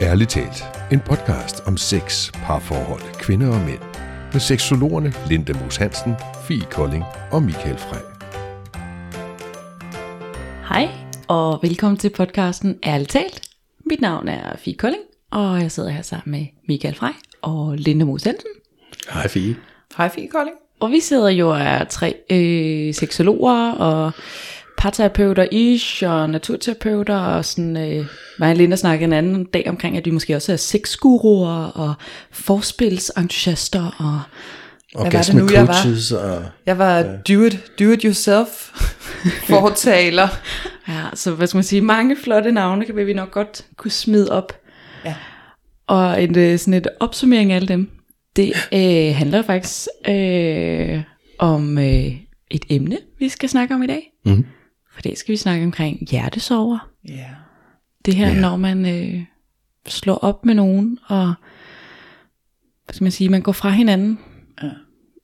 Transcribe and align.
Ærligt 0.00 0.30
talt, 0.30 0.64
en 0.92 1.00
podcast 1.00 1.62
om 1.66 1.76
sex, 1.76 2.32
parforhold, 2.32 3.14
kvinder 3.20 3.48
og 3.48 3.60
mænd. 3.60 3.78
Med 4.32 4.40
seksologerne 4.40 5.12
Linda 5.28 5.52
Moos 5.52 5.76
Hansen, 5.76 6.14
Fie 6.48 6.64
Kolding 6.70 7.04
og 7.30 7.42
Michael 7.42 7.78
Frey. 7.78 8.00
Hej, 10.68 10.88
og 11.28 11.58
velkommen 11.62 11.96
til 11.96 12.10
podcasten 12.10 12.78
Ærligt 12.86 13.10
talt. 13.10 13.48
Mit 13.86 14.00
navn 14.00 14.28
er 14.28 14.56
Fie 14.56 14.74
Kolding, 14.74 15.02
og 15.30 15.60
jeg 15.60 15.72
sidder 15.72 15.90
her 15.90 16.02
sammen 16.02 16.30
med 16.40 16.46
Michael 16.68 16.94
Frey 16.94 17.12
og 17.42 17.74
Linda 17.76 18.04
Moos 18.04 18.24
Hansen. 18.24 18.50
Hej 19.10 19.28
Fie. 19.28 19.56
Hej 19.96 20.08
Fie 20.08 20.28
Kolding. 20.28 20.56
Og 20.80 20.90
vi 20.90 21.00
sidder 21.00 21.28
jo 21.28 21.52
af 21.52 21.86
tre 21.86 22.14
øh, 22.30 22.94
seksologer 22.94 23.72
og 23.72 24.12
parterapeuter 24.78 25.46
ish 25.50 26.04
og 26.06 26.30
naturterapeuter 26.30 27.16
og 27.16 27.44
sådan, 27.44 27.76
øh, 27.76 28.06
mig 28.38 28.50
og 28.50 28.56
Linda 28.56 28.76
snakkede 28.76 29.04
en 29.04 29.12
anden 29.12 29.44
dag 29.44 29.64
omkring, 29.68 29.96
at 29.96 30.06
vi 30.06 30.10
måske 30.10 30.36
også 30.36 30.52
er 30.52 30.56
sexguruer 30.56 31.64
og 31.64 31.94
forspilsentusiaster 32.30 33.84
og 33.98 34.20
Hvad 35.02 35.12
var 35.12 35.22
det 35.22 35.34
nu, 35.34 35.48
jeg 35.52 35.68
var? 35.68 36.18
og... 36.18 36.44
Jeg 36.66 36.78
var 36.78 37.02
do 37.02 37.42
it, 37.42 37.72
do 37.78 37.84
it 37.84 38.02
yourself 38.02 38.48
fortaler. 39.50 40.28
ja, 40.88 41.02
så 41.14 41.34
hvad 41.34 41.46
skal 41.46 41.58
man 41.58 41.64
sige, 41.64 41.82
mange 41.82 42.16
flotte 42.16 42.52
navne 42.52 42.84
kan 42.84 42.96
vi 42.96 43.12
nok 43.12 43.30
godt 43.30 43.66
kunne 43.76 43.90
smide 43.90 44.32
op. 44.32 44.52
Ja. 45.04 45.14
Og 45.86 46.22
en, 46.22 46.38
øh, 46.38 46.58
sådan 46.58 46.74
et 46.74 46.86
opsummering 47.00 47.52
af 47.52 47.56
alle 47.56 47.68
dem, 47.68 47.90
det 48.36 48.52
øh, 48.72 49.16
handler 49.16 49.42
faktisk 49.42 49.88
øh, 50.08 51.02
om 51.38 51.78
øh, 51.78 52.12
et 52.50 52.64
emne, 52.70 52.98
vi 53.18 53.28
skal 53.28 53.48
snakke 53.48 53.74
om 53.74 53.82
i 53.82 53.86
dag. 53.86 54.12
Mhm. 54.24 54.44
For 54.98 55.02
det 55.02 55.18
skal 55.18 55.32
vi 55.32 55.36
snakke 55.36 55.64
omkring 55.64 56.08
hjertesover. 56.10 56.88
Ja. 57.08 57.26
Det 58.04 58.14
her, 58.14 58.26
Ja. 58.28 58.34
ja. 58.34 58.40
når 58.40 58.56
man 58.56 58.86
øh, 58.86 59.22
slår 59.86 60.14
op 60.14 60.44
med 60.44 60.54
nogen, 60.54 60.98
og 61.06 61.34
hvad 62.84 62.94
skal 62.94 63.04
man 63.04 63.12
sige, 63.12 63.28
man 63.28 63.42
går 63.42 63.52
fra 63.52 63.70
hinanden. 63.70 64.18
Ja. 64.62 64.70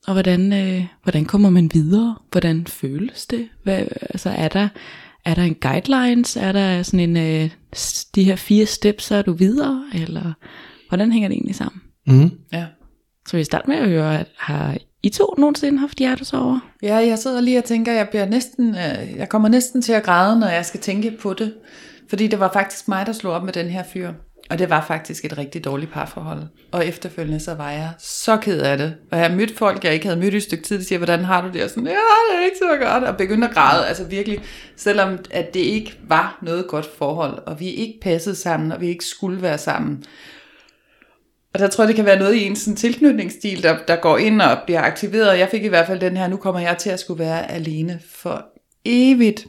Og 0.07 0.13
hvordan, 0.13 0.53
øh, 0.53 0.85
hvordan 1.03 1.25
kommer 1.25 1.49
man 1.49 1.69
videre? 1.73 2.15
Hvordan 2.31 2.65
føles 2.67 3.25
det? 3.25 3.49
Hvad, 3.63 3.87
altså 4.01 4.29
er 4.29 4.47
der, 4.47 4.67
er 5.25 5.35
der 5.35 5.43
en 5.43 5.55
guidelines? 5.55 6.37
Er 6.37 6.51
der 6.51 6.83
sådan 6.83 7.09
en, 7.09 7.17
øh, 7.17 7.49
de 8.15 8.23
her 8.23 8.35
fire 8.35 8.65
steps, 8.65 9.03
så 9.03 9.15
er 9.15 9.21
du 9.21 9.33
videre? 9.33 9.85
Eller 9.93 10.33
hvordan 10.89 11.11
hænger 11.11 11.29
det 11.29 11.35
egentlig 11.35 11.55
sammen? 11.55 11.81
Mm. 12.07 12.31
Ja. 12.53 12.65
Så 13.27 13.37
vi 13.37 13.43
starter 13.43 13.67
med 13.67 13.75
at 13.77 13.89
høre, 13.89 14.19
at 14.19 14.27
har 14.37 14.77
i 15.05 15.09
to 15.09 15.33
nogensinde 15.37 15.79
haft 15.79 15.97
hjertesover? 15.97 16.59
ja, 16.81 16.95
jeg 16.95 17.19
sidder 17.19 17.41
lige 17.41 17.57
og 17.57 17.63
tænker, 17.63 17.91
jeg 17.91 18.09
bliver 18.09 18.25
næsten, 18.25 18.69
øh, 18.69 19.17
jeg 19.17 19.29
kommer 19.29 19.49
næsten 19.49 19.81
til 19.81 19.93
at 19.93 20.03
græde, 20.03 20.39
når 20.39 20.47
jeg 20.47 20.65
skal 20.65 20.79
tænke 20.79 21.11
på 21.21 21.33
det. 21.33 21.53
Fordi 22.09 22.27
det 22.27 22.39
var 22.39 22.51
faktisk 22.53 22.87
mig, 22.87 23.05
der 23.05 23.11
slog 23.11 23.33
op 23.33 23.43
med 23.43 23.53
den 23.53 23.69
her 23.69 23.83
fyr. 23.83 24.11
Og 24.49 24.59
det 24.59 24.69
var 24.69 24.85
faktisk 24.87 25.25
et 25.25 25.37
rigtig 25.37 25.65
dårligt 25.65 25.91
parforhold. 25.91 26.39
Og 26.71 26.87
efterfølgende 26.87 27.39
så 27.39 27.53
var 27.53 27.71
jeg 27.71 27.89
så 27.99 28.37
ked 28.37 28.59
af 28.59 28.77
det. 28.77 28.95
Og 29.11 29.19
jeg 29.19 29.31
mødte 29.31 29.55
folk, 29.55 29.83
jeg 29.83 29.93
ikke 29.93 30.05
havde 30.05 30.19
mødt 30.19 30.33
i 30.33 30.37
et 30.37 30.43
stykke 30.43 30.63
tid, 30.63 30.77
der 30.77 30.83
siger, 30.83 30.99
hvordan 30.99 31.23
har 31.23 31.41
du 31.41 31.49
det? 31.53 31.63
Og 31.63 31.69
sådan, 31.69 31.87
ja, 31.87 31.91
det 31.91 32.39
er 32.39 32.45
ikke 32.45 32.57
så 32.57 32.85
godt. 32.85 33.03
Og 33.03 33.17
begyndte 33.17 33.47
at 33.47 33.53
græde, 33.53 33.87
altså 33.87 34.03
virkelig. 34.03 34.39
Selvom 34.75 35.17
at 35.31 35.53
det 35.53 35.59
ikke 35.59 35.99
var 36.07 36.37
noget 36.41 36.67
godt 36.67 36.89
forhold, 36.97 37.39
og 37.45 37.59
vi 37.59 37.69
ikke 37.69 37.99
passede 38.01 38.35
sammen, 38.35 38.71
og 38.71 38.81
vi 38.81 38.87
ikke 38.87 39.05
skulle 39.05 39.41
være 39.41 39.57
sammen. 39.57 40.03
Altså, 41.55 41.65
og 41.65 41.71
der 41.71 41.75
tror 41.75 41.83
jeg, 41.83 41.87
det 41.87 41.95
kan 41.95 42.05
være 42.05 42.19
noget 42.19 42.35
i 42.35 42.43
en 42.43 42.55
sådan 42.55 42.75
tilknytningsstil, 42.75 43.63
der, 43.63 43.77
der 43.87 43.95
går 43.95 44.17
ind 44.17 44.41
og 44.41 44.57
bliver 44.65 44.81
aktiveret. 44.81 45.39
Jeg 45.39 45.47
fik 45.51 45.63
i 45.63 45.67
hvert 45.67 45.87
fald 45.87 45.99
den 45.99 46.17
her, 46.17 46.27
nu 46.27 46.37
kommer 46.37 46.61
jeg 46.61 46.77
til 46.77 46.89
at 46.89 46.99
skulle 46.99 47.19
være 47.19 47.51
alene 47.51 47.99
for 48.09 48.45
evigt. 48.85 49.47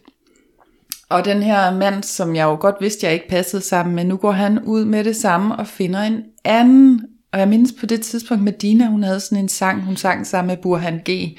Og 1.09 1.25
den 1.25 1.43
her 1.43 1.75
mand, 1.75 2.03
som 2.03 2.37
jeg 2.37 2.45
jo 2.45 2.57
godt 2.61 2.77
vidste, 2.81 3.07
jeg 3.07 3.15
ikke 3.15 3.29
passede 3.29 3.63
sammen 3.63 3.95
med, 3.95 4.05
nu 4.05 4.17
går 4.17 4.33
han 4.33 4.59
ud 4.65 4.85
med 4.85 5.05
det 5.05 5.17
samme 5.17 5.57
og 5.57 5.67
finder 5.67 6.01
en 6.01 6.23
anden. 6.45 7.03
Og 7.33 7.39
jeg 7.39 7.49
mindes 7.49 7.73
på 7.81 7.87
det 7.87 8.01
tidspunkt 8.01 8.45
med 8.45 8.53
Dina, 8.53 8.87
hun 8.87 9.03
havde 9.03 9.21
sådan 9.21 9.39
en 9.39 9.49
sang, 9.49 9.85
hun 9.85 9.97
sang 9.97 10.27
sammen 10.27 10.55
med 10.55 10.63
Burhan 10.63 11.01
G., 11.11 11.39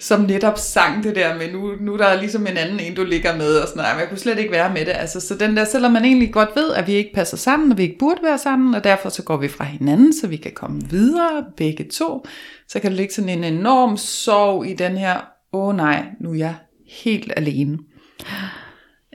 som 0.00 0.20
netop 0.20 0.58
sang 0.58 1.04
det 1.04 1.16
der 1.16 1.38
med, 1.38 1.52
nu, 1.52 1.72
nu 1.80 1.96
der 1.96 2.04
er 2.04 2.20
ligesom 2.20 2.46
en 2.46 2.56
anden 2.56 2.80
en, 2.80 2.94
du 2.94 3.04
ligger 3.04 3.36
med, 3.36 3.56
og 3.56 3.68
sådan 3.68 3.80
noget. 3.80 3.94
Men 3.94 4.00
jeg 4.00 4.08
kunne 4.08 4.18
slet 4.18 4.38
ikke 4.38 4.52
være 4.52 4.72
med 4.72 4.80
det. 4.80 4.92
Altså, 4.92 5.20
så 5.20 5.34
den 5.34 5.56
der, 5.56 5.64
selvom 5.64 5.92
man 5.92 6.04
egentlig 6.04 6.32
godt 6.32 6.48
ved, 6.56 6.72
at 6.72 6.86
vi 6.86 6.92
ikke 6.92 7.12
passer 7.14 7.36
sammen, 7.36 7.72
og 7.72 7.78
vi 7.78 7.82
ikke 7.82 7.98
burde 7.98 8.20
være 8.22 8.38
sammen, 8.38 8.74
og 8.74 8.84
derfor 8.84 9.08
så 9.08 9.22
går 9.22 9.36
vi 9.36 9.48
fra 9.48 9.64
hinanden, 9.64 10.12
så 10.12 10.26
vi 10.26 10.36
kan 10.36 10.52
komme 10.54 10.82
videre, 10.90 11.44
begge 11.56 11.84
to, 11.84 12.26
så 12.68 12.80
kan 12.80 12.90
der 12.90 12.96
ligge 12.96 13.14
sådan 13.14 13.28
en 13.28 13.44
enorm 13.44 13.96
sorg 13.96 14.66
i 14.66 14.74
den 14.74 14.96
her, 14.96 15.16
åh 15.52 15.68
oh, 15.68 15.76
nej, 15.76 16.04
nu 16.20 16.30
er 16.30 16.34
jeg 16.34 16.54
helt 16.88 17.32
alene. 17.36 17.78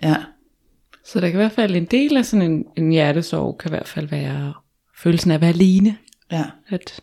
Ja. 0.04 0.16
Så 1.06 1.20
der 1.20 1.30
kan 1.30 1.40
i 1.40 1.42
hvert 1.44 1.52
fald 1.52 1.76
en 1.76 1.86
del 1.86 2.18
af 2.18 2.26
sådan 2.26 2.52
en, 2.52 2.66
en 2.78 2.92
hjertesorg, 2.92 3.58
kan 3.58 3.70
i 3.70 3.76
hvert 3.76 3.88
fald 3.88 4.08
være 4.08 4.54
følelsen 4.98 5.32
af 5.32 5.36
at 5.36 5.42
være 5.42 5.50
alene. 5.50 5.98
Ja. 6.32 6.44
At 6.70 7.00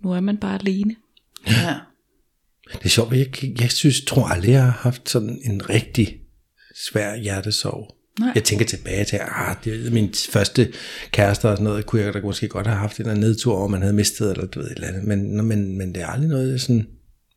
nu 0.00 0.12
er 0.12 0.20
man 0.20 0.36
bare 0.36 0.54
alene. 0.54 0.96
ja. 1.46 1.74
Det 2.78 2.84
er 2.84 2.88
sjovt, 2.88 3.12
jeg, 3.16 3.60
jeg 3.60 3.70
synes, 3.70 4.04
tror 4.04 4.26
aldrig, 4.28 4.50
jeg 4.50 4.62
har 4.62 4.78
haft 4.80 5.10
sådan 5.10 5.40
en 5.44 5.70
rigtig 5.70 6.16
svær 6.88 7.16
hjertesorg. 7.16 7.94
Nej. 8.20 8.32
Jeg 8.34 8.44
tænker 8.44 8.64
tilbage 8.64 9.04
til, 9.04 9.18
ah, 9.22 9.56
det 9.64 9.86
er 9.86 9.90
min 9.90 10.14
første 10.30 10.72
kæreste 11.12 11.48
og 11.48 11.56
sådan 11.56 11.64
noget, 11.64 11.86
kunne 11.86 12.02
jeg 12.02 12.14
da 12.14 12.20
måske 12.20 12.48
godt 12.48 12.66
have 12.66 12.78
haft 12.78 12.96
en 12.96 13.06
eller 13.06 13.20
nedtur 13.20 13.54
over, 13.56 13.68
man 13.68 13.80
havde 13.82 13.94
mistet, 13.94 14.30
eller 14.30 14.46
du 14.46 14.60
ved, 14.60 14.66
et 14.70 14.74
eller 14.74 14.88
andet. 14.88 15.04
Men, 15.04 15.46
men, 15.46 15.78
men 15.78 15.94
det 15.94 16.02
er 16.02 16.06
aldrig 16.06 16.28
noget 16.28 16.60
sådan... 16.60 16.86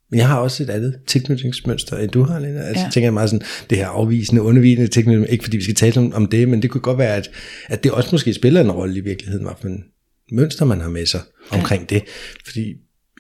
Men 0.10 0.20
jeg 0.20 0.28
har 0.28 0.40
også 0.40 0.64
et 0.64 0.70
andet 0.70 1.00
tilknytningsmønster, 1.08 1.98
end 1.98 2.12
du 2.12 2.24
har, 2.24 2.40
Lena. 2.40 2.60
Altså, 2.60 2.80
Ja. 2.82 2.86
ja. 2.86 2.92
tænker 2.92 3.06
jeg 3.06 3.14
meget 3.14 3.30
sådan, 3.30 3.48
det 3.70 3.78
her 3.78 3.88
afvisende, 3.88 4.42
undervisende 4.42 4.88
tilknytning, 4.88 5.32
ikke 5.32 5.44
fordi 5.44 5.58
vi 5.58 5.64
skal 5.64 5.76
tale 5.76 5.98
om, 6.02 6.14
om 6.14 6.26
det, 6.26 6.50
men 6.50 6.62
det 6.62 6.70
kunne 6.70 6.82
godt 6.82 6.98
være, 6.98 7.16
at, 7.16 7.30
at 7.68 7.84
det 7.84 7.92
også 7.92 8.10
måske 8.12 8.34
spiller 8.34 8.62
en 8.62 8.72
rolle 8.72 8.98
i 8.98 9.00
virkeligheden, 9.00 9.46
hvad 9.46 9.56
for 9.62 9.68
en 9.68 9.84
mønster 10.32 10.66
man 10.66 10.82
har 10.82 10.90
med 10.90 11.06
sig 11.06 11.22
omkring 11.50 11.90
det. 11.90 12.04
Fordi 12.46 12.74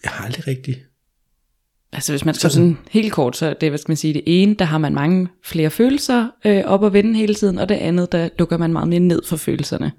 jeg 0.03 0.11
har 0.11 0.25
aldrig 0.25 0.47
rigtig 0.47 0.83
Altså 1.97 2.11
hvis 2.11 2.25
man 2.25 2.33
skal 2.33 2.49
sådan 2.51 2.77
helt 2.91 3.13
kort, 3.13 3.37
så 3.37 3.55
det, 3.61 3.69
hvad 3.69 3.77
skal 3.77 3.89
man 3.89 3.97
sige, 3.97 4.13
det 4.13 4.23
ene, 4.25 4.53
der 4.53 4.65
har 4.65 4.77
man 4.77 4.93
mange 4.93 5.27
flere 5.43 5.69
følelser 5.69 6.27
øh, 6.45 6.63
op 6.65 6.83
og 6.83 6.93
vende 6.93 7.15
hele 7.15 7.35
tiden, 7.35 7.57
og 7.59 7.69
det 7.69 7.75
andet, 7.75 8.11
der 8.11 8.29
lukker 8.39 8.57
man 8.57 8.73
meget 8.73 8.87
mere 8.87 8.99
ned 8.99 9.21
for 9.25 9.37
følelserne. 9.37 9.91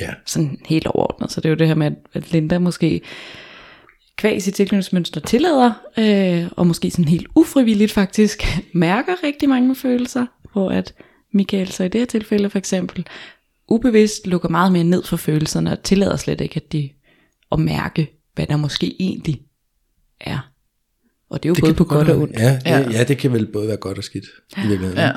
Ja, 0.00 0.10
Sådan 0.26 0.58
helt 0.66 0.86
overordnet. 0.86 1.32
Så 1.32 1.40
det 1.40 1.46
er 1.46 1.50
jo 1.50 1.56
det 1.56 1.66
her 1.68 1.74
med, 1.74 1.86
at- 1.86 1.96
at 2.12 2.32
Linda 2.32 2.58
måske 2.58 3.00
kvæg 4.16 4.42
sit 4.42 4.54
tilknytningsmønster 4.54 5.20
tillader, 5.20 5.72
øh, 5.98 6.50
og 6.56 6.66
måske 6.66 6.90
sådan 6.90 7.08
helt 7.08 7.26
ufrivilligt 7.36 7.92
faktisk, 7.92 8.42
mærker 8.74 9.12
rigtig 9.24 9.48
mange 9.48 9.74
følelser, 9.76 10.26
hvor 10.52 10.70
at 10.70 10.94
Michael 11.34 11.68
så 11.72 11.84
i 11.84 11.88
det 11.88 12.00
her 12.00 12.06
tilfælde 12.06 12.50
for 12.50 12.58
eksempel, 12.58 13.06
ubevidst 13.68 14.26
lukker 14.26 14.48
meget 14.48 14.72
mere 14.72 14.84
ned 14.84 15.02
for 15.04 15.16
følelserne, 15.16 15.72
og 15.72 15.82
tillader 15.82 16.16
slet 16.16 16.40
ikke, 16.40 16.56
at 16.56 16.72
de 16.72 16.90
at 17.52 17.58
mærke, 17.58 18.18
hvad 18.34 18.46
der 18.46 18.56
måske 18.56 18.96
egentlig 19.02 19.40
er. 20.20 20.51
Og 21.32 21.42
det 21.42 21.48
er 21.48 21.50
jo 21.50 21.54
det 21.54 21.64
både 21.64 21.74
på 21.74 21.84
godt 21.84 22.08
og 22.08 22.18
ondt. 22.18 22.38
Ja, 22.38 22.58
ja. 22.66 22.78
Ja. 22.78 22.90
ja, 22.90 23.04
det 23.04 23.18
kan 23.18 23.32
vel 23.32 23.46
både 23.46 23.68
være 23.68 23.76
godt 23.76 23.98
og 23.98 24.04
skidt 24.04 24.24
i 24.56 24.60
virkeligheden. 24.60 24.98
Ja. 24.98 25.10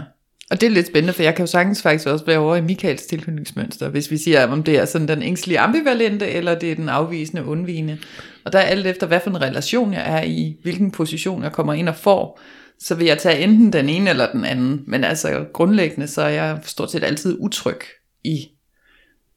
Og 0.52 0.62
det 0.62 0.68
er 0.68 0.72
lidt 0.72 0.88
spændende, 0.88 1.14
for 1.14 1.24
jeg 1.24 1.36
kan 1.36 1.46
jo 1.46 1.52
sagtens 1.52 1.82
faktisk 1.82 2.08
også 2.08 2.26
være 2.26 2.38
over 2.38 2.56
i 2.56 2.62
Michaels 2.62 3.06
tilknytningsmønster, 3.06 3.90
hvis 3.90 4.12
vi 4.12 4.18
siger, 4.18 4.48
om 4.48 4.64
det 4.64 4.78
er 4.78 4.86
sådan 4.86 5.08
den 5.08 5.22
ængstlige 5.22 5.60
ambivalente, 5.60 6.28
eller 6.28 6.56
det 6.56 6.72
er 6.72 6.76
den 6.76 6.90
afvisende 6.90 7.46
undvigende. 7.46 7.98
Og 8.46 8.54
der 8.54 8.60
er 8.60 8.64
alt 8.64 8.88
efter, 8.88 9.08
hvad 9.08 9.20
for 9.20 9.30
en 9.30 9.42
relation 9.42 9.94
jeg 9.94 10.20
er 10.20 10.24
i, 10.24 10.56
hvilken 10.64 10.92
position 10.92 11.44
jeg 11.44 11.52
kommer 11.52 11.74
ind 11.74 11.90
og 11.90 11.96
får, 11.96 12.40
så 12.80 12.96
vil 12.96 13.08
jeg 13.08 13.18
tage 13.18 13.40
enten 13.40 13.74
den 13.74 13.90
ene 13.90 14.10
eller 14.10 14.32
den 14.32 14.46
anden. 14.46 14.84
Men 14.88 15.04
altså 15.04 15.46
grundlæggende, 15.54 16.08
så 16.08 16.22
er 16.22 16.30
jeg 16.30 16.60
stort 16.64 16.92
set 16.92 17.04
altid 17.04 17.38
utryg 17.40 17.80
i, 18.24 18.48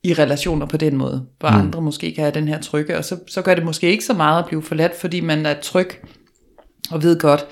i 0.05 0.15
relationer 0.15 0.67
på 0.67 0.77
den 0.77 0.97
måde, 0.97 1.27
hvor 1.41 1.51
mm. 1.51 1.57
andre 1.57 1.81
måske 1.81 2.15
kan 2.15 2.25
have 2.25 2.35
den 2.35 2.49
her 2.49 2.61
trygge, 2.61 2.97
og 2.99 3.05
så, 3.05 3.17
så 3.29 3.43
gør 3.43 3.55
det 3.55 3.65
måske 3.65 3.91
ikke 3.91 4.05
så 4.05 4.15
meget 4.15 4.43
at 4.43 4.49
blive 4.49 4.63
forladt, 4.63 4.95
fordi 4.95 5.21
man 5.21 5.47
er 5.47 5.55
tryg 5.63 5.91
og 6.91 7.03
ved 7.03 7.19
godt, 7.21 7.47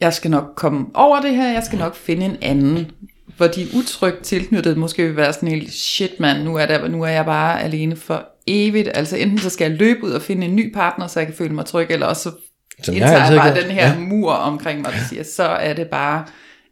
jeg 0.00 0.12
skal 0.14 0.30
nok 0.30 0.44
komme 0.56 0.86
over 0.94 1.20
det 1.20 1.36
her, 1.36 1.52
jeg 1.52 1.62
skal 1.62 1.78
nok 1.78 1.94
finde 1.96 2.26
en 2.26 2.36
anden, 2.42 2.90
hvor 3.36 3.46
de 3.46 3.66
utrygt 3.76 4.22
tilknyttet 4.24 4.76
måske 4.76 5.02
vil 5.06 5.16
være 5.16 5.32
sådan 5.32 5.48
helt, 5.48 5.72
shit 5.72 6.20
mand, 6.20 6.42
nu 6.42 6.56
er, 6.56 6.66
der, 6.66 6.88
nu 6.88 7.02
er 7.02 7.08
jeg 7.08 7.24
bare 7.24 7.62
alene 7.62 7.96
for 7.96 8.28
evigt, 8.46 8.88
altså 8.94 9.16
enten 9.16 9.38
så 9.38 9.50
skal 9.50 9.70
jeg 9.70 9.78
løbe 9.78 10.04
ud 10.04 10.10
og 10.10 10.22
finde 10.22 10.46
en 10.46 10.56
ny 10.56 10.74
partner, 10.74 11.06
så 11.06 11.20
jeg 11.20 11.26
kan 11.26 11.36
føle 11.36 11.54
mig 11.54 11.66
tryg, 11.66 11.86
eller 11.90 12.06
også 12.06 12.22
så 12.22 12.36
Som 12.84 12.94
jeg 12.94 13.02
indtager 13.02 13.18
jeg, 13.18 13.26
altid 13.26 13.38
bare 13.38 13.62
den 13.62 13.70
her 13.70 13.88
Ja. 13.92 13.98
mur 13.98 14.32
omkring 14.32 14.80
mig, 14.80 14.92
der 14.92 14.98
siger, 15.08 15.22
så 15.22 15.42
er 15.42 15.72
det 15.72 15.88
bare 15.88 16.24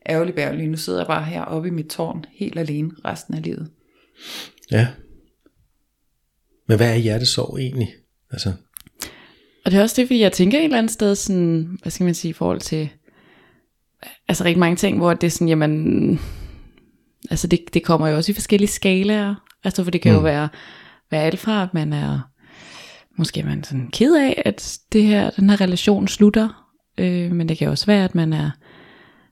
ærgerligt 0.09 0.37
bærgerligt, 0.37 0.71
nu 0.71 0.77
sidder 0.77 0.99
jeg 0.99 1.07
bare 1.07 1.25
her 1.25 1.43
oppe 1.43 1.69
i 1.69 1.71
mit 1.71 1.87
tårn, 1.87 2.25
helt 2.35 2.59
alene 2.59 2.91
resten 3.05 3.35
af 3.35 3.43
livet. 3.43 3.71
ja. 4.71 4.87
Men 6.69 6.77
hvad 6.77 6.91
er 6.91 6.97
hjertesorg 6.97 7.59
egentlig? 7.59 7.95
Altså, 8.33 8.53
Og 9.65 9.71
det 9.71 9.79
er 9.79 9.83
også 9.83 10.01
det, 10.01 10.09
fordi 10.09 10.21
jeg 10.21 10.33
tænker 10.33 10.59
et 10.59 10.65
eller 10.65 10.79
andet 10.79 10.93
sted, 10.93 11.15
sådan, 11.15 11.79
hvad 11.83 11.91
skal 11.91 12.05
man 12.05 12.15
sige, 12.15 12.31
i 12.31 12.33
forhold 12.33 12.61
til, 12.61 12.89
altså 14.29 14.45
rigtig 14.45 14.59
mange 14.59 14.77
ting, 14.77 14.99
hvor 14.99 15.15
det 15.15 15.27
er 15.27 15.31
sådan, 15.31 15.49
jamen, 15.49 16.21
altså 17.31 17.47
det, 17.47 17.61
det 17.75 17.83
kommer 17.83 18.09
jo 18.09 18.17
også 18.17 18.33
i 18.33 18.35
forskellige 18.35 18.71
skalaer, 18.71 19.35
altså 19.65 19.85
for 19.85 19.91
det 19.91 20.01
kan 20.01 20.13
mm. 20.13 20.17
jo 20.17 20.23
være, 20.23 20.49
være 21.11 21.23
alt 21.23 21.39
fra, 21.39 21.63
at 21.63 21.75
man 21.75 21.93
er, 21.93 22.21
måske 23.17 23.41
er 23.41 23.45
man 23.45 23.65
sådan 23.65 23.91
ked 23.93 24.17
af, 24.17 24.43
at 24.45 24.79
det 24.93 25.03
her, 25.03 25.31
den 25.31 25.51
her 25.51 25.61
relation 25.61 26.09
slutter, 26.09 26.71
øh, 26.99 27.33
men 27.33 27.49
det 27.49 27.59
kan 27.59 27.69
også 27.69 27.87
være, 27.87 28.05
at 28.05 28.15
man 28.15 28.33
er, 28.33 28.51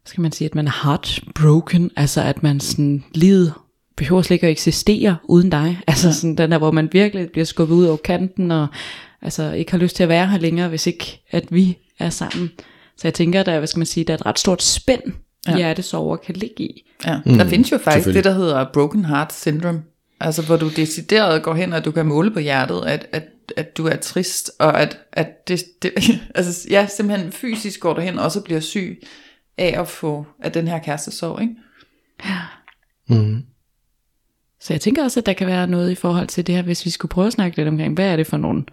skal 0.06 0.20
man 0.20 0.32
sige, 0.32 0.46
at 0.46 0.55
man 0.55 0.67
er 0.67 0.84
heartbroken, 0.84 1.90
altså 1.96 2.23
at 2.23 2.43
man 2.43 2.61
sådan, 2.61 3.05
livet 3.14 3.55
behøver 3.96 4.23
slet 4.23 4.34
ikke 4.34 4.46
at 4.46 4.50
eksistere 4.50 5.17
uden 5.25 5.50
dig. 5.50 5.81
Altså 5.87 6.08
ja. 6.08 6.12
sådan 6.12 6.37
den 6.37 6.50
der, 6.50 6.58
hvor 6.58 6.70
man 6.70 6.88
virkelig 6.93 7.29
bliver 7.32 7.44
skubbet 7.44 7.75
ud 7.75 7.84
over 7.84 7.96
kanten, 7.96 8.50
og 8.50 8.67
altså 9.22 9.52
ikke 9.52 9.70
har 9.70 9.78
lyst 9.78 9.96
til 9.96 10.02
at 10.02 10.08
være 10.08 10.26
her 10.26 10.38
længere, 10.38 10.69
hvis 10.69 10.86
ikke 10.86 11.22
at 11.30 11.44
vi 11.50 11.78
er 11.98 12.10
sammen. 12.10 12.50
Så 12.96 13.08
jeg 13.08 13.14
tænker, 13.14 13.42
der, 13.42 13.58
hvad 13.58 13.66
skal 13.66 13.78
man 13.78 13.86
sige, 13.86 14.04
der 14.04 14.12
er 14.12 14.19
et 14.19 14.26
ret 14.26 14.38
stort 14.38 14.62
spænd, 14.62 15.02
ja. 15.48 15.56
hjertesover 15.56 16.16
kan 16.16 16.34
ligge 16.34 16.64
i. 16.64 16.90
Ja. 17.06 17.20
Mm, 17.26 17.38
der 17.38 17.48
findes 17.48 17.72
jo 17.72 17.78
faktisk 17.78 18.08
det, 18.08 18.24
der 18.24 18.32
hedder 18.32 18.66
broken 18.72 19.04
heart 19.04 19.32
syndrome. 19.32 19.82
Altså 20.20 20.42
hvor 20.42 20.56
du 20.56 20.69
decideret 20.69 21.42
går 21.42 21.54
hen, 21.54 21.72
og 21.72 21.84
du 21.84 21.90
kan 21.90 22.06
måle 22.06 22.30
på 22.30 22.38
hjertet, 22.38 22.82
at, 22.86 23.06
at, 23.12 23.24
at 23.56 23.76
du 23.76 23.86
er 23.86 23.96
trist, 23.96 24.50
og 24.58 24.80
at, 24.80 24.98
at 25.12 25.48
det, 25.48 25.64
det, 25.82 25.92
altså, 26.34 26.66
ja, 26.70 26.86
simpelthen 26.86 27.32
fysisk 27.32 27.80
går 27.80 27.94
du 27.94 28.00
hen, 28.00 28.19
og 28.19 28.24
også 28.24 28.40
bliver 28.40 28.60
syg 28.60 29.02
af 29.58 29.80
at 29.80 29.88
få 29.88 30.26
af 30.42 30.52
den 30.52 30.69
her 30.69 30.78
kæreste 30.78 31.10
sorg, 31.10 31.42
ikke? 31.42 31.54
Ja. 32.24 32.38
Mm. 33.08 33.42
Så 34.62 34.73
jeg 34.73 34.81
tænker 34.81 35.05
også, 35.05 35.20
at 35.20 35.26
der 35.26 35.32
kan 35.32 35.47
være 35.47 35.67
noget 35.67 35.91
i 35.91 35.94
forhold 35.94 36.26
til 36.26 36.47
det 36.47 36.55
her, 36.55 36.62
hvis 36.62 36.85
vi 36.85 36.91
skulle 36.91 37.11
prøve 37.11 37.26
at 37.26 37.32
snakke 37.32 37.56
lidt 37.56 37.69
omkring, 37.69 37.94
hvad 37.94 38.12
er 38.12 38.17
det 38.17 38.26
for 38.26 38.37
nogle, 38.37 38.64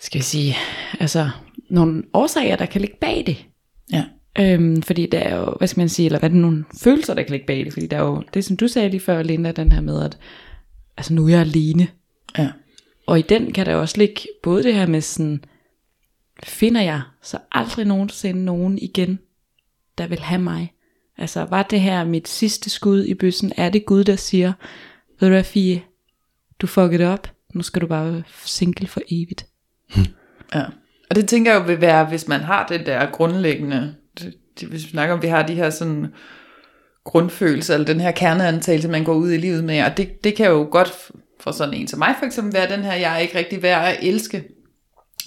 skal 0.00 0.18
vi 0.18 0.24
sige, 0.24 0.56
altså 1.00 1.30
nogle 1.70 2.02
årsager, 2.12 2.56
der 2.56 2.66
kan 2.66 2.80
ligge 2.80 2.96
bag 3.00 3.24
det. 3.26 3.46
Ja. 3.92 4.04
Øhm, 4.38 4.82
fordi 4.82 5.06
der 5.06 5.18
er 5.18 5.36
jo, 5.36 5.54
hvad 5.58 5.68
skal 5.68 5.80
man 5.80 5.88
sige, 5.88 6.06
eller 6.06 6.18
hvad 6.18 6.28
er 6.28 6.32
det 6.32 6.42
nogle 6.42 6.64
følelser, 6.80 7.14
der 7.14 7.22
kan 7.22 7.30
ligge 7.30 7.46
bag 7.46 7.64
det, 7.64 7.72
fordi 7.72 7.86
der 7.86 7.96
er 7.96 8.02
jo, 8.02 8.22
det 8.34 8.44
som 8.44 8.56
du 8.56 8.68
sagde 8.68 8.88
lige 8.88 9.00
før, 9.00 9.22
Linda, 9.22 9.52
den 9.52 9.72
her 9.72 9.80
med, 9.80 10.02
at 10.02 10.18
altså 10.96 11.14
nu 11.14 11.24
er 11.24 11.28
jeg 11.28 11.40
alene. 11.40 11.88
Ja. 12.38 12.48
Og 13.06 13.18
i 13.18 13.22
den 13.22 13.52
kan 13.52 13.66
der 13.66 13.74
også 13.74 13.98
ligge 13.98 14.20
både 14.42 14.62
det 14.62 14.74
her 14.74 14.86
med 14.86 15.00
sådan, 15.00 15.44
finder 16.44 16.80
jeg 16.80 17.02
så 17.22 17.38
aldrig 17.52 17.86
nogensinde 17.86 18.44
nogen 18.44 18.78
igen, 18.78 19.18
der 19.98 20.06
vil 20.06 20.20
have 20.20 20.42
mig. 20.42 20.72
Altså 21.18 21.44
var 21.44 21.62
det 21.62 21.80
her 21.80 22.04
mit 22.04 22.28
sidste 22.28 22.70
skud 22.70 23.04
i 23.04 23.14
bøssen, 23.14 23.52
er 23.56 23.70
det 23.70 23.86
Gud, 23.86 24.04
der 24.04 24.16
siger, 24.16 24.52
ved 25.20 25.28
du 25.28 25.34
hvad 25.34 25.44
Fie, 25.44 25.82
du 26.58 26.66
fuckede 26.66 27.02
det 27.02 27.12
op, 27.12 27.28
nu 27.54 27.62
skal 27.62 27.82
du 27.82 27.86
bare 27.86 28.22
single 28.44 28.86
for 28.86 29.00
evigt. 29.10 29.46
Ja. 30.54 30.64
Og 31.10 31.16
det 31.16 31.28
tænker 31.28 31.52
jeg 31.52 31.60
jo 31.60 31.66
vil 31.66 31.80
være, 31.80 32.04
hvis 32.04 32.28
man 32.28 32.40
har 32.40 32.66
det 32.66 32.86
der 32.86 33.10
grundlæggende, 33.10 33.94
det, 34.18 34.34
det, 34.60 34.68
hvis 34.68 34.84
vi 34.84 34.90
snakker 34.90 35.14
om, 35.14 35.22
vi 35.22 35.28
har 35.28 35.46
de 35.46 35.54
her 35.54 35.70
sådan 35.70 36.06
grundfølelser, 37.04 37.74
eller 37.74 37.86
den 37.86 38.00
her 38.00 38.10
kerneantagelse, 38.10 38.88
man 38.88 39.04
går 39.04 39.14
ud 39.14 39.32
i 39.32 39.36
livet 39.36 39.64
med, 39.64 39.82
og 39.82 39.96
det, 39.96 40.24
det 40.24 40.36
kan 40.36 40.46
jo 40.46 40.68
godt 40.70 41.10
for 41.40 41.50
sådan 41.50 41.74
en 41.74 41.88
som 41.88 41.98
mig 41.98 42.14
for 42.18 42.26
eksempel 42.26 42.54
være 42.54 42.76
den 42.76 42.84
her, 42.84 42.94
jeg 42.94 43.14
er 43.14 43.18
ikke 43.18 43.38
rigtig 43.38 43.62
værd 43.62 43.88
at 43.88 43.98
elske. 44.02 44.44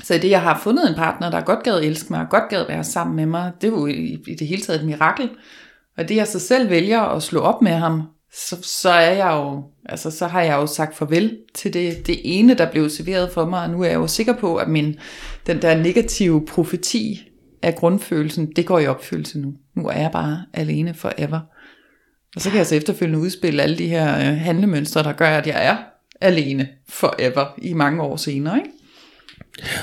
Så 0.03 0.13
i 0.13 0.17
det, 0.17 0.29
jeg 0.29 0.41
har 0.41 0.59
fundet 0.59 0.89
en 0.89 0.95
partner, 0.95 1.31
der 1.31 1.41
godt 1.41 1.63
gad 1.63 1.83
elske 1.83 2.13
mig, 2.13 2.21
og 2.21 2.29
godt 2.29 2.49
gad 2.49 2.67
være 2.67 2.83
sammen 2.83 3.15
med 3.15 3.25
mig, 3.25 3.51
det 3.61 3.67
er 3.67 3.71
jo 3.71 3.87
i, 3.87 4.23
i 4.27 4.35
det 4.35 4.47
hele 4.47 4.61
taget 4.61 4.79
et 4.79 4.85
mirakel. 4.85 5.29
Og 5.97 6.09
det, 6.09 6.15
jeg 6.15 6.27
så 6.27 6.39
selv 6.39 6.69
vælger 6.69 7.01
at 7.01 7.23
slå 7.23 7.39
op 7.39 7.61
med 7.61 7.71
ham, 7.71 8.03
så, 8.33 8.57
så 8.61 8.89
er 8.89 9.11
jeg 9.11 9.31
jo, 9.31 9.63
altså 9.85 10.11
så 10.11 10.27
har 10.27 10.41
jeg 10.41 10.55
jo 10.55 10.67
sagt 10.67 10.95
farvel 10.95 11.37
til 11.53 11.73
det, 11.73 12.07
det 12.07 12.21
ene, 12.23 12.53
der 12.53 12.71
blev 12.71 12.89
serveret 12.89 13.31
for 13.31 13.45
mig, 13.45 13.63
og 13.63 13.69
nu 13.69 13.81
er 13.81 13.87
jeg 13.87 13.95
jo 13.95 14.07
sikker 14.07 14.33
på, 14.33 14.55
at 14.55 14.67
min, 14.67 14.99
den 15.47 15.61
der 15.61 15.77
negative 15.77 16.45
profeti 16.45 17.27
af 17.61 17.75
grundfølelsen, 17.75 18.51
det 18.55 18.65
går 18.65 18.79
i 18.79 18.87
opfyldelse 18.87 19.39
nu. 19.39 19.53
Nu 19.75 19.87
er 19.87 19.99
jeg 19.99 20.11
bare 20.11 20.45
alene 20.53 20.93
forever. 20.93 21.39
Og 22.35 22.41
så 22.41 22.49
kan 22.49 22.57
jeg 22.57 22.67
så 22.67 22.75
efterfølgende 22.75 23.19
udspille 23.19 23.63
alle 23.63 23.77
de 23.77 23.87
her 23.87 24.17
øh, 24.17 24.37
handlemønstre, 24.37 25.03
der 25.03 25.13
gør, 25.13 25.29
at 25.29 25.47
jeg 25.47 25.65
er 25.65 25.77
alene 26.21 26.69
forever 26.89 27.45
i 27.57 27.73
mange 27.73 28.01
år 28.01 28.15
senere, 28.15 28.57
ikke? 28.57 28.69
Ja, 29.59 29.79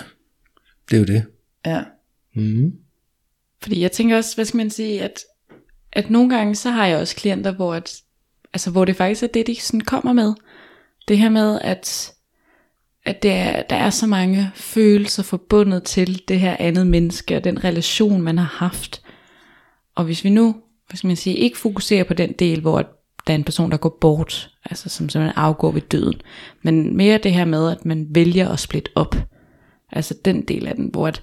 det 0.90 0.96
er 0.96 1.00
jo 1.00 1.04
det. 1.04 1.24
Ja. 1.66 1.82
Mm. 2.34 2.72
Fordi 3.62 3.80
jeg 3.80 3.92
tænker 3.92 4.16
også, 4.16 4.34
hvad 4.34 4.44
skal 4.44 4.58
man 4.58 4.70
sige, 4.70 5.02
at, 5.02 5.20
at 5.92 6.10
nogle 6.10 6.36
gange, 6.36 6.54
så 6.54 6.70
har 6.70 6.86
jeg 6.86 6.98
også 6.98 7.16
klienter, 7.16 7.52
hvor, 7.52 7.74
at, 7.74 8.00
altså, 8.52 8.70
hvor 8.70 8.84
det 8.84 8.96
faktisk 8.96 9.22
er 9.22 9.26
det, 9.26 9.46
de 9.46 9.56
sådan 9.56 9.80
kommer 9.80 10.12
med. 10.12 10.34
Det 11.08 11.18
her 11.18 11.28
med, 11.28 11.58
at, 11.60 12.12
at 13.04 13.22
det 13.22 13.32
er, 13.32 13.62
der 13.62 13.76
er 13.76 13.90
så 13.90 14.06
mange 14.06 14.50
følelser 14.54 15.22
forbundet 15.22 15.82
til 15.82 16.28
det 16.28 16.40
her 16.40 16.56
andet 16.58 16.86
menneske, 16.86 17.36
og 17.36 17.44
den 17.44 17.64
relation, 17.64 18.22
man 18.22 18.38
har 18.38 18.56
haft. 18.58 19.02
Og 19.94 20.04
hvis 20.04 20.24
vi 20.24 20.30
nu, 20.30 20.56
hvad 20.88 20.96
skal 20.96 21.08
man 21.08 21.16
sige, 21.16 21.36
ikke 21.36 21.58
fokuserer 21.58 22.04
på 22.04 22.14
den 22.14 22.32
del, 22.32 22.60
hvor 22.60 22.78
der 23.26 23.32
er 23.32 23.38
en 23.38 23.44
person, 23.44 23.70
der 23.70 23.76
går 23.76 23.98
bort, 24.00 24.50
altså 24.64 24.88
som 24.88 25.08
simpelthen 25.08 25.38
afgår 25.38 25.70
ved 25.70 25.80
døden, 25.80 26.20
men 26.62 26.96
mere 26.96 27.18
det 27.18 27.32
her 27.32 27.44
med, 27.44 27.70
at 27.70 27.84
man 27.84 28.06
vælger 28.10 28.48
at 28.48 28.60
splitte 28.60 28.90
op. 28.94 29.16
Altså 29.92 30.14
den 30.24 30.42
del 30.42 30.66
af 30.66 30.74
den, 30.74 30.88
hvor 30.92 31.06
at, 31.06 31.22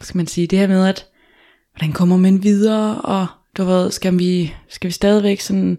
skal 0.00 0.16
man 0.16 0.26
sige, 0.26 0.46
det 0.46 0.58
her 0.58 0.66
med, 0.66 0.86
at 0.86 1.06
hvordan 1.72 1.92
kommer 1.92 2.16
man 2.16 2.42
videre, 2.42 3.00
og 3.00 3.26
du 3.56 3.64
ved, 3.64 3.90
skal 3.90 4.18
vi, 4.18 4.54
skal 4.68 4.88
vi 4.88 4.92
stadigvæk 4.92 5.40
sådan 5.40 5.78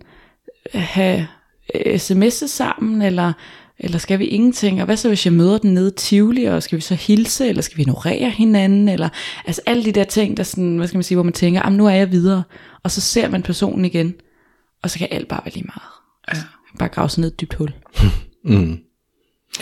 have 0.74 1.28
sms'er 1.74 2.48
sammen, 2.48 3.02
eller, 3.02 3.34
eller 3.80 3.98
skal 3.98 4.20
vi 4.20 4.26
ingenting, 4.26 4.80
og 4.80 4.86
hvad 4.86 4.98
så 4.98 5.08
hvis 5.08 5.26
jeg 5.26 5.34
møder 5.34 5.58
den 5.58 5.74
nede 5.74 5.88
i 5.88 5.98
Tivoli, 5.98 6.44
og 6.44 6.64
skal 6.64 6.76
vi 6.76 6.82
så 6.82 6.96
hilse, 6.96 7.48
eller 7.48 7.62
skal 7.62 7.78
vi 7.78 7.82
ignorere 7.82 8.30
hinanden, 8.30 8.90
eller 8.90 9.10
altså 9.46 9.62
alle 9.66 9.86
de 9.86 9.92
der 9.92 10.04
ting, 10.04 10.38
der 10.38 10.44
sådan, 10.44 10.78
hvad 10.78 10.88
skal 10.88 10.98
man 10.98 11.04
sige, 11.04 11.16
hvor 11.16 11.24
man 11.24 11.34
tænker, 11.34 11.70
nu 11.70 11.86
er 11.86 11.92
jeg 11.92 12.12
videre, 12.12 12.44
og 12.84 12.92
så 12.92 13.02
ser 13.02 13.30
man 13.30 13.44
personen 13.44 13.86
igen, 13.86 14.14
og 14.82 14.90
så 14.90 15.00
kan 15.00 15.08
alt 15.12 15.28
bare 15.28 15.42
være 15.46 15.54
lige 15.54 15.66
meget. 15.66 15.92
Altså, 16.28 16.44
bare 16.80 16.90
grave 16.90 17.10
sig 17.10 17.22
ned 17.22 17.32
et 17.32 17.42
dybt 17.42 17.54
hul. 17.54 17.74
Mm. 18.48 18.80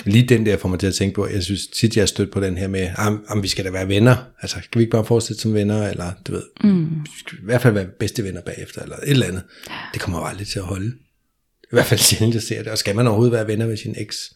Lige 0.06 0.28
den 0.28 0.46
der 0.46 0.58
får 0.58 0.70
mig 0.70 0.80
til 0.80 0.88
at 0.88 0.94
tænke 0.94 1.16
på, 1.16 1.28
jeg 1.28 1.44
synes 1.44 1.68
tit, 1.68 1.96
jeg 1.96 2.02
har 2.02 2.08
stødt 2.08 2.32
på 2.32 2.40
den 2.40 2.58
her 2.58 2.68
med, 2.68 2.90
om, 2.98 3.26
om 3.28 3.44
vi 3.44 3.48
skal 3.48 3.66
da 3.66 3.70
være 3.70 3.88
venner. 3.88 4.16
Altså, 4.42 4.56
kan 4.56 4.70
vi 4.76 4.80
ikke 4.80 4.92
bare 4.92 5.06
fortsætte 5.06 5.42
som 5.42 5.54
venner, 5.54 5.88
eller 5.88 6.12
du 6.28 6.32
ved, 6.32 6.44
mm. 6.64 6.86
i 7.32 7.44
hvert 7.44 7.62
fald 7.62 7.74
være 7.74 7.86
bedste 8.00 8.24
venner 8.24 8.42
bagefter, 8.42 8.82
eller 8.82 8.96
et 8.96 9.10
eller 9.10 9.28
andet. 9.28 9.44
Det 9.94 10.02
kommer 10.02 10.20
jo 10.20 10.26
aldrig 10.26 10.48
til 10.48 10.60
at 10.60 10.66
holde. 10.66 10.92
I 11.64 11.72
hvert 11.72 11.86
fald 11.86 12.00
sjældent, 12.10 12.34
jeg 12.34 12.44
ser 12.44 12.64
det. 12.64 12.72
Og 12.72 12.78
skal 12.78 12.96
man 12.96 13.08
overhovedet 13.08 13.34
være 13.34 13.48
venner 13.48 13.68
med 13.68 13.78
sin 13.78 13.96
eks? 13.98 14.34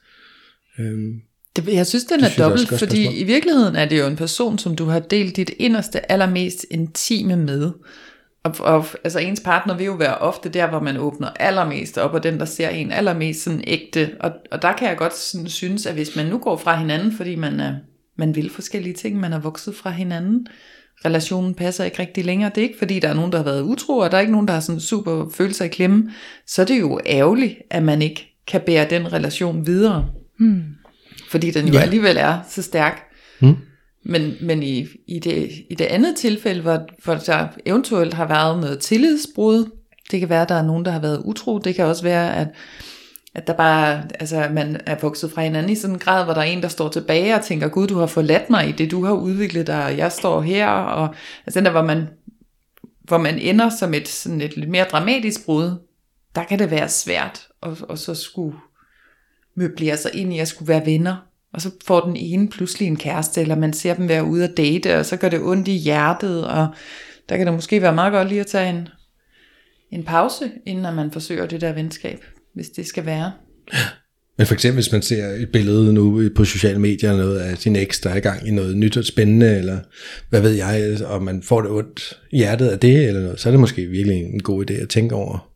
Øhm, 0.79 1.21
det, 1.55 1.73
jeg 1.73 1.87
synes, 1.87 2.03
den 2.03 2.23
er 2.23 2.29
dobbelt, 2.37 2.69
fordi 2.69 3.03
spørgsmål. 3.03 3.21
i 3.21 3.23
virkeligheden 3.23 3.75
er 3.75 3.85
det 3.85 3.99
jo 3.99 4.07
en 4.07 4.15
person, 4.15 4.59
som 4.59 4.75
du 4.75 4.85
har 4.85 4.99
delt 4.99 5.35
dit 5.35 5.51
inderste, 5.59 6.11
allermest 6.11 6.65
intime 6.71 7.35
med. 7.35 7.71
Og, 8.47 8.55
og 8.77 8.85
altså 9.03 9.19
ens 9.19 9.39
partner 9.39 9.77
vil 9.77 9.85
jo 9.85 9.93
være 9.93 10.17
ofte 10.17 10.49
der, 10.49 10.67
hvor 10.67 10.79
man 10.79 10.97
åbner 10.97 11.29
allermest 11.39 11.97
op, 11.97 12.13
og 12.13 12.23
den, 12.23 12.39
der 12.39 12.45
ser 12.45 12.69
en 12.69 12.91
allermest 12.91 13.43
sådan 13.43 13.63
ægte. 13.67 14.09
Og, 14.19 14.31
og 14.51 14.61
der 14.61 14.73
kan 14.73 14.87
jeg 14.89 14.97
godt 14.97 15.17
sådan 15.17 15.47
synes, 15.47 15.85
at 15.85 15.93
hvis 15.93 16.15
man 16.15 16.25
nu 16.25 16.37
går 16.37 16.57
fra 16.57 16.79
hinanden, 16.79 17.11
fordi 17.11 17.35
man, 17.35 17.59
er, 17.59 17.75
man 18.15 18.35
vil 18.35 18.49
forskellige 18.49 18.93
ting, 18.93 19.19
man 19.19 19.33
er 19.33 19.39
vokset 19.39 19.75
fra 19.75 19.89
hinanden, 19.89 20.47
relationen 21.05 21.53
passer 21.53 21.83
ikke 21.83 21.99
rigtig 21.99 22.25
længere, 22.25 22.51
det 22.55 22.57
er 22.57 22.67
ikke 22.67 22.79
fordi, 22.79 22.99
der 22.99 23.07
er 23.07 23.13
nogen, 23.13 23.31
der 23.31 23.37
har 23.37 23.45
været 23.45 23.61
utro, 23.61 23.97
og 23.97 24.11
der 24.11 24.17
er 24.17 24.21
ikke 24.21 24.31
nogen, 24.31 24.47
der 24.47 24.53
har 24.53 24.61
sådan 24.61 24.81
super 24.81 25.29
følelser 25.33 25.65
i 25.65 25.67
klemme, 25.67 26.11
så 26.47 26.61
er 26.61 26.65
det 26.65 26.79
jo 26.79 26.99
ærgerligt, 27.05 27.55
at 27.69 27.83
man 27.83 28.01
ikke 28.01 28.37
kan 28.47 28.61
bære 28.65 28.89
den 28.89 29.13
relation 29.13 29.67
videre. 29.67 30.05
Hmm. 30.39 30.63
Fordi 31.29 31.51
den 31.51 31.67
jo 31.67 31.73
ja. 31.73 31.79
alligevel 31.79 32.17
er 32.17 32.39
så 32.49 32.61
stærk. 32.61 33.06
Men, 34.09 34.33
men 34.41 34.63
i, 34.63 34.87
i, 35.07 35.19
det, 35.19 35.51
i 35.69 35.75
det 35.75 35.85
andet 35.85 36.15
tilfælde, 36.15 36.61
hvor, 36.61 36.79
hvor 37.03 37.15
der 37.15 37.47
eventuelt 37.65 38.13
har 38.13 38.27
været 38.27 38.59
noget 38.59 38.79
tillidsbrud, 38.79 39.71
det 40.11 40.19
kan 40.19 40.29
være, 40.29 40.41
at 40.41 40.49
der 40.49 40.55
er 40.55 40.65
nogen, 40.65 40.85
der 40.85 40.91
har 40.91 40.99
været 40.99 41.21
utro, 41.25 41.57
det 41.57 41.75
kan 41.75 41.85
også 41.85 42.03
være, 42.03 42.35
at, 42.35 42.47
at 43.35 43.47
der 43.47 43.53
bare, 43.53 44.03
altså, 44.19 44.49
man 44.51 44.81
er 44.85 44.95
vokset 45.01 45.31
fra 45.31 45.41
hinanden 45.41 45.71
i 45.71 45.75
sådan 45.75 45.95
en 45.95 45.99
grad, 45.99 46.23
hvor 46.23 46.33
der 46.33 46.41
er 46.41 46.45
en, 46.45 46.61
der 46.61 46.67
står 46.67 46.89
tilbage 46.89 47.35
og 47.35 47.43
tænker, 47.43 47.67
Gud, 47.67 47.87
du 47.87 47.97
har 47.97 48.05
forladt 48.05 48.49
mig 48.49 48.69
i 48.69 48.71
det, 48.71 48.91
du 48.91 49.05
har 49.05 49.13
udviklet 49.13 49.67
dig, 49.67 49.85
og 49.85 49.97
jeg 49.97 50.11
står 50.11 50.41
her, 50.41 50.67
og 50.69 51.15
altså 51.45 51.59
den 51.59 51.65
der, 51.65 51.71
hvor 51.71 51.83
man, 51.83 52.07
hvor 53.01 53.17
man 53.17 53.39
ender 53.39 53.69
som 53.69 53.93
et, 53.93 54.07
sådan 54.07 54.41
et 54.41 54.57
lidt 54.57 54.69
mere 54.69 54.85
dramatisk 54.91 55.45
brud, 55.45 55.71
der 56.35 56.43
kan 56.43 56.59
det 56.59 56.71
være 56.71 56.89
svært, 56.89 57.47
og, 57.61 57.77
og 57.89 57.97
så 57.97 58.15
skulle 58.15 58.57
møblere 59.55 59.97
sig 59.97 60.15
ind 60.15 60.33
i 60.33 60.39
at 60.39 60.47
skulle 60.47 60.69
være 60.69 60.85
venner, 60.85 61.26
og 61.57 61.61
så 61.61 61.71
får 61.85 61.99
den 61.99 62.15
ene 62.15 62.49
pludselig 62.49 62.87
en 62.87 62.95
kæreste, 62.95 63.41
eller 63.41 63.55
man 63.55 63.73
ser 63.73 63.93
dem 63.93 64.09
være 64.09 64.23
ude 64.23 64.43
at 64.43 64.57
date, 64.57 64.97
og 64.97 65.05
så 65.05 65.17
gør 65.17 65.29
det 65.29 65.39
ondt 65.39 65.67
i 65.67 65.71
hjertet, 65.71 66.47
og 66.47 66.67
der 67.29 67.37
kan 67.37 67.45
det 67.45 67.53
måske 67.53 67.81
være 67.81 67.95
meget 67.95 68.11
godt 68.11 68.27
lige 68.27 68.41
at 68.41 68.47
tage 68.47 68.69
en, 68.69 68.87
en 69.91 70.03
pause, 70.03 70.51
inden 70.65 70.95
man 70.95 71.11
forsøger 71.11 71.45
det 71.45 71.61
der 71.61 71.73
venskab, 71.73 72.19
hvis 72.53 72.69
det 72.69 72.85
skal 72.85 73.05
være. 73.05 73.31
Men 74.37 74.47
for 74.47 74.53
eksempel, 74.53 74.75
hvis 74.75 74.91
man 74.91 75.01
ser 75.01 75.27
et 75.27 75.49
billede 75.53 75.93
nu 75.93 76.29
på 76.35 76.45
sociale 76.45 76.79
medier, 76.79 77.17
noget 77.17 77.39
af 77.39 77.57
sin 77.57 77.75
eks, 77.75 77.99
der 77.99 78.09
er 78.09 78.15
i 78.15 78.19
gang 78.19 78.47
i 78.47 78.51
noget 78.51 78.77
nyt 78.77 78.97
og 78.97 79.05
spændende, 79.05 79.57
eller 79.57 79.79
hvad 80.29 80.41
ved 80.41 80.51
jeg, 80.51 80.97
og 81.05 81.23
man 81.23 81.43
får 81.43 81.61
det 81.61 81.71
ondt 81.71 82.19
i 82.31 82.37
hjertet 82.37 82.67
af 82.67 82.79
det, 82.79 83.07
eller 83.07 83.21
noget, 83.21 83.39
så 83.39 83.49
er 83.49 83.51
det 83.51 83.59
måske 83.59 83.85
virkelig 83.85 84.17
en 84.17 84.43
god 84.43 84.69
idé 84.69 84.73
at 84.73 84.89
tænke 84.89 85.15
over, 85.15 85.51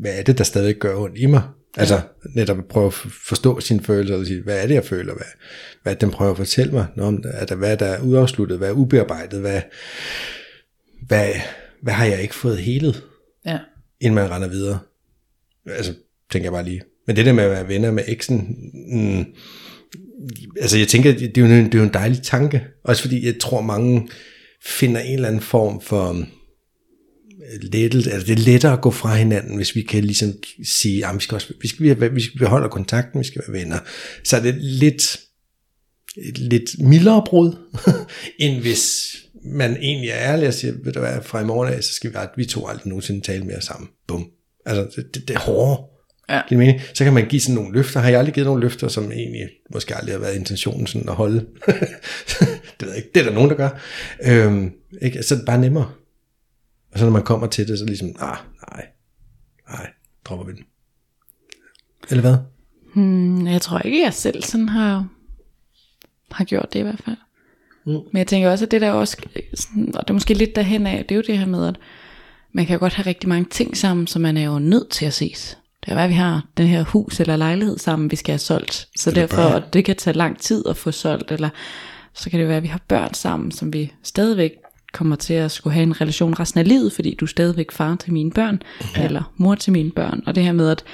hvad 0.00 0.18
er 0.18 0.22
det, 0.22 0.38
der 0.38 0.44
stadig 0.44 0.74
gør 0.74 0.96
ondt 0.96 1.18
i 1.18 1.26
mig? 1.26 1.42
Altså 1.76 1.94
ja. 1.94 2.00
netop 2.34 2.58
at 2.58 2.64
prøve 2.64 2.86
at 2.86 2.92
forstå 3.28 3.60
sine 3.60 3.82
følelser, 3.82 4.16
og 4.16 4.26
sige, 4.26 4.42
hvad 4.42 4.62
er 4.62 4.66
det, 4.66 4.74
jeg 4.74 4.84
føler? 4.84 5.14
Hvad, 5.14 5.26
hvad 5.82 5.96
den 5.96 6.10
prøver 6.10 6.30
at 6.30 6.36
fortælle 6.36 6.72
mig? 6.72 6.86
Om, 6.98 7.24
er 7.24 7.46
der, 7.46 7.54
hvad 7.54 7.76
der 7.76 7.86
er 7.86 8.00
uafsluttet? 8.02 8.58
Hvad 8.58 8.68
er 8.68 8.72
ubearbejdet? 8.72 9.40
Hvad, 9.40 9.60
hvad, 11.06 11.28
hvad 11.82 11.92
har 11.92 12.04
jeg 12.04 12.22
ikke 12.22 12.34
fået 12.34 12.58
helet? 12.58 13.04
Ja. 13.46 13.58
Inden 14.00 14.14
man 14.14 14.30
render 14.30 14.48
videre. 14.48 14.78
Altså, 15.66 15.94
tænker 16.30 16.46
jeg 16.46 16.52
bare 16.52 16.64
lige. 16.64 16.82
Men 17.06 17.16
det 17.16 17.26
der 17.26 17.32
med 17.32 17.44
at 17.44 17.50
være 17.50 17.68
venner 17.68 17.90
med 17.90 18.04
eksen, 18.06 18.56
mm, 18.92 19.24
altså 20.60 20.78
jeg 20.78 20.88
tænker, 20.88 21.12
det 21.12 21.38
er, 21.38 21.40
jo 21.40 21.46
en, 21.46 21.64
det 21.64 21.74
er 21.74 21.78
jo 21.78 21.84
en 21.84 21.94
dejlig 21.94 22.22
tanke. 22.22 22.64
Også 22.84 23.02
fordi 23.02 23.26
jeg 23.26 23.34
tror, 23.40 23.60
mange 23.60 24.08
finder 24.64 25.00
en 25.00 25.14
eller 25.14 25.28
anden 25.28 25.42
form 25.42 25.80
for 25.80 26.24
lettet, 27.62 28.06
altså 28.06 28.26
det 28.26 28.38
er 28.38 28.44
lettere 28.44 28.72
at 28.72 28.80
gå 28.80 28.90
fra 28.90 29.14
hinanden, 29.14 29.56
hvis 29.56 29.74
vi 29.74 29.82
kan 29.82 30.04
ligesom 30.04 30.32
sige, 30.64 31.06
at 31.06 31.14
vi 31.14 31.20
skal, 31.20 31.34
også, 31.34 31.52
vi 31.60 31.68
skal, 31.68 32.14
vi 32.14 32.20
skal 32.20 32.38
beholde 32.38 32.68
kontakten, 32.68 33.20
vi 33.20 33.24
skal 33.24 33.42
være 33.46 33.60
venner. 33.60 33.78
Så 34.24 34.36
er 34.36 34.40
det 34.40 34.54
lidt, 34.58 35.20
et 36.16 36.38
lidt 36.38 36.78
mildere 36.78 37.22
brud, 37.26 37.56
end 38.40 38.60
hvis 38.60 39.16
man 39.44 39.76
egentlig 39.76 40.10
er 40.10 40.32
ærlig 40.32 40.48
og 40.48 40.54
siger, 40.54 40.74
ved 40.84 40.92
du 40.92 41.00
hvad, 41.00 41.22
fra 41.22 41.40
i 41.40 41.44
morgen 41.44 41.72
af, 41.72 41.84
så 41.84 41.92
skal 41.92 42.10
vi, 42.10 42.16
vi 42.36 42.44
to 42.44 42.68
aldrig 42.68 42.88
nogensinde 42.88 43.20
tale 43.20 43.44
mere 43.44 43.60
sammen. 43.60 43.88
Bum. 44.08 44.26
Altså, 44.66 44.96
det, 44.96 45.14
det, 45.14 45.28
det 45.28 45.36
er 45.36 45.40
hårdere. 45.40 45.84
Ja. 46.30 46.40
Giver 46.48 46.58
mening? 46.58 46.80
Så 46.94 47.04
kan 47.04 47.12
man 47.12 47.28
give 47.28 47.40
sådan 47.40 47.54
nogle 47.54 47.72
løfter. 47.72 48.00
Har 48.00 48.08
jeg 48.08 48.18
aldrig 48.18 48.34
givet 48.34 48.46
nogle 48.46 48.60
løfter, 48.60 48.88
som 48.88 49.12
egentlig 49.12 49.48
måske 49.72 49.96
aldrig 49.96 50.14
har 50.14 50.20
været 50.20 50.36
intentionen 50.36 50.86
sådan 50.86 51.08
at 51.08 51.14
holde? 51.14 51.38
det 52.80 52.80
ved 52.80 52.88
jeg 52.88 52.96
ikke. 52.96 53.10
Det 53.14 53.20
er 53.20 53.24
der 53.24 53.32
nogen, 53.32 53.50
der 53.50 53.56
gør. 53.56 53.80
Øhm, 54.24 54.72
ikke? 55.02 55.22
Så 55.22 55.34
er 55.34 55.38
det 55.38 55.46
bare 55.46 55.60
nemmere. 55.60 55.90
Og 56.92 56.98
så 56.98 57.04
når 57.04 57.12
man 57.12 57.22
kommer 57.22 57.46
til 57.46 57.68
det, 57.68 57.78
så 57.78 57.84
ligesom, 57.84 58.08
ah, 58.18 58.36
nej, 58.70 58.86
nej, 59.70 59.90
dropper 60.24 60.46
vi 60.46 60.52
den. 60.52 60.64
Eller 62.10 62.20
hvad? 62.20 62.36
Hmm, 62.94 63.46
jeg 63.46 63.62
tror 63.62 63.78
ikke, 63.78 64.02
jeg 64.02 64.14
selv 64.14 64.42
sådan 64.42 64.68
har, 64.68 65.08
har 66.30 66.44
gjort 66.44 66.72
det 66.72 66.78
i 66.78 66.82
hvert 66.82 67.02
fald. 67.04 67.16
Mm. 67.86 67.92
Men 67.92 68.16
jeg 68.16 68.26
tænker 68.26 68.50
også, 68.50 68.64
at 68.64 68.70
det 68.70 68.80
der 68.80 68.90
også, 68.90 69.16
sådan, 69.54 69.96
og 69.96 70.00
det 70.08 70.10
er 70.10 70.14
måske 70.14 70.34
lidt 70.34 70.56
derhen 70.56 70.86
af, 70.86 71.04
det 71.08 71.14
er 71.14 71.16
jo 71.16 71.22
det 71.26 71.38
her 71.38 71.46
med, 71.46 71.66
at 71.68 71.76
man 72.52 72.66
kan 72.66 72.74
jo 72.74 72.80
godt 72.80 72.94
have 72.94 73.06
rigtig 73.06 73.28
mange 73.28 73.44
ting 73.50 73.76
sammen, 73.76 74.06
så 74.06 74.18
man 74.18 74.36
er 74.36 74.44
jo 74.44 74.58
nødt 74.58 74.90
til 74.90 75.06
at 75.06 75.14
ses. 75.14 75.58
Det 75.84 75.90
er 75.90 75.94
hvad 75.94 76.08
vi 76.08 76.14
har 76.14 76.46
den 76.56 76.66
her 76.66 76.82
hus 76.84 77.20
eller 77.20 77.36
lejlighed 77.36 77.78
sammen, 77.78 78.10
vi 78.10 78.16
skal 78.16 78.32
have 78.32 78.38
solgt. 78.38 78.88
Så 78.96 79.10
Eller 79.10 79.22
derfor, 79.22 79.36
børn. 79.36 79.62
og 79.62 79.72
det 79.72 79.84
kan 79.84 79.96
tage 79.96 80.16
lang 80.16 80.38
tid 80.38 80.64
at 80.68 80.76
få 80.76 80.90
solgt, 80.90 81.32
eller 81.32 81.48
så 82.14 82.30
kan 82.30 82.40
det 82.40 82.48
være, 82.48 82.56
at 82.56 82.62
vi 82.62 82.68
har 82.68 82.80
børn 82.88 83.14
sammen, 83.14 83.50
som 83.50 83.72
vi 83.72 83.92
stadigvæk 84.02 84.52
kommer 84.92 85.16
til 85.16 85.34
at 85.34 85.50
skulle 85.50 85.74
have 85.74 85.82
en 85.82 86.00
relation 86.00 86.34
resten 86.34 86.60
af 86.60 86.68
livet, 86.68 86.92
fordi 86.92 87.14
du 87.20 87.24
er 87.24 87.28
stadigvæk 87.28 87.72
far 87.72 87.96
til 87.96 88.12
mine 88.12 88.30
børn, 88.30 88.62
ja. 88.96 89.04
eller 89.04 89.32
mor 89.36 89.54
til 89.54 89.72
mine 89.72 89.90
børn. 89.90 90.22
Og 90.26 90.34
det 90.34 90.44
her 90.44 90.52
med, 90.52 90.70
at 90.70 90.84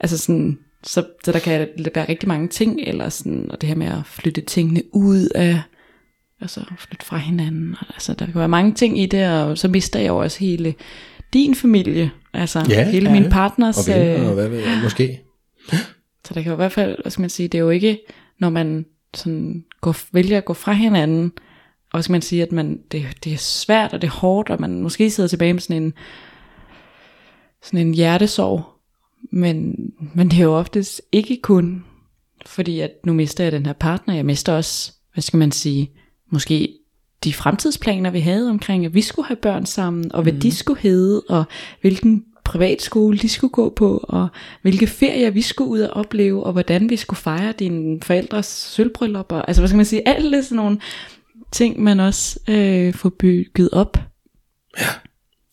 altså 0.00 0.18
sådan, 0.18 0.58
så, 0.84 1.06
så 1.24 1.32
der 1.32 1.38
kan 1.38 1.68
være 1.94 2.08
rigtig 2.08 2.28
mange 2.28 2.48
ting, 2.48 2.80
eller 2.80 3.08
sådan, 3.08 3.50
og 3.50 3.60
det 3.60 3.68
her 3.68 3.76
med 3.76 3.86
at 3.86 4.00
flytte 4.04 4.40
tingene 4.40 4.82
ud 4.92 5.28
af, 5.34 5.62
altså 6.40 6.60
flytte 6.78 7.06
fra 7.06 7.16
hinanden, 7.16 7.76
og, 7.80 7.86
altså 7.94 8.14
der 8.14 8.24
kan 8.26 8.34
være 8.34 8.48
mange 8.48 8.74
ting 8.74 9.00
i 9.00 9.06
det, 9.06 9.28
og 9.42 9.58
så 9.58 9.68
mister 9.68 10.00
jeg 10.00 10.12
også 10.12 10.38
hele 10.38 10.74
din 11.32 11.54
familie, 11.54 12.10
altså 12.34 12.66
Ja, 12.68 12.90
hele 12.90 13.10
ja. 13.10 13.20
min 13.20 13.30
partners, 13.30 13.88
Og 13.88 13.94
venner, 13.94 14.20
øh, 14.20 14.28
og 14.28 14.34
hvad 14.34 14.48
ved 14.48 14.58
jeg, 14.58 14.80
måske. 14.82 15.20
så 16.24 16.34
der 16.34 16.42
kan 16.42 16.44
jo 16.44 16.52
i 16.52 16.56
hvert 16.56 16.72
fald, 16.72 16.96
hvad 17.02 17.10
skal 17.10 17.20
man 17.20 17.30
sige, 17.30 17.48
det 17.48 17.58
er 17.58 17.62
jo 17.62 17.70
ikke, 17.70 17.98
når 18.40 18.50
man 18.50 18.86
sådan 19.14 19.64
går, 19.80 19.96
vælger 20.12 20.38
at 20.38 20.44
gå 20.44 20.54
fra 20.54 20.72
hinanden, 20.72 21.32
og 21.92 22.04
skal 22.04 22.12
man 22.12 22.22
sige, 22.22 22.42
at 22.42 22.52
man, 22.52 22.80
det, 22.92 23.06
det 23.24 23.32
er 23.32 23.36
svært, 23.36 23.92
og 23.92 24.02
det 24.02 24.08
er 24.08 24.12
hårdt, 24.12 24.50
og 24.50 24.60
man 24.60 24.82
måske 24.82 25.10
sidder 25.10 25.28
tilbage 25.28 25.52
med 25.52 25.60
sådan 25.60 25.82
en, 25.82 25.92
sådan 27.62 27.86
en 27.86 27.94
hjertesorg, 27.94 28.64
men, 29.32 29.74
men 30.14 30.30
det 30.30 30.38
er 30.38 30.42
jo 30.42 30.58
oftest 30.58 31.02
ikke 31.12 31.38
kun, 31.42 31.84
fordi 32.46 32.80
at 32.80 32.90
nu 33.04 33.12
mister 33.12 33.44
jeg 33.44 33.52
den 33.52 33.66
her 33.66 33.72
partner, 33.72 34.14
jeg 34.14 34.26
mister 34.26 34.52
også, 34.52 34.92
hvad 35.12 35.22
skal 35.22 35.38
man 35.38 35.52
sige, 35.52 35.90
måske 36.30 36.74
de 37.24 37.32
fremtidsplaner, 37.32 38.10
vi 38.10 38.20
havde 38.20 38.50
omkring, 38.50 38.84
at 38.84 38.94
vi 38.94 39.00
skulle 39.00 39.28
have 39.28 39.36
børn 39.36 39.66
sammen, 39.66 40.12
og 40.12 40.22
hvad 40.22 40.32
mm. 40.32 40.40
de 40.40 40.52
skulle 40.52 40.80
hedde, 40.80 41.22
og 41.28 41.44
hvilken 41.80 42.24
privatskole 42.44 43.18
de 43.18 43.28
skulle 43.28 43.50
gå 43.52 43.72
på, 43.76 44.04
og 44.08 44.28
hvilke 44.62 44.86
ferier 44.86 45.30
vi 45.30 45.42
skulle 45.42 45.70
ud 45.70 45.80
og 45.80 45.90
opleve, 45.90 46.44
og 46.44 46.52
hvordan 46.52 46.90
vi 46.90 46.96
skulle 46.96 47.18
fejre 47.18 47.52
dine 47.52 48.00
forældres 48.02 48.46
sølvbryllup, 48.46 49.32
og, 49.32 49.48
altså 49.48 49.62
hvad 49.62 49.68
skal 49.68 49.76
man 49.76 49.86
sige, 49.86 50.08
alle 50.08 50.42
sådan 50.42 50.56
nogle 50.56 50.78
ting, 51.52 51.82
man 51.82 52.00
også 52.00 52.40
øh, 52.48 52.94
får 52.94 53.12
bygget 53.18 53.70
op. 53.72 53.96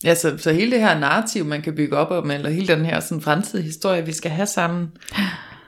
Ja, 0.04 0.16
så, 0.16 0.38
så 0.38 0.54
hele 0.54 0.72
det 0.72 0.80
her 0.80 1.00
narrativ, 1.00 1.46
man 1.46 1.62
kan 1.62 1.76
bygge 1.76 1.98
op 1.98 2.12
om, 2.12 2.32
eller 2.32 2.50
hele 2.50 2.68
den 2.68 2.86
her 2.86 3.00
sådan, 3.00 3.22
fremtidige 3.22 3.66
historie, 3.66 4.06
vi 4.06 4.12
skal 4.12 4.32
have 4.32 4.48
sammen, 4.48 4.88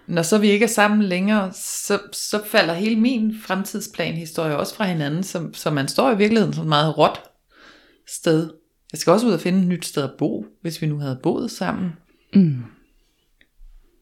når 0.07 0.21
så 0.21 0.37
vi 0.37 0.49
ikke 0.49 0.63
er 0.63 0.69
sammen 0.69 1.03
længere, 1.03 1.53
så, 1.53 1.99
så 2.13 2.41
falder 2.45 2.73
hele 2.73 2.95
min 2.95 3.35
fremtidsplan-historie 3.41 4.57
også 4.57 4.75
fra 4.75 4.85
hinanden, 4.85 5.23
så, 5.23 5.49
så 5.53 5.71
man 5.71 5.87
står 5.87 6.11
i 6.11 6.17
virkeligheden 6.17 6.53
sådan 6.53 6.65
et 6.65 6.69
meget 6.69 6.97
råt 6.97 7.19
sted. 8.07 8.49
Jeg 8.91 8.99
skal 8.99 9.13
også 9.13 9.27
ud 9.27 9.31
og 9.31 9.39
finde 9.39 9.59
et 9.59 9.67
nyt 9.67 9.85
sted 9.85 10.03
at 10.03 10.11
bo, 10.17 10.45
hvis 10.61 10.81
vi 10.81 10.87
nu 10.87 10.99
havde 10.99 11.19
boet 11.23 11.51
sammen. 11.51 11.91
Mm. 12.33 12.63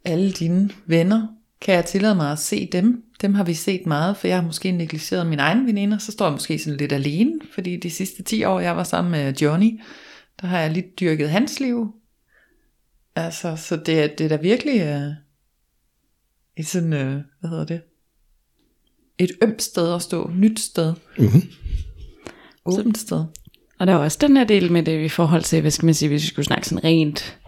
Alle 0.06 0.32
dine 0.32 0.70
venner, 0.86 1.28
kan 1.62 1.76
jeg 1.76 1.86
tillade 1.86 2.16
mig 2.16 2.32
at 2.32 2.40
se 2.40 2.70
dem? 2.72 3.04
Dem 3.22 3.34
har 3.34 3.44
vi 3.44 3.54
set 3.54 3.86
meget, 3.86 4.18
for 4.18 4.28
jeg 4.28 4.38
har 4.38 4.44
måske 4.44 4.72
negligeret 4.72 5.28
mine 5.28 5.42
egne 5.42 5.66
veninder, 5.66 5.98
så 5.98 6.12
står 6.12 6.26
jeg 6.26 6.32
måske 6.34 6.60
sådan 6.60 6.78
lidt 6.78 6.92
alene, 6.92 7.40
fordi 7.54 7.78
de 7.78 7.90
sidste 7.92 8.24
10 8.24 8.44
år, 8.44 8.60
jeg 8.60 8.78
var 8.78 8.84
sammen 8.84 9.12
med 9.12 9.34
Johnny, 9.34 9.80
der 10.42 10.48
har 10.48 10.60
jeg 10.60 10.72
lidt 10.72 11.00
dyrket 11.00 11.30
hans 11.30 11.60
liv. 11.60 11.96
Altså, 13.16 13.56
så 13.56 13.76
det, 13.76 14.04
er- 14.04 14.16
det 14.16 14.24
er 14.26 14.30
da 14.30 14.36
virkelig 14.36 14.82
øh, 14.82 15.12
et 16.58 16.68
sådan, 16.68 16.94
øh, 16.94 17.22
hvad 17.40 17.50
hedder 17.50 17.66
det? 17.66 17.82
Et 19.18 19.32
ømt 19.44 19.62
sted 19.64 19.94
at 19.94 20.02
stå, 20.02 20.32
nyt 20.36 20.60
sted. 20.60 20.94
Mm-hmm. 21.18 21.42
Åbent 22.66 22.98
sted. 22.98 23.24
Og 23.80 23.88
der 23.88 23.94
er 23.94 23.98
også 23.98 24.18
den 24.22 24.38
her 24.38 24.44
del 24.44 24.72
med 24.72 24.84
det 24.84 25.06
i 25.06 25.10
forhold 25.10 25.44
til, 25.44 25.62
hvad 25.62 25.72
skal 25.72 25.86
man 25.86 25.94
sige, 25.94 26.10
hvis 26.10 26.22
vi 26.24 26.28
skulle 26.28 26.46
snakke 26.46 26.68
sådan 26.68 26.84
rent, 26.84 27.40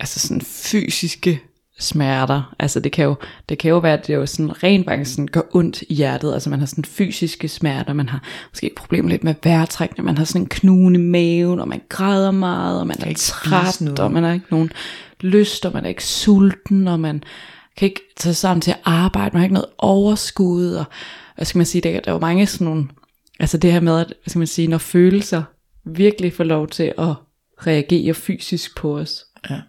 altså 0.00 0.20
sådan 0.20 0.40
fysiske 0.40 1.40
smerter. 1.78 2.54
Altså 2.58 2.80
det 2.80 2.92
kan 2.92 3.04
jo, 3.04 3.14
det 3.48 3.58
kan 3.58 3.68
jo 3.68 3.78
være, 3.78 3.92
at 3.92 4.06
det 4.06 4.14
jo 4.14 4.26
sådan 4.26 4.62
rent 4.62 4.86
faktisk 4.86 5.10
sådan 5.10 5.28
gør 5.28 5.40
ondt 5.52 5.82
i 5.82 5.94
hjertet. 5.94 6.32
Altså 6.34 6.50
man 6.50 6.58
har 6.58 6.66
sådan 6.66 6.84
fysiske 6.84 7.48
smerter, 7.48 7.92
man 7.92 8.08
har 8.08 8.22
måske 8.52 8.70
problemer 8.76 9.08
lidt 9.08 9.24
med 9.24 9.34
vejrtrækning, 9.42 10.06
man 10.06 10.18
har 10.18 10.24
sådan 10.24 10.42
en 10.42 10.48
knugen 10.48 10.94
i 10.94 10.98
maven, 10.98 11.60
og 11.60 11.68
man 11.68 11.80
græder 11.88 12.30
meget, 12.30 12.80
og 12.80 12.86
man 12.86 12.96
er 13.00 13.14
træt, 13.16 13.98
og 13.98 14.12
man 14.12 14.22
har 14.22 14.32
ikke 14.32 14.46
nogen 14.50 14.70
lyst, 15.20 15.66
og 15.66 15.72
man 15.72 15.84
er 15.84 15.88
ikke 15.88 16.04
sulten, 16.04 16.88
og 16.88 17.00
man 17.00 17.22
kan 17.76 17.88
ikke 17.88 18.00
tage 18.16 18.34
sammen 18.34 18.60
til 18.60 18.70
at 18.70 18.78
arbejde, 18.84 19.30
man 19.32 19.40
har 19.40 19.44
ikke 19.44 19.54
noget 19.54 19.70
overskud, 19.78 20.72
og 20.72 20.84
hvad 21.36 21.46
skal 21.46 21.58
man 21.58 21.66
sige, 21.66 21.82
der, 21.82 22.00
der 22.00 22.10
er 22.10 22.12
jo 22.12 22.18
mange 22.20 22.46
sådan 22.46 22.64
nogle, 22.64 22.88
altså 23.40 23.58
det 23.58 23.72
her 23.72 23.80
med, 23.80 24.00
at, 24.00 24.06
hvad 24.06 24.30
skal 24.30 24.38
man 24.38 24.46
sige, 24.46 24.68
når 24.68 24.78
følelser 24.78 25.42
virkelig 25.84 26.32
får 26.32 26.44
lov 26.44 26.68
til 26.68 26.92
at 26.98 27.14
reagere 27.66 28.14
fysisk 28.14 28.76
på 28.76 28.98
os, 28.98 29.24
Ja. 29.50 29.60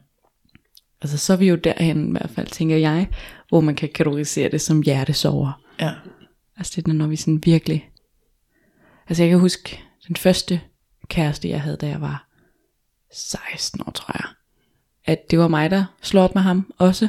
Altså 1.02 1.18
så 1.18 1.34
er 1.34 1.38
vi 1.38 1.48
jo 1.48 1.56
derhen 1.56 2.08
i 2.08 2.12
hvert 2.12 2.30
fald, 2.30 2.48
tænker 2.48 2.78
jeg, 2.78 3.08
hvor 3.50 3.62
man 3.62 3.76
kan 3.76 3.90
kategorisere 3.90 4.52
det 4.52 4.62
som 4.62 4.82
hjertesover. 4.82 5.62
Ja. 5.80 5.94
Altså 6.58 6.82
det 6.82 6.88
er, 6.88 6.94
når 6.94 7.08
vi 7.08 7.16
sådan 7.16 7.42
virkelig... 7.46 7.90
Altså 9.10 9.24
jeg 9.24 9.30
kan 9.30 9.40
huske 9.40 9.84
den 10.08 10.16
første 10.16 10.62
kæreste, 11.08 11.50
jeg 11.50 11.62
havde, 11.62 11.78
da 11.78 11.88
jeg 11.88 12.02
var 12.02 12.28
16 13.14 13.82
år, 13.88 13.92
tror 13.92 14.16
jeg. 14.18 14.26
At 15.06 15.32
det 15.32 15.40
var 15.40 15.48
mig, 15.48 15.72
der 15.72 15.86
slog 16.02 16.24
op 16.24 16.36
med 16.36 16.42
ham 16.42 16.74
også. 16.78 17.08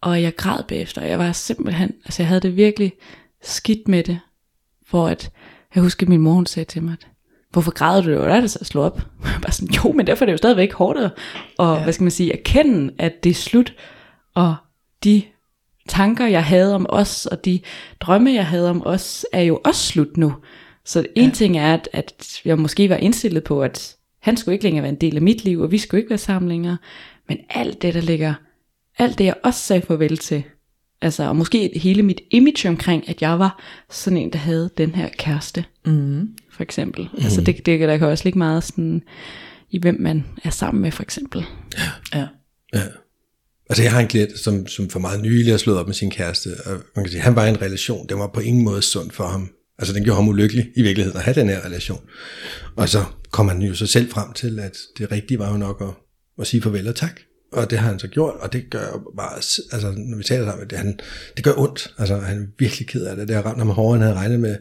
Og 0.00 0.22
jeg 0.22 0.36
græd 0.36 0.64
bagefter. 0.68 1.02
Jeg 1.02 1.18
var 1.18 1.32
simpelthen... 1.32 1.94
Altså 2.04 2.22
jeg 2.22 2.28
havde 2.28 2.40
det 2.40 2.56
virkelig 2.56 2.92
skidt 3.42 3.88
med 3.88 4.02
det. 4.02 4.20
For 4.86 5.06
at... 5.06 5.30
Jeg 5.74 5.82
husker, 5.82 6.06
at 6.06 6.08
min 6.08 6.20
mor 6.20 6.32
hun 6.32 6.46
sagde 6.46 6.70
til 6.70 6.82
mig, 6.82 6.92
at 6.92 7.08
hvorfor 7.56 7.72
græder 7.72 8.02
du? 8.02 8.10
Det 8.10 8.18
var 8.18 8.40
det 8.40 8.50
så 8.50 8.58
at 8.60 8.66
slå 8.66 8.82
op. 8.82 9.00
Bare 9.42 9.52
sådan, 9.52 9.74
jo, 9.74 9.92
men 9.92 10.06
derfor 10.06 10.24
er 10.24 10.26
det 10.26 10.32
jo 10.32 10.36
stadigvæk 10.36 10.72
hårdt 10.72 10.98
at, 10.98 11.10
og, 11.58 11.76
ja. 11.76 11.82
hvad 11.82 11.92
skal 11.92 12.04
man 12.04 12.10
sige, 12.10 12.32
erkende, 12.32 12.92
at 12.98 13.24
det 13.24 13.30
er 13.30 13.34
slut. 13.34 13.74
Og 14.34 14.56
de 15.04 15.22
tanker, 15.88 16.26
jeg 16.26 16.44
havde 16.44 16.74
om 16.74 16.86
os, 16.88 17.26
og 17.26 17.44
de 17.44 17.60
drømme, 18.00 18.32
jeg 18.32 18.46
havde 18.46 18.70
om 18.70 18.86
os, 18.86 19.26
er 19.32 19.42
jo 19.42 19.60
også 19.64 19.86
slut 19.86 20.16
nu. 20.16 20.34
Så 20.84 21.06
en 21.14 21.28
ja. 21.28 21.34
ting 21.34 21.58
er, 21.58 21.74
at, 21.74 21.88
at 21.92 22.40
jeg 22.44 22.58
måske 22.58 22.88
var 22.88 22.96
indstillet 22.96 23.44
på, 23.44 23.62
at 23.62 23.96
han 24.20 24.36
skulle 24.36 24.54
ikke 24.54 24.64
længere 24.64 24.82
være 24.82 24.92
en 24.92 25.00
del 25.00 25.16
af 25.16 25.22
mit 25.22 25.44
liv, 25.44 25.60
og 25.60 25.70
vi 25.70 25.78
skulle 25.78 26.00
ikke 26.00 26.10
være 26.10 26.18
sammen 26.18 26.48
længere. 26.48 26.78
Men 27.28 27.38
alt 27.50 27.82
det, 27.82 27.94
der 27.94 28.00
ligger, 28.00 28.34
alt 28.98 29.18
det, 29.18 29.24
jeg 29.24 29.34
også 29.44 29.60
sagde 29.60 29.82
farvel 29.82 30.18
til, 30.18 30.44
altså, 31.02 31.22
og 31.28 31.36
måske 31.36 31.70
hele 31.76 32.02
mit 32.02 32.20
image 32.30 32.68
omkring, 32.68 33.08
at 33.08 33.22
jeg 33.22 33.38
var 33.38 33.62
sådan 33.90 34.16
en, 34.18 34.32
der 34.32 34.38
havde 34.38 34.70
den 34.78 34.94
her 34.94 35.08
kæreste, 35.18 35.64
Mm. 35.86 36.28
for 36.52 36.62
eksempel. 36.62 37.08
Mm. 37.12 37.24
Altså, 37.24 37.40
det, 37.40 37.66
det, 37.66 37.80
der 37.80 37.96
kan 37.98 38.06
også 38.06 38.24
ligge 38.24 38.38
meget 38.38 38.64
sådan, 38.64 39.02
i 39.70 39.78
hvem 39.78 39.96
man 40.00 40.24
er 40.44 40.50
sammen 40.50 40.82
med, 40.82 40.92
for 40.92 41.02
eksempel. 41.02 41.44
Ja. 42.14 42.26
Ja. 42.74 42.82
Altså 43.70 43.82
jeg 43.82 43.92
har 43.92 44.00
en 44.00 44.08
klient, 44.08 44.38
som, 44.38 44.66
som 44.66 44.88
for 44.90 44.98
meget 44.98 45.20
nylig 45.22 45.52
har 45.52 45.58
slået 45.58 45.78
op 45.78 45.86
med 45.86 45.94
sin 45.94 46.10
kæreste, 46.10 46.48
og 46.66 46.72
man 46.96 47.04
kan 47.04 47.12
sige, 47.12 47.20
han 47.20 47.36
var 47.36 47.46
i 47.46 47.48
en 47.48 47.62
relation, 47.62 48.06
den 48.08 48.18
var 48.18 48.26
på 48.26 48.40
ingen 48.40 48.64
måde 48.64 48.82
sund 48.82 49.10
for 49.10 49.24
ham. 49.26 49.50
Altså 49.78 49.94
den 49.94 50.04
gjorde 50.04 50.16
ham 50.16 50.28
ulykkelig 50.28 50.70
i 50.76 50.82
virkeligheden 50.82 51.18
at 51.18 51.24
have 51.24 51.34
den 51.34 51.48
her 51.48 51.64
relation. 51.64 52.00
Og 52.76 52.88
så 52.88 53.04
kom 53.30 53.48
han 53.48 53.62
jo 53.62 53.74
så 53.74 53.86
selv 53.86 54.10
frem 54.10 54.32
til, 54.32 54.58
at 54.58 54.76
det 54.98 55.12
rigtige 55.12 55.38
var 55.38 55.50
jo 55.50 55.56
nok 55.56 55.80
at, 55.80 55.88
at 56.40 56.46
sige 56.46 56.62
farvel 56.62 56.88
og 56.88 56.94
tak. 56.96 57.20
Og 57.56 57.70
det 57.70 57.78
har 57.78 57.88
han 57.88 57.98
så 57.98 58.08
gjort, 58.08 58.34
og 58.40 58.52
det 58.52 58.70
gør 58.70 59.02
bare, 59.16 59.36
altså 59.72 59.94
når 59.96 60.16
vi 60.16 60.24
taler 60.24 60.46
sammen, 60.46 60.70
det, 60.70 60.78
han, 60.78 60.98
det 61.36 61.44
gør 61.44 61.52
ondt. 61.56 61.94
Altså 61.98 62.16
han 62.16 62.42
er 62.42 62.46
virkelig 62.58 62.88
ked 62.88 63.04
af 63.04 63.16
det, 63.16 63.28
det 63.28 63.36
har 63.36 63.42
ramt 63.42 63.58
ham 63.58 63.68
hårdere, 63.68 63.94
end 63.94 64.02
han 64.02 64.12
havde 64.12 64.24
regnet 64.24 64.40
med. 64.40 64.56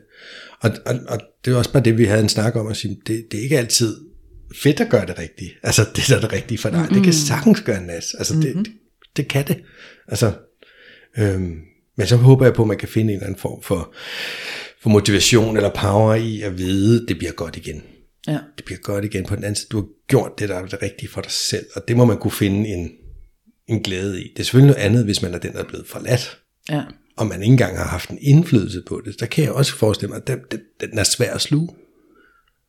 Og, 0.62 0.72
og, 0.86 0.96
og 1.08 1.20
det 1.46 1.54
er 1.54 1.58
også 1.58 1.72
bare 1.72 1.84
det, 1.84 1.98
vi 1.98 2.06
havde 2.06 2.24
en 2.24 2.30
snak 2.30 2.56
om, 2.56 2.68
at 2.68 2.78
sige, 2.78 2.98
det, 3.08 3.26
det 3.32 3.40
er 3.40 3.44
ikke 3.44 3.58
altid 3.58 3.98
fedt 4.56 4.80
at 4.80 4.90
gøre 4.90 5.06
det 5.06 5.20
rigtige. 5.20 5.52
Altså 5.64 5.86
det, 5.96 6.04
der 6.10 6.16
er 6.16 6.20
det 6.20 6.34
rigtige 6.34 6.58
for 6.58 6.70
dig. 6.70 6.80
Mm-hmm. 6.80 6.94
Det 6.94 7.04
kan 7.04 7.14
sagtens 7.14 7.62
gøre 7.62 7.78
en 7.78 7.86
nas. 7.86 8.14
Altså 8.14 8.34
mm-hmm. 8.34 8.64
det, 8.64 8.66
det, 8.66 8.74
det 9.18 9.28
kan 9.28 9.48
det. 9.48 9.58
Altså, 10.08 10.32
øhm, 11.18 11.56
men 11.98 12.08
så 12.08 12.16
håber 12.16 12.46
jeg 12.46 12.54
på, 12.54 12.62
at 12.62 12.68
man 12.68 12.78
kan 12.78 12.88
finde 12.88 13.14
en 13.14 13.18
eller 13.18 13.28
anden 13.28 13.40
form 13.40 13.62
for, 13.64 13.94
for 14.82 14.90
motivation 14.90 15.58
eller 15.58 15.70
power 15.70 16.14
i 16.14 16.42
at 16.42 16.58
vide, 16.58 17.02
at 17.02 17.08
det 17.08 17.18
bliver 17.18 17.34
godt 17.34 17.58
igen. 17.58 17.84
Ja. 18.28 18.38
Det 18.58 18.66
bliver 18.66 18.80
godt 18.80 19.06
igen 19.06 19.26
på 19.26 19.36
den 19.36 19.44
anden 19.44 19.56
side. 19.56 19.68
Du 19.72 19.78
har 19.78 19.88
gjort 20.08 20.40
det, 20.40 20.50
der 20.50 20.56
er 20.56 20.66
det 20.66 20.82
rigtige 20.82 21.10
for 21.10 21.22
dig 21.22 21.32
selv, 21.32 21.66
og 21.76 21.88
det 21.88 21.98
må 21.98 22.06
man 22.06 22.18
kunne 22.18 22.32
finde 22.32 22.70
en, 22.70 22.92
en 23.68 23.84
glæde 23.84 24.24
i. 24.24 24.28
Det 24.34 24.40
er 24.40 24.44
selvfølgelig 24.44 24.74
noget 24.76 24.86
andet, 24.86 25.04
hvis 25.06 25.22
man 25.22 25.34
er 25.34 25.38
den, 25.38 25.54
der 25.54 25.60
er 25.60 25.68
blevet 25.68 25.88
forladt, 25.88 26.38
Ja. 26.70 26.82
og 27.18 27.28
man 27.28 27.42
ikke 27.42 27.52
engang 27.52 27.78
har 27.78 27.88
haft 27.88 28.10
en 28.10 28.18
indflydelse 28.22 28.84
på 28.88 29.02
det. 29.06 29.20
Der 29.20 29.26
kan 29.26 29.44
jeg 29.44 29.52
også 29.52 29.76
forestille 29.76 30.10
mig, 30.10 30.18
at 30.18 30.28
den, 30.28 30.40
den, 30.52 30.60
den 30.82 31.00
er 31.00 31.04
svær 31.04 31.34
at 31.34 31.42
sluge. 31.42 31.70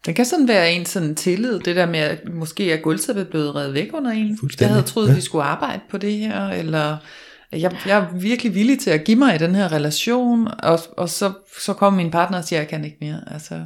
Det 0.07 0.17
kan 0.17 0.25
sådan 0.25 0.49
være 0.49 0.73
en 0.73 0.87
sådan 0.87 1.15
tillid, 1.15 1.61
det 1.61 1.77
der 1.77 1.87
med, 1.87 1.99
at 1.99 2.21
måske 2.33 2.73
er 2.73 2.77
gulvtæppet 2.77 3.29
blevet 3.29 3.55
reddet 3.55 3.75
væk 3.75 3.91
under 3.95 4.11
en. 4.11 4.39
Jeg 4.61 4.69
havde 4.69 4.83
troet, 4.83 5.09
ja. 5.09 5.15
vi 5.15 5.21
skulle 5.21 5.45
arbejde 5.45 5.81
på 5.91 5.99
det 5.99 6.13
her, 6.13 6.49
eller 6.49 6.97
jeg, 7.53 7.77
jeg 7.87 7.99
er 7.99 8.19
virkelig 8.19 8.55
villig 8.55 8.79
til 8.79 8.91
at 8.91 9.05
give 9.05 9.19
mig 9.19 9.35
i 9.35 9.39
den 9.39 9.55
her 9.55 9.73
relation, 9.73 10.49
og, 10.63 10.81
og 10.97 11.09
så, 11.09 11.33
så 11.61 11.73
kommer 11.73 12.03
min 12.03 12.11
partner 12.11 12.39
og 12.39 12.45
siger, 12.45 12.61
jeg 12.61 12.69
kan 12.69 12.85
ikke 12.85 12.97
mere. 13.01 13.23
Altså, 13.27 13.65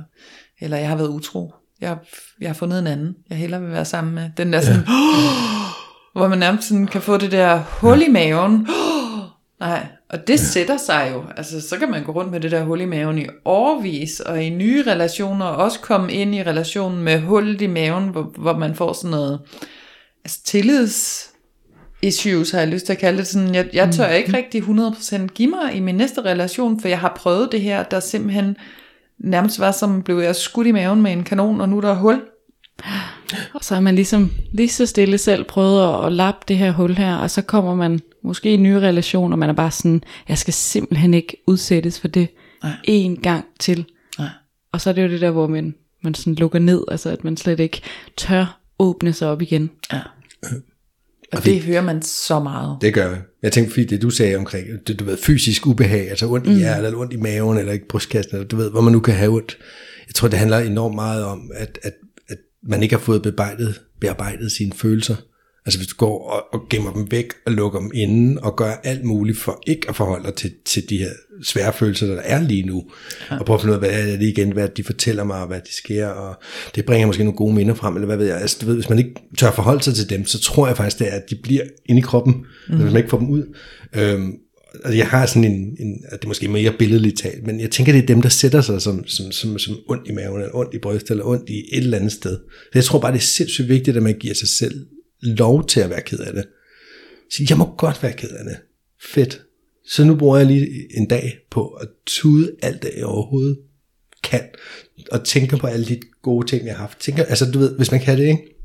eller 0.61 0.77
jeg 0.77 0.89
har 0.89 0.97
været 0.97 1.09
utro. 1.09 1.55
Jeg, 1.81 1.97
jeg 2.41 2.49
har 2.49 2.55
fundet 2.55 2.79
en 2.79 2.87
anden, 2.87 3.15
jeg 3.31 3.39
hellere 3.39 3.61
vil 3.61 3.73
være 3.73 3.85
sammen 3.85 4.15
med. 4.15 4.31
Den 4.37 4.53
der 4.53 4.61
sådan, 4.61 4.83
hvor 6.17 6.29
man 6.29 6.39
nærmest 6.39 6.69
sådan 6.69 6.87
kan 6.87 7.03
få 7.03 7.17
det 7.17 7.33
der 7.33 7.59
hul 7.59 8.03
i 8.03 8.09
maven. 8.09 8.69
Nej, 9.61 9.87
og 10.11 10.27
det 10.27 10.33
ja. 10.33 10.45
sætter 10.45 10.77
sig 10.77 11.11
jo. 11.15 11.25
Altså, 11.37 11.69
så 11.69 11.77
kan 11.79 11.91
man 11.91 12.05
gå 12.05 12.13
rundt 12.13 12.31
med 12.31 12.41
det 12.41 12.51
der 12.51 12.65
hul 12.65 12.81
i 12.81 12.85
maven 12.85 13.19
i 13.19 13.27
årvis, 13.45 14.21
og 14.21 14.45
i 14.45 14.51
nye 14.51 14.85
relationer, 14.87 15.47
og 15.47 15.65
også 15.65 15.81
komme 15.81 16.13
ind 16.13 16.35
i 16.35 16.43
relationen 16.43 17.03
med 17.03 17.21
hul 17.21 17.61
i 17.61 17.67
maven, 17.67 18.09
hvor, 18.09 18.33
hvor 18.39 18.57
man 18.57 18.75
får 18.75 18.93
sådan 18.93 19.11
noget 19.11 19.41
altså, 20.25 20.43
tillids 20.45 21.31
issues, 22.03 22.51
har 22.51 22.59
jeg 22.59 22.69
lyst 22.69 22.87
til 22.87 22.93
at 22.93 22.99
kalde 22.99 23.19
det 23.19 23.27
sådan. 23.27 23.55
Jeg, 23.55 23.69
jeg 23.73 23.91
tør 23.93 24.09
ikke 24.09 24.37
rigtig 24.37 24.63
100% 24.63 25.27
give 25.27 25.51
mig 25.51 25.75
i 25.75 25.81
min 25.81 25.95
næste 25.95 26.23
relation, 26.23 26.81
for 26.81 26.89
jeg 26.89 26.99
har 26.99 27.13
prøvet 27.17 27.53
det 27.53 27.61
her, 27.61 27.83
der 27.83 28.01
simpelthen 28.01 28.57
nærmest 29.21 29.61
var 29.61 29.73
som, 29.73 30.03
blev 30.03 30.19
jeg 30.19 30.37
skudt 30.37 30.67
i 30.67 30.73
maven 30.73 31.03
med 31.03 31.13
en 31.13 31.25
kanon, 31.25 31.61
og 31.61 31.69
nu 31.69 31.77
er 31.77 31.81
der 31.81 31.95
hul. 31.95 32.23
Og 33.55 33.65
så 33.65 33.75
har 33.75 33.81
man 33.81 33.95
ligesom 33.95 34.31
lige 34.53 34.69
så 34.69 34.87
stille 34.87 35.19
selv 35.19 35.45
prøvet 35.45 35.95
at, 35.95 36.07
at 36.07 36.13
lappe 36.13 36.45
det 36.49 36.59
her 36.59 36.71
hul 36.71 36.95
her, 36.95 37.17
og 37.17 37.31
så 37.31 37.43
kommer 37.43 37.75
man 37.75 38.01
måske 38.23 38.51
i 38.51 38.55
en 38.55 38.63
ny 38.63 38.73
relation, 38.73 39.33
og 39.33 39.39
man 39.39 39.49
er 39.49 39.55
bare 39.55 39.71
sådan, 39.71 40.03
jeg 40.29 40.39
skal 40.39 40.55
simpelthen 40.55 41.15
ikke 41.15 41.37
udsættes 41.47 42.01
for 42.01 42.09
det 42.09 42.29
Nej. 42.63 42.73
en 42.85 43.17
gang 43.17 43.45
til. 43.59 43.85
Nej. 44.19 44.29
Og 44.73 44.81
så 44.81 44.91
er 44.91 44.95
det 44.95 45.03
jo 45.03 45.09
det 45.09 45.21
der, 45.21 45.31
hvor 45.31 45.47
man, 45.47 45.75
man 46.03 46.15
sådan 46.15 46.35
lukker 46.35 46.59
ned, 46.59 46.85
altså 46.91 47.11
at 47.11 47.25
man 47.25 47.37
slet 47.37 47.61
ikke 47.61 47.81
tør 48.17 48.61
åbne 48.79 49.13
sig 49.13 49.29
op 49.29 49.43
igen. 49.43 49.71
Ja. 49.93 50.01
Og 51.33 51.45
det 51.45 51.63
hører 51.63 51.83
man 51.83 52.03
så 52.03 52.41
meget. 52.41 52.79
Det 52.81 52.95
gør 52.95 53.09
jeg. 53.09 53.19
Jeg 53.43 53.53
tænkte, 53.53 53.73
fordi 53.73 53.87
det 53.87 54.03
du 54.03 54.11
sagde 54.11 54.37
omkring, 54.37 54.67
det, 54.87 54.99
du 54.99 55.05
ved, 55.05 55.17
fysisk 55.17 55.67
ubehag, 55.67 56.11
altså 56.11 56.27
ondt 56.27 56.47
i 56.47 56.53
hjertet, 56.53 56.87
eller 56.87 56.99
ondt 56.99 57.13
i 57.13 57.17
maven, 57.17 57.59
eller 57.59 57.73
i 57.73 57.79
brystkassen, 57.89 58.35
eller 58.35 58.49
du 58.49 58.57
ved, 58.57 58.71
hvor 58.71 58.81
man 58.81 58.93
nu 58.93 59.01
kan 59.01 59.15
have 59.15 59.31
ondt. 59.31 59.59
Jeg 60.07 60.15
tror, 60.15 60.29
det 60.29 60.39
handler 60.39 60.59
enormt 60.59 60.95
meget 60.95 61.25
om, 61.25 61.51
at, 61.55 61.79
at, 61.83 61.93
at 62.29 62.39
man 62.63 62.83
ikke 62.83 62.95
har 62.95 63.01
fået 63.01 63.23
bearbejdet, 63.23 63.81
bearbejdet 64.01 64.53
sine 64.53 64.73
følelser. 64.73 65.17
Altså 65.67 65.79
hvis 65.79 65.89
du 65.89 65.95
går 65.97 66.31
og, 66.31 66.61
og 66.61 66.69
gemmer 66.71 66.93
dem 66.93 67.11
væk, 67.11 67.27
og 67.47 67.53
lukker 67.53 67.81
dem 67.81 67.91
inde, 67.95 68.41
og 68.43 68.57
gør 68.57 68.73
alt 68.85 69.05
muligt 69.05 69.39
for 69.39 69.63
ikke 69.67 69.89
at 69.89 69.97
forholde 69.97 70.27
dig 70.27 70.35
til, 70.35 70.53
til 70.65 70.91
de 70.91 70.99
her 70.99 71.11
svære 71.43 71.73
følelser, 71.73 72.07
der 72.07 72.21
er 72.25 72.41
lige 72.41 72.63
nu. 72.63 72.85
Ja. 73.31 73.39
Og 73.39 73.47
prøve 73.47 73.55
at 73.55 73.61
finde 73.61 73.73
ud 73.73 73.83
af, 73.83 73.89
hvad 73.89 74.01
er 74.01 74.17
det 74.17 74.29
igen, 74.29 74.53
hvad 74.53 74.69
de 74.69 74.85
fortæller 74.85 75.25
mig, 75.25 75.41
og 75.41 75.47
hvad 75.47 75.61
de 75.61 75.75
sker, 75.75 76.07
og 76.07 76.43
det 76.75 76.85
bringer 76.85 77.07
måske 77.07 77.25
nogle 77.25 77.37
gode 77.37 77.55
minder 77.55 77.75
frem, 77.75 77.95
eller 77.95 78.07
hvad 78.07 78.17
ved 78.17 78.27
jeg. 78.27 78.41
Altså, 78.41 78.59
du 78.61 78.67
ved, 78.67 78.75
hvis 78.75 78.89
man 78.89 78.99
ikke 78.99 79.15
tør 79.39 79.51
forholde 79.51 79.83
sig 79.83 79.95
til 79.95 80.11
dem, 80.11 80.27
så 80.27 80.41
tror 80.41 80.67
jeg 80.67 80.77
faktisk, 80.77 80.99
det 80.99 81.09
er, 81.09 81.17
at 81.17 81.31
de 81.31 81.37
bliver 81.43 81.63
inde 81.87 81.99
i 81.99 82.03
kroppen, 82.03 82.35
mm. 82.35 82.77
hvis 82.77 82.85
man 82.85 82.97
ikke 82.97 83.11
får 83.11 83.19
dem 83.19 83.31
ud. 83.31 83.55
Øhm, 83.97 84.33
altså 84.85 84.97
jeg 84.97 85.07
har 85.07 85.27
sådan 85.27 85.45
en, 85.45 85.77
en 85.79 86.03
det 86.13 86.25
er 86.25 86.29
måske 86.29 86.49
mere 86.49 86.73
billedligt 86.79 87.19
talt, 87.19 87.47
men 87.47 87.61
jeg 87.61 87.71
tænker, 87.71 87.93
det 87.93 88.03
er 88.03 88.07
dem, 88.07 88.23
der 88.23 88.29
sætter 88.29 88.61
sig 88.61 88.83
som, 88.83 89.07
som, 89.07 89.33
som, 89.33 89.59
som 89.59 89.77
ondt 89.89 90.09
i 90.09 90.13
maven, 90.13 90.41
eller 90.41 90.57
ondt 90.57 90.75
i 90.75 90.79
brystet, 90.79 91.11
eller 91.11 91.25
ondt 91.25 91.51
i 91.51 91.59
et 91.73 91.83
eller 91.83 91.99
andet 91.99 92.13
sted. 92.13 92.37
Så 92.63 92.71
jeg 92.75 92.85
tror 92.85 93.01
bare, 93.01 93.13
det 93.13 93.19
er 93.19 93.23
sindssygt 93.23 93.69
vigtigt, 93.69 93.97
at 93.97 94.03
man 94.03 94.19
giver 94.19 94.35
sig 94.35 94.49
selv 94.49 94.87
lov 95.23 95.67
til 95.67 95.81
at 95.81 95.91
være 95.91 96.03
ked 96.03 96.19
af 96.19 96.33
det. 96.33 96.45
Så 97.31 97.47
jeg 97.49 97.59
må 97.59 97.75
godt 97.79 98.03
være 98.03 98.13
ked 98.13 98.31
af 98.31 98.45
det. 98.45 98.57
Fedt. 99.03 99.43
Så 99.87 100.05
nu 100.05 100.15
bruger 100.15 100.37
jeg 100.37 100.47
lige 100.47 100.97
en 100.97 101.09
dag 101.09 101.39
på 101.51 101.69
at 101.69 101.89
tude 102.07 102.53
alt 102.63 102.83
det, 102.83 102.91
jeg 102.97 103.05
overhovedet 103.05 103.59
kan, 104.23 104.43
og 105.13 105.25
tænker 105.25 105.57
på 105.57 105.67
alle 105.67 105.87
de 105.87 106.01
gode 106.23 106.47
ting, 106.47 106.67
jeg 106.67 106.75
har 106.75 106.81
haft. 106.81 107.01
Tænker, 107.01 107.25
altså 107.25 107.51
du 107.51 107.59
ved, 107.59 107.77
hvis 107.77 107.91
man 107.91 108.01
kan 108.01 108.19
det, 108.19 108.27
ikke? 108.27 108.57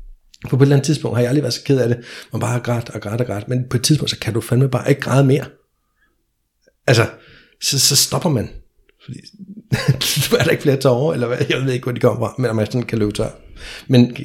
For 0.48 0.56
på 0.56 0.62
et 0.62 0.66
eller 0.66 0.76
andet 0.76 0.86
tidspunkt 0.86 1.16
har 1.16 1.22
jeg 1.22 1.28
aldrig 1.28 1.42
været 1.42 1.54
så 1.54 1.64
ked 1.64 1.78
af 1.78 1.88
det, 1.88 2.04
man 2.32 2.40
bare 2.40 2.52
har 2.52 2.60
grædt 2.60 2.90
og 2.90 3.00
grædt 3.00 3.20
og 3.20 3.26
grædt, 3.26 3.48
men 3.48 3.68
på 3.70 3.76
et 3.76 3.82
tidspunkt, 3.82 4.10
så 4.10 4.18
kan 4.18 4.34
du 4.34 4.40
fandme 4.40 4.68
bare 4.68 4.88
ikke 4.88 5.00
græde 5.00 5.24
mere. 5.24 5.44
Altså, 6.86 7.06
så, 7.62 7.78
så 7.78 7.96
stopper 7.96 8.30
man. 8.30 8.48
Fordi, 9.04 9.18
er 10.40 10.44
der 10.44 10.50
ikke 10.50 10.62
flere 10.62 10.76
tårer, 10.76 11.14
eller 11.14 11.26
hvad, 11.26 11.38
jeg 11.50 11.64
ved 11.64 11.72
ikke, 11.72 11.84
hvor 11.84 11.92
de 11.92 12.00
kommer 12.00 12.26
fra, 12.26 12.34
men 12.38 12.50
om 12.50 12.56
man 12.56 12.66
sådan 12.66 12.82
kan 12.82 12.98
løbe 12.98 13.12
tør. 13.12 13.30
Men 13.86 14.16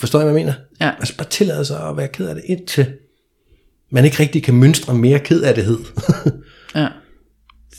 forstår 0.00 0.20
I, 0.20 0.22
hvad 0.22 0.34
jeg 0.34 0.44
mener? 0.44 0.54
Ja. 0.80 0.90
Altså 0.98 1.16
bare 1.16 1.28
tillade 1.28 1.64
sig 1.64 1.88
at 1.88 1.96
være 1.96 2.08
ked 2.08 2.28
af 2.28 2.34
det, 2.34 2.44
indtil 2.46 2.86
man 3.90 4.04
ikke 4.04 4.16
rigtig 4.20 4.42
kan 4.42 4.54
mønstre 4.54 4.94
mere 4.94 5.18
ked 5.18 5.42
af 5.42 5.54
det. 5.54 5.66
Ja. 6.74 6.88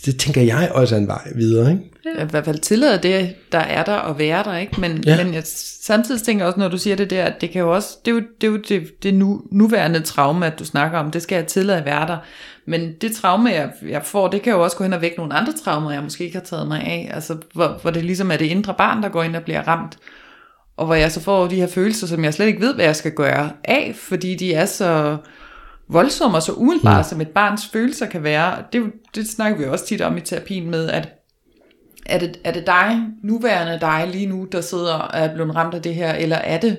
det 0.05 0.19
tænker 0.19 0.41
jeg 0.41 0.71
også 0.73 0.95
er 0.95 0.99
en 0.99 1.07
vej 1.07 1.27
videre, 1.35 1.71
ikke? 1.71 1.83
I 2.21 2.25
hvert 2.29 2.45
fald 2.45 2.59
tillader 2.59 2.97
det, 3.01 3.35
der 3.51 3.59
er 3.59 3.83
der 3.83 3.93
og 3.93 4.19
være 4.19 4.43
der, 4.43 4.57
ikke? 4.57 4.81
Men, 4.81 5.03
Ja. 5.05 5.23
men 5.23 5.33
jeg 5.33 5.43
samtidig 5.81 6.21
tænker 6.21 6.45
også, 6.45 6.59
når 6.59 6.67
du 6.67 6.77
siger 6.77 6.95
det 6.95 7.09
der, 7.09 7.23
at 7.25 7.41
det 7.41 7.49
kan 7.51 7.61
jo 7.61 7.75
også, 7.75 7.87
det 8.05 8.11
er 8.11 8.15
jo 8.15 8.21
det, 8.41 8.47
er 8.47 8.51
jo 8.51 8.57
det, 8.57 9.03
det 9.03 9.13
nu, 9.13 9.41
nuværende 9.51 9.99
traume, 9.99 10.45
at 10.45 10.59
du 10.59 10.65
snakker 10.65 10.99
om, 10.99 11.11
det 11.11 11.21
skal 11.21 11.35
jeg 11.35 11.47
tillade 11.47 11.79
at 11.79 11.85
være 11.85 12.07
der. 12.07 12.17
Men 12.65 12.93
det 13.01 13.15
traume, 13.15 13.49
jeg, 13.49 13.71
jeg 13.89 14.01
får, 14.05 14.27
det 14.27 14.41
kan 14.41 14.53
jo 14.53 14.63
også 14.63 14.77
gå 14.77 14.83
hen 14.83 14.93
og 14.93 15.01
vække 15.01 15.17
nogle 15.17 15.33
andre 15.33 15.53
traumer, 15.63 15.91
jeg 15.91 16.03
måske 16.03 16.23
ikke 16.23 16.37
har 16.37 16.43
taget 16.45 16.67
mig 16.67 16.81
af. 16.81 17.11
Altså, 17.13 17.37
hvor, 17.53 17.79
hvor 17.81 17.91
det 17.91 18.03
ligesom 18.05 18.31
er 18.31 18.37
det 18.37 18.45
indre 18.45 18.73
barn, 18.77 19.03
der 19.03 19.09
går 19.09 19.23
ind 19.23 19.35
og 19.35 19.43
bliver 19.43 19.61
ramt. 19.67 19.97
Og 20.81 20.87
hvor 20.87 20.95
jeg 20.95 21.11
så 21.11 21.21
får 21.21 21.47
de 21.47 21.55
her 21.55 21.67
følelser, 21.67 22.07
som 22.07 22.23
jeg 22.23 22.33
slet 22.33 22.47
ikke 22.47 22.61
ved, 22.61 22.75
hvad 22.75 22.85
jeg 22.85 22.95
skal 22.95 23.11
gøre 23.11 23.51
af, 23.63 23.95
fordi 23.95 24.35
de 24.35 24.53
er 24.53 24.65
så 24.65 25.17
voldsomme 25.89 26.37
og 26.37 26.43
så 26.43 26.53
umiddelbare, 26.53 27.03
som 27.03 27.21
et 27.21 27.27
barns 27.27 27.67
følelser 27.73 28.05
kan 28.05 28.23
være. 28.23 28.63
Det, 28.73 28.83
det 29.15 29.27
snakker 29.29 29.57
vi 29.57 29.65
også 29.65 29.85
tit 29.85 30.01
om 30.01 30.17
i 30.17 30.21
terapien 30.21 30.69
med, 30.69 30.89
at 30.89 31.09
er 32.05 32.19
det, 32.19 32.39
er 32.43 32.51
det 32.51 32.67
dig, 32.67 33.01
nuværende 33.23 33.79
dig 33.81 34.09
lige 34.11 34.25
nu, 34.25 34.47
der 34.51 34.61
sidder 34.61 34.93
og 34.93 35.19
er 35.19 35.33
blevet 35.33 35.55
ramt 35.55 35.73
af 35.73 35.81
det 35.81 35.95
her, 35.95 36.13
eller 36.13 36.35
er 36.35 36.59
det 36.59 36.77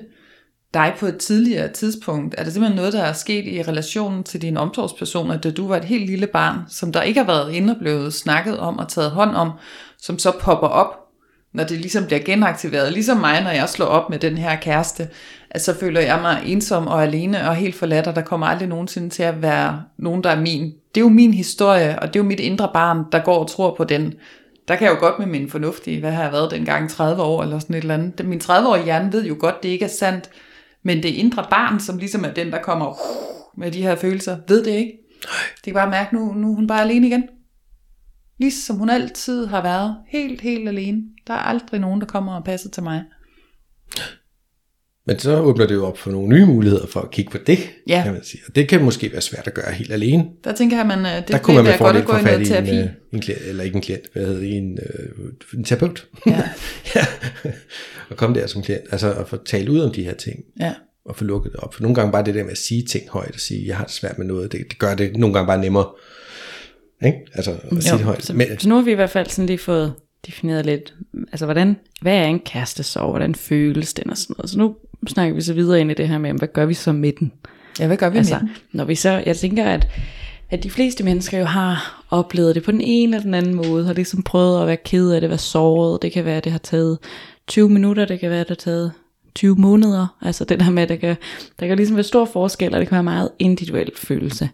dig 0.73 0.93
på 0.99 1.05
et 1.05 1.17
tidligere 1.17 1.67
tidspunkt? 1.67 2.35
Er 2.37 2.43
det 2.43 2.53
simpelthen 2.53 2.75
noget, 2.75 2.93
der 2.93 3.03
er 3.03 3.13
sket 3.13 3.45
i 3.45 3.61
relationen 3.61 4.23
til 4.23 4.41
dine 4.41 4.59
omsorgspersoner, 4.59 5.37
da 5.37 5.51
du 5.51 5.67
var 5.67 5.77
et 5.77 5.85
helt 5.85 6.05
lille 6.05 6.27
barn, 6.27 6.59
som 6.69 6.91
der 6.91 7.01
ikke 7.01 7.19
har 7.19 7.27
været 7.27 7.53
inde 7.53 7.73
og 7.73 7.79
blevet 7.79 8.13
snakket 8.13 8.59
om 8.59 8.79
og 8.79 8.87
taget 8.87 9.11
hånd 9.11 9.35
om, 9.35 9.51
som 9.99 10.19
så 10.19 10.31
popper 10.31 10.67
op, 10.67 11.02
når 11.53 11.63
det 11.63 11.77
ligesom 11.77 12.05
bliver 12.05 12.19
genaktiveret? 12.19 12.93
Ligesom 12.93 13.17
mig, 13.17 13.43
når 13.43 13.49
jeg 13.49 13.69
slår 13.69 13.85
op 13.85 14.09
med 14.09 14.19
den 14.19 14.37
her 14.37 14.55
kæreste, 14.55 15.07
at 15.49 15.61
så 15.61 15.79
føler 15.79 16.01
jeg 16.01 16.19
mig 16.21 16.41
ensom 16.45 16.87
og 16.87 17.03
alene 17.03 17.49
og 17.49 17.55
helt 17.55 17.75
forladt, 17.75 18.07
og 18.07 18.15
der 18.15 18.21
kommer 18.21 18.47
aldrig 18.47 18.67
nogensinde 18.67 19.09
til 19.09 19.23
at 19.23 19.41
være 19.41 19.83
nogen, 19.97 20.23
der 20.23 20.29
er 20.29 20.41
min. 20.41 20.63
Det 20.95 21.01
er 21.01 21.05
jo 21.05 21.09
min 21.09 21.33
historie, 21.33 21.99
og 21.99 22.07
det 22.07 22.19
er 22.19 22.23
jo 22.23 22.27
mit 22.27 22.39
indre 22.39 22.69
barn, 22.73 23.03
der 23.11 23.19
går 23.19 23.39
og 23.39 23.49
tror 23.49 23.75
på 23.77 23.83
den 23.83 24.13
der 24.67 24.75
kan 24.75 24.85
jeg 24.85 24.93
jo 24.93 24.99
godt 24.99 25.19
med 25.19 25.27
min 25.27 25.49
fornuftige, 25.49 25.99
hvad 25.99 26.11
har 26.11 26.23
jeg 26.23 26.31
været 26.31 26.51
dengang, 26.51 26.89
30 26.89 27.23
år 27.23 27.43
eller 27.43 27.59
sådan 27.59 27.75
et 27.75 27.81
eller 27.81 27.93
andet. 27.93 28.25
Min 28.25 28.41
30-årige 28.43 28.83
hjerne 28.83 29.13
ved 29.13 29.25
jo 29.25 29.35
godt, 29.39 29.63
det 29.63 29.69
ikke 29.69 29.85
er 29.85 29.89
sandt, 29.89 30.29
men 30.83 31.03
det 31.03 31.09
indre 31.09 31.45
barn, 31.49 31.79
som 31.79 31.97
ligesom 31.97 32.25
er 32.25 32.33
den, 32.33 32.51
der 32.51 32.61
kommer 32.61 32.97
med 33.57 33.71
de 33.71 33.81
her 33.81 33.95
følelser, 33.95 34.37
ved 34.47 34.63
det 34.63 34.71
ikke. 34.71 34.93
Det 35.55 35.63
kan 35.63 35.73
bare 35.73 35.89
mærke, 35.89 36.15
nu, 36.15 36.33
nu 36.33 36.51
er 36.51 36.55
hun 36.55 36.67
bare 36.67 36.81
alene 36.81 37.07
igen. 37.07 37.23
Ligesom 38.39 38.75
hun 38.75 38.89
altid 38.89 39.45
har 39.45 39.61
været. 39.63 39.95
Helt, 40.09 40.41
helt 40.41 40.67
alene. 40.69 41.01
Der 41.27 41.33
er 41.33 41.37
aldrig 41.37 41.79
nogen, 41.79 42.01
der 42.01 42.07
kommer 42.07 42.35
og 42.35 42.43
passer 42.43 42.69
til 42.69 42.83
mig. 42.83 43.03
Men 45.07 45.19
så 45.19 45.39
åbner 45.39 45.67
det 45.67 45.75
jo 45.75 45.85
op 45.85 45.97
for 45.97 46.11
nogle 46.11 46.29
nye 46.29 46.45
muligheder 46.45 46.87
for 46.87 46.99
at 46.99 47.11
kigge 47.11 47.31
på 47.31 47.37
det, 47.47 47.57
Ja. 47.87 48.01
kan 48.03 48.13
man 48.13 48.23
sige. 48.23 48.41
Og 48.47 48.55
det 48.55 48.67
kan 48.69 48.83
måske 48.83 49.11
være 49.11 49.21
svært 49.21 49.47
at 49.47 49.53
gøre 49.53 49.71
helt 49.71 49.91
alene. 49.91 50.25
Der 50.43 50.53
tænker 50.55 50.77
jeg, 50.77 50.87
man, 50.87 50.99
øh, 50.99 51.15
det, 51.15 51.27
der 51.27 51.37
kunne 51.37 51.55
man 51.55 51.63
med 51.65 51.71
godt 51.71 51.77
fordel 51.77 52.01
at 52.01 52.05
gå 52.07 52.13
få 52.13 52.19
i 52.19 52.21
fat 52.23 52.39
i 52.39 52.41
en, 52.41 52.47
terapi. 52.47 52.77
øh, 52.77 52.87
en 53.13 53.21
klient, 53.21 53.41
eller 53.41 53.63
ikke 53.63 53.75
en 53.75 53.81
klient, 53.81 54.03
hvad 54.13 54.25
hedder 54.25 54.39
det, 54.39 54.57
en, 54.57 54.79
øh, 54.93 55.09
en 55.57 55.63
terapeut. 55.63 56.07
Ja. 56.27 56.31
ja. 56.95 57.05
og 58.09 58.17
komme 58.17 58.39
der 58.39 58.47
som 58.47 58.61
klient, 58.63 58.83
altså 58.91 59.13
at 59.13 59.27
få 59.29 59.37
talt 59.45 59.69
ud 59.69 59.79
om 59.79 59.91
de 59.93 60.03
her 60.03 60.13
ting, 60.13 60.39
Ja. 60.59 60.73
og 61.05 61.15
få 61.15 61.23
lukket 61.23 61.51
det 61.51 61.59
op. 61.59 61.73
For 61.73 61.81
nogle 61.81 61.95
gange 61.95 62.11
bare 62.11 62.25
det 62.25 62.35
der 62.35 62.43
med 62.43 62.51
at 62.51 62.57
sige 62.57 62.81
ting 62.85 63.09
højt, 63.09 63.31
og 63.33 63.39
sige, 63.39 63.67
jeg 63.67 63.77
har 63.77 63.83
det 63.83 63.93
svært 63.93 64.17
med 64.17 64.25
noget, 64.27 64.51
det, 64.51 64.59
det 64.69 64.79
gør 64.79 64.95
det 64.95 65.17
nogle 65.17 65.33
gange 65.33 65.47
bare 65.47 65.61
nemmere. 65.61 65.87
Ikke? 67.05 67.17
Altså 67.33 67.51
at 67.51 67.83
sige 67.83 67.97
det 67.97 68.05
højt. 68.05 68.23
Så, 68.23 68.33
Men, 68.33 68.47
så 68.59 68.69
nu 68.69 68.75
har 68.75 68.81
vi 68.81 68.91
i 68.91 68.95
hvert 68.95 69.09
fald 69.09 69.27
sådan 69.29 69.45
lige 69.45 69.57
fået 69.57 69.93
defineret 70.27 70.65
lidt, 70.65 70.93
altså 71.31 71.45
hvordan, 71.45 71.75
hvad 72.01 72.15
er 72.17 72.23
en 72.25 72.39
kærestesorg, 72.39 73.09
hvordan 73.09 73.35
føles 73.35 73.93
den 73.93 74.09
og 74.09 74.17
sådan 74.17 74.35
noget. 74.37 74.49
Så 74.49 74.57
nu 74.57 74.75
snakker 75.07 75.35
vi 75.35 75.41
så 75.41 75.53
videre 75.53 75.81
ind 75.81 75.91
i 75.91 75.93
det 75.93 76.07
her 76.07 76.17
med, 76.17 76.33
hvad 76.33 76.47
gør 76.47 76.65
vi 76.65 76.73
så 76.73 76.91
med 76.91 77.11
den? 77.19 77.31
ja, 77.79 77.87
hvad 77.87 77.97
gør 77.97 78.09
vi 78.09 78.17
Altså, 78.17 78.33
med 78.33 78.41
den? 78.41 78.49
når 78.71 78.85
vi 78.85 78.95
så, 78.95 79.23
jeg 79.25 79.37
tænker, 79.37 79.65
at, 79.65 79.87
at 80.49 80.63
de 80.63 80.69
fleste 80.69 81.03
mennesker 81.03 81.39
jo 81.39 81.45
har 81.45 82.03
oplevet 82.09 82.55
det 82.55 82.63
på 82.63 82.71
den 82.71 82.81
ene 82.81 83.15
eller 83.15 83.23
den 83.23 83.33
anden 83.33 83.55
måde, 83.55 83.85
har 83.85 83.93
ligesom 83.93 84.23
prøvet 84.23 84.61
at 84.61 84.67
være 84.67 84.77
ked 84.77 85.11
af 85.11 85.21
det, 85.21 85.29
være 85.29 85.37
såret, 85.39 86.01
det 86.01 86.11
kan 86.11 86.25
være, 86.25 86.37
at 86.37 86.43
det 86.43 86.51
har 86.51 86.59
taget 86.59 86.97
20 87.47 87.69
minutter, 87.69 88.05
det 88.05 88.19
kan 88.19 88.29
være, 88.29 88.39
at 88.41 88.49
det 88.49 88.57
har 88.57 88.71
taget 88.71 88.91
20 89.35 89.55
måneder, 89.55 90.17
altså 90.21 90.45
det 90.45 90.59
der 90.59 90.69
med, 90.69 90.83
at 90.83 90.89
der 90.89 90.95
kan, 90.95 91.15
der 91.59 91.67
kan 91.67 91.77
ligesom 91.77 91.95
være 91.95 92.03
stor 92.03 92.25
forskel, 92.25 92.73
og 92.73 92.79
det 92.79 92.87
kan 92.87 92.95
være 92.95 93.03
meget 93.03 93.29
individuel 93.39 93.91
følelse. 93.95 94.49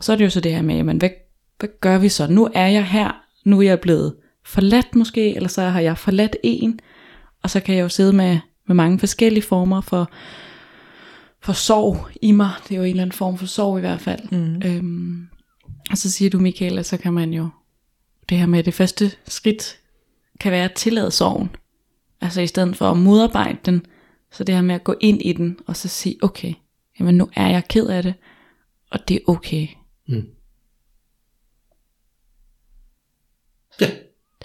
Så 0.00 0.12
er 0.12 0.16
det 0.16 0.24
jo 0.24 0.30
så 0.30 0.40
det 0.40 0.52
her 0.52 0.62
med, 0.62 0.76
jamen, 0.76 0.96
hvad, 0.96 1.10
hvad 1.58 1.68
gør 1.80 1.98
vi 1.98 2.08
så? 2.08 2.26
Nu 2.26 2.48
er 2.54 2.66
jeg 2.66 2.86
her, 2.86 3.12
nu 3.44 3.58
er 3.58 3.62
jeg 3.62 3.80
blevet 3.80 4.14
forladt 4.44 4.94
måske, 4.94 5.36
eller 5.36 5.48
så 5.48 5.62
har 5.62 5.80
jeg 5.80 5.98
forladt 5.98 6.36
en, 6.42 6.80
og 7.42 7.50
så 7.50 7.60
kan 7.60 7.74
jeg 7.74 7.82
jo 7.82 7.88
sidde 7.88 8.12
med, 8.12 8.38
med 8.66 8.74
mange 8.74 8.98
forskellige 8.98 9.42
former 9.42 9.80
for, 9.80 10.10
for 11.40 11.52
sorg 11.52 12.08
i 12.22 12.32
mig. 12.32 12.50
Det 12.68 12.74
er 12.74 12.78
jo 12.78 12.82
en 12.82 12.90
eller 12.90 13.02
anden 13.02 13.16
form 13.16 13.38
for 13.38 13.46
sorg 13.46 13.78
i 13.78 13.80
hvert 13.80 14.00
fald. 14.00 14.20
Mm. 14.30 14.62
Øhm, 14.64 15.28
og 15.90 15.98
så 15.98 16.10
siger 16.10 16.30
du, 16.30 16.38
Michael, 16.38 16.78
at 16.78 16.86
så 16.86 16.96
kan 16.96 17.12
man 17.12 17.32
jo, 17.32 17.48
det 18.28 18.38
her 18.38 18.46
med 18.46 18.62
det 18.62 18.74
første 18.74 19.12
skridt, 19.28 19.78
kan 20.40 20.52
være 20.52 20.64
at 20.64 20.72
tillade 20.72 21.10
sorgen. 21.10 21.50
Altså 22.20 22.40
i 22.40 22.46
stedet 22.46 22.76
for 22.76 22.90
at 22.90 22.96
modarbejde 22.96 23.58
den, 23.64 23.86
så 24.32 24.44
det 24.44 24.54
her 24.54 24.62
med 24.62 24.74
at 24.74 24.84
gå 24.84 24.94
ind 25.00 25.22
i 25.22 25.32
den, 25.32 25.58
og 25.66 25.76
så 25.76 25.88
sige, 25.88 26.16
okay, 26.22 26.54
jamen 27.00 27.14
nu 27.16 27.28
er 27.36 27.48
jeg 27.48 27.68
ked 27.68 27.86
af 27.86 28.02
det, 28.02 28.14
og 28.90 29.08
det 29.08 29.14
er 29.14 29.20
okay. 29.30 29.66
Ja. 30.08 30.20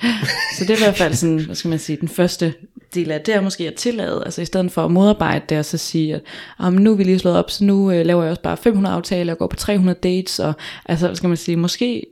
Så 0.58 0.64
det 0.66 0.70
er 0.70 0.76
i 0.76 0.84
hvert 0.84 0.98
fald 0.98 1.14
sådan, 1.14 1.40
hvad 1.40 1.56
skal 1.56 1.70
man 1.70 1.80
sige, 1.80 1.98
den 1.98 2.08
første 2.08 2.54
del 2.96 3.12
af 3.12 3.22
det 3.22 3.36
er 3.36 3.42
måske 3.42 3.68
at 3.68 3.76
tillade, 3.76 4.22
altså 4.26 4.42
i 4.42 4.46
stedet 4.46 4.72
for 4.72 4.86
at 4.86 4.92
modarbejde 4.92 5.46
det, 5.50 5.58
og 5.58 5.66
så 5.66 5.78
sige, 5.78 6.16
at 6.16 6.22
om 6.60 6.74
nu 6.74 6.92
er 6.92 6.96
vi 6.96 7.04
lige 7.04 7.20
slået 7.20 7.38
op, 7.38 7.52
så 7.52 7.64
nu 7.64 7.92
øh, 7.92 8.06
laver 8.06 8.24
jeg 8.24 8.30
også 8.30 8.42
bare 8.42 8.58
500 8.58 8.96
aftaler, 8.96 9.34
og 9.34 9.40
går 9.40 9.48
på 9.48 9.56
300 9.56 10.00
dates, 10.04 10.40
og 10.40 10.54
altså, 10.86 11.08
hvad 11.08 11.16
skal 11.16 11.28
man 11.28 11.38
sige, 11.38 11.58
måske 11.58 12.06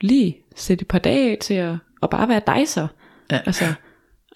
lige 0.00 0.36
sætte 0.56 0.82
et 0.82 0.88
par 0.88 0.98
dage 0.98 1.36
til 1.36 1.54
at, 1.54 1.74
at 2.02 2.10
bare 2.10 2.28
være 2.28 2.42
dig 2.46 2.68
så. 2.68 2.86
Ja. 3.30 3.40
Altså, 3.46 3.64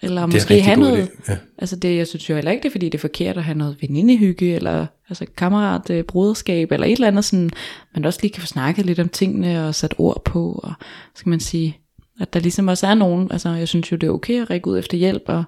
eller 0.01 0.21
er 0.21 0.25
måske 0.25 0.61
have 0.61 0.79
noget, 0.79 1.09
ja. 1.29 1.37
altså 1.57 1.75
det, 1.75 1.97
jeg 1.97 2.07
synes 2.07 2.29
jo 2.29 2.35
heller 2.35 2.51
ikke, 2.51 2.63
det 2.63 2.69
er 2.69 2.71
fordi, 2.71 2.85
det 2.85 2.97
er 2.97 3.01
forkert 3.01 3.37
at 3.37 3.43
have 3.43 3.57
noget 3.57 3.77
venindehygge, 3.81 4.55
eller 4.55 4.85
altså 5.09 5.25
kammerat, 5.37 5.89
øh, 5.89 6.03
broderskab, 6.03 6.71
eller 6.71 6.87
et 6.87 6.91
eller 6.91 7.07
andet 7.07 7.25
sådan, 7.25 7.49
man 7.93 8.05
også 8.05 8.19
lige 8.21 8.31
kan 8.31 8.41
få 8.41 8.47
snakket 8.47 8.85
lidt 8.85 8.99
om 8.99 9.09
tingene, 9.09 9.67
og 9.67 9.75
sat 9.75 9.93
ord 9.97 10.21
på, 10.25 10.59
og 10.63 10.73
skal 11.15 11.29
man 11.29 11.39
sige, 11.39 11.79
at 12.19 12.33
der 12.33 12.39
ligesom 12.39 12.67
også 12.67 12.87
er 12.87 12.93
nogen, 12.93 13.31
altså 13.31 13.49
jeg 13.49 13.67
synes 13.67 13.91
jo, 13.91 13.97
det 13.97 14.07
er 14.07 14.11
okay 14.11 14.41
at 14.41 14.49
række 14.49 14.67
ud 14.67 14.79
efter 14.79 14.97
hjælp, 14.97 15.23
og 15.25 15.43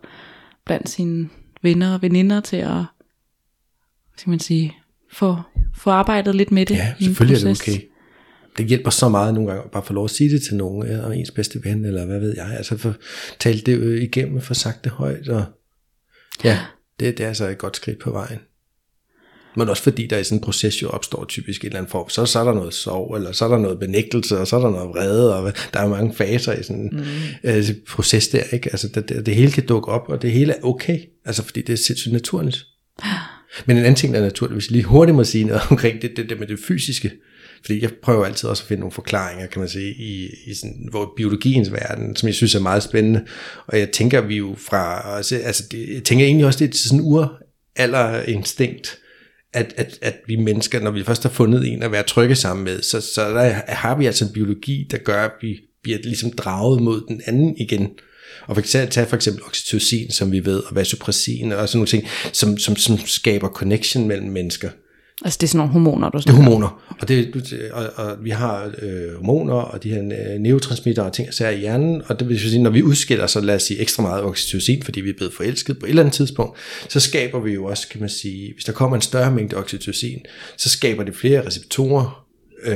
blandt 0.65 0.89
sine 0.89 1.29
venner 1.61 1.93
og 1.93 2.01
veninder 2.01 2.41
til 2.41 2.57
at, 2.57 2.83
skal 4.17 4.29
man 4.29 4.39
sige, 4.39 4.75
få, 5.13 5.37
få 5.75 5.89
arbejdet 5.89 6.35
lidt 6.35 6.51
med 6.51 6.65
det. 6.65 6.75
Ja, 6.75 6.93
selvfølgelig 6.99 7.43
er 7.43 7.53
det 7.53 7.61
okay. 7.61 7.81
Det 8.57 8.65
hjælper 8.65 8.89
så 8.89 9.09
meget 9.09 9.33
nogle 9.33 9.49
gange 9.49 9.63
at 9.63 9.71
bare 9.71 9.83
få 9.83 9.93
lov 9.93 10.03
at 10.03 10.11
sige 10.11 10.29
det 10.29 10.41
til 10.41 10.55
nogen, 10.55 10.99
og 10.99 11.17
ens 11.17 11.31
bedste 11.31 11.59
ven, 11.63 11.85
eller 11.85 12.05
hvad 12.05 12.19
ved 12.19 12.33
jeg. 12.37 12.53
Altså 12.57 12.77
for 12.77 12.95
tale 13.39 13.59
det 13.59 13.77
øh, 13.77 14.03
igennem, 14.03 14.41
for 14.41 14.53
sagt 14.53 14.83
det 14.83 14.91
højt, 14.91 15.27
og 15.27 15.45
ja, 16.43 16.59
det, 16.99 17.17
det 17.17 17.23
er 17.23 17.27
altså 17.27 17.47
et 17.47 17.57
godt 17.57 17.75
skridt 17.75 17.99
på 17.99 18.11
vejen. 18.11 18.39
Men 19.57 19.69
også 19.69 19.83
fordi 19.83 20.07
der 20.07 20.17
i 20.17 20.23
sådan 20.23 20.37
en 20.37 20.41
proces 20.41 20.81
jo 20.81 20.89
opstår 20.89 21.25
typisk 21.25 21.61
en 21.61 21.65
eller 21.65 21.77
anden 21.77 21.91
form. 21.91 22.09
Så, 22.09 22.25
så 22.25 22.39
er 22.39 22.43
der 22.43 22.53
noget 22.53 22.73
sorg, 22.73 23.15
eller 23.15 23.31
så 23.31 23.45
er 23.45 23.49
der 23.49 23.57
noget 23.57 23.79
benægtelse, 23.79 24.37
og 24.37 24.47
så 24.47 24.55
er 24.55 24.59
der 24.59 24.69
noget 24.69 24.89
vrede, 24.89 25.35
og 25.35 25.53
der 25.73 25.79
er 25.79 25.87
mange 25.87 26.15
faser 26.15 26.53
i 26.53 26.63
sådan 26.63 26.81
en 26.81 26.89
mm. 26.91 27.49
øh, 27.49 27.63
proces 27.87 28.27
der, 28.27 28.43
ikke? 28.51 28.69
Altså 28.71 28.87
det, 28.87 29.09
det, 29.09 29.25
det 29.25 29.35
hele 29.35 29.51
kan 29.51 29.65
dukke 29.65 29.91
op, 29.91 30.09
og 30.09 30.21
det 30.21 30.31
hele 30.31 30.53
er 30.53 30.63
okay. 30.63 30.99
Altså 31.25 31.43
fordi 31.43 31.61
det 31.61 31.73
er 31.73 31.77
sindssygt 31.77 32.13
naturligt. 32.13 32.65
Men 33.65 33.77
en 33.77 33.83
anden 33.83 33.95
ting, 33.95 34.13
der 34.13 34.19
er 34.19 34.23
naturligt, 34.23 34.55
hvis 34.55 34.67
jeg 34.67 34.71
lige 34.71 34.83
hurtigt 34.83 35.15
må 35.15 35.23
sige 35.23 35.43
noget 35.43 35.61
omkring 35.71 36.01
det, 36.01 36.11
det, 36.17 36.29
det 36.29 36.39
med 36.39 36.47
det 36.47 36.59
fysiske. 36.67 37.11
Fordi 37.65 37.81
jeg 37.81 37.91
prøver 38.03 38.25
altid 38.25 38.49
også 38.49 38.63
at 38.63 38.67
finde 38.67 38.79
nogle 38.79 38.91
forklaringer, 38.91 39.47
kan 39.47 39.59
man 39.59 39.69
sige, 39.69 39.93
i, 39.93 40.29
i 40.47 40.53
sådan, 40.53 40.87
hvor 40.91 41.13
biologiens 41.17 41.71
verden, 41.71 42.15
som 42.15 42.27
jeg 42.27 42.35
synes 42.35 42.55
er 42.55 42.59
meget 42.59 42.83
spændende. 42.83 43.25
Og 43.67 43.79
jeg 43.79 43.91
tænker, 43.91 44.21
vi 44.21 44.35
jo 44.35 44.55
fra, 44.57 45.15
altså, 45.17 45.63
det, 45.71 45.93
jeg 45.93 46.03
tænker 46.03 46.25
egentlig 46.25 46.45
også, 46.45 46.59
det 46.59 46.73
er 46.73 46.77
sådan 46.77 46.99
en 46.99 47.05
uralderinstinkt, 47.05 48.99
at, 49.55 49.73
at, 49.77 49.97
at 50.01 50.15
vi 50.27 50.35
mennesker, 50.35 50.79
når 50.79 50.91
vi 50.91 51.03
først 51.03 51.23
har 51.23 51.29
fundet 51.29 51.73
en 51.73 51.83
at 51.83 51.91
være 51.91 52.03
trygge 52.03 52.35
sammen 52.35 52.63
med, 52.63 52.81
så, 52.81 53.01
så 53.01 53.29
der 53.29 53.49
har 53.67 53.97
vi 53.97 54.05
altså 54.05 54.25
en 54.25 54.33
biologi, 54.33 54.87
der 54.91 54.97
gør, 54.97 55.23
at 55.25 55.31
vi 55.41 55.59
bliver 55.83 55.97
ligesom 56.03 56.31
draget 56.31 56.81
mod 56.81 57.01
den 57.07 57.21
anden 57.25 57.57
igen. 57.57 57.89
Og 58.47 58.55
for 58.55 58.59
eksempel, 58.59 58.89
tage 58.89 59.07
for 59.07 59.15
eksempel 59.15 59.43
oxytocin, 59.43 60.11
som 60.11 60.31
vi 60.31 60.45
ved, 60.45 60.59
og 60.59 60.75
vasopressin 60.75 61.51
og 61.51 61.69
sådan 61.69 61.77
nogle 61.77 61.87
ting, 61.87 62.07
som, 62.31 62.57
som, 62.57 62.75
som 62.75 62.97
skaber 62.97 63.49
connection 63.49 64.07
mellem 64.07 64.27
mennesker. 64.27 64.69
Altså 65.23 65.37
det 65.41 65.47
er 65.47 65.47
sådan 65.47 65.57
nogle 65.57 65.73
hormoner, 65.73 66.09
du 66.09 66.17
Det 66.17 66.25
er 66.25 66.31
snakker 66.31 66.43
hormoner, 66.43 66.95
og, 66.99 67.07
det, 67.07 67.69
og, 67.73 67.85
og 67.95 68.17
vi 68.23 68.29
har 68.29 68.71
øh, 68.81 69.15
hormoner 69.15 69.53
og 69.53 69.83
de 69.83 69.89
her 69.89 70.03
øh, 70.03 70.39
neurotransmitter 70.39 71.03
og 71.03 71.13
ting 71.13 71.33
sager 71.33 71.51
i 71.51 71.59
hjernen, 71.59 72.01
og 72.05 72.19
det 72.19 72.29
vil 72.29 72.39
sige, 72.39 72.61
når 72.61 72.69
vi 72.69 72.83
udskiller 72.83 73.27
så 73.27 73.41
lad 73.41 73.55
os 73.55 73.63
sige 73.63 73.79
ekstra 73.79 74.03
meget 74.03 74.23
oxytocin, 74.23 74.83
fordi 74.83 75.01
vi 75.01 75.09
er 75.09 75.13
blevet 75.17 75.33
forelsket 75.33 75.79
på 75.79 75.85
et 75.85 75.89
eller 75.89 76.01
andet 76.01 76.13
tidspunkt, 76.13 76.57
så 76.89 76.99
skaber 76.99 77.39
vi 77.39 77.53
jo 77.53 77.65
også, 77.65 77.87
kan 77.87 77.99
man 77.99 78.09
sige, 78.09 78.53
hvis 78.53 78.65
der 78.65 78.71
kommer 78.71 78.95
en 78.95 79.01
større 79.01 79.31
mængde 79.31 79.57
oxytocin, 79.57 80.19
så 80.57 80.69
skaber 80.69 81.03
det 81.03 81.15
flere 81.15 81.47
receptorer 81.47 82.25
øh, 82.63 82.75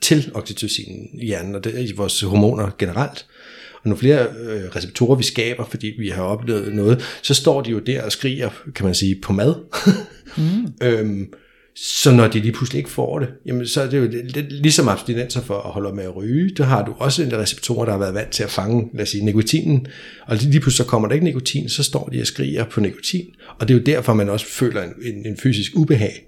til 0.00 0.30
oxytocin 0.34 1.08
i 1.12 1.26
hjernen, 1.26 1.54
og 1.54 1.64
det 1.64 1.74
er 1.74 1.80
i 1.80 1.92
vores 1.96 2.20
hormoner 2.20 2.70
generelt. 2.78 3.26
Og 3.74 3.88
nogle 3.88 3.98
flere 3.98 4.22
øh, 4.22 4.62
receptorer 4.76 5.16
vi 5.16 5.22
skaber, 5.22 5.64
fordi 5.64 5.92
vi 5.98 6.08
har 6.08 6.22
oplevet 6.22 6.74
noget, 6.74 7.04
så 7.22 7.34
står 7.34 7.60
de 7.60 7.70
jo 7.70 7.78
der 7.78 8.02
og 8.02 8.12
skriger, 8.12 8.50
kan 8.74 8.86
man 8.86 8.94
sige, 8.94 9.20
på 9.22 9.32
mad. 9.32 9.54
mm. 10.36 10.72
øhm, 10.82 11.32
så 11.74 12.10
når 12.12 12.28
de 12.28 12.40
lige 12.40 12.52
pludselig 12.52 12.78
ikke 12.78 12.90
får 12.90 13.18
det, 13.18 13.28
jamen 13.46 13.66
så 13.66 13.80
er 13.82 13.90
det 13.90 13.98
jo 13.98 14.08
lidt, 14.22 14.52
ligesom 14.52 14.88
abstinenser 14.88 15.40
for 15.40 15.54
at 15.54 15.72
holde 15.72 15.96
med 15.96 16.04
at 16.04 16.16
ryge. 16.16 16.50
Der 16.56 16.64
har 16.64 16.84
du 16.84 16.94
også 16.98 17.22
en 17.22 17.32
receptor, 17.32 17.84
der 17.84 17.92
har 17.92 17.98
været 17.98 18.14
vant 18.14 18.30
til 18.30 18.42
at 18.42 18.50
fange, 18.50 18.90
lad 18.94 19.02
os 19.02 19.08
sige, 19.08 19.24
nikotinen. 19.24 19.86
Og 20.26 20.36
lige 20.36 20.60
pludselig 20.60 20.84
så 20.84 20.90
kommer 20.90 21.08
der 21.08 21.14
ikke 21.14 21.24
nikotin, 21.24 21.68
så 21.68 21.82
står 21.82 22.08
de 22.12 22.20
og 22.20 22.26
skriger 22.26 22.64
på 22.64 22.80
nikotin. 22.80 23.26
Og 23.58 23.68
det 23.68 23.74
er 23.74 23.78
jo 23.78 23.84
derfor, 23.84 24.14
man 24.14 24.28
også 24.28 24.46
føler 24.46 24.82
en, 24.82 24.92
en, 25.02 25.26
en 25.26 25.36
fysisk 25.36 25.72
ubehag. 25.76 26.26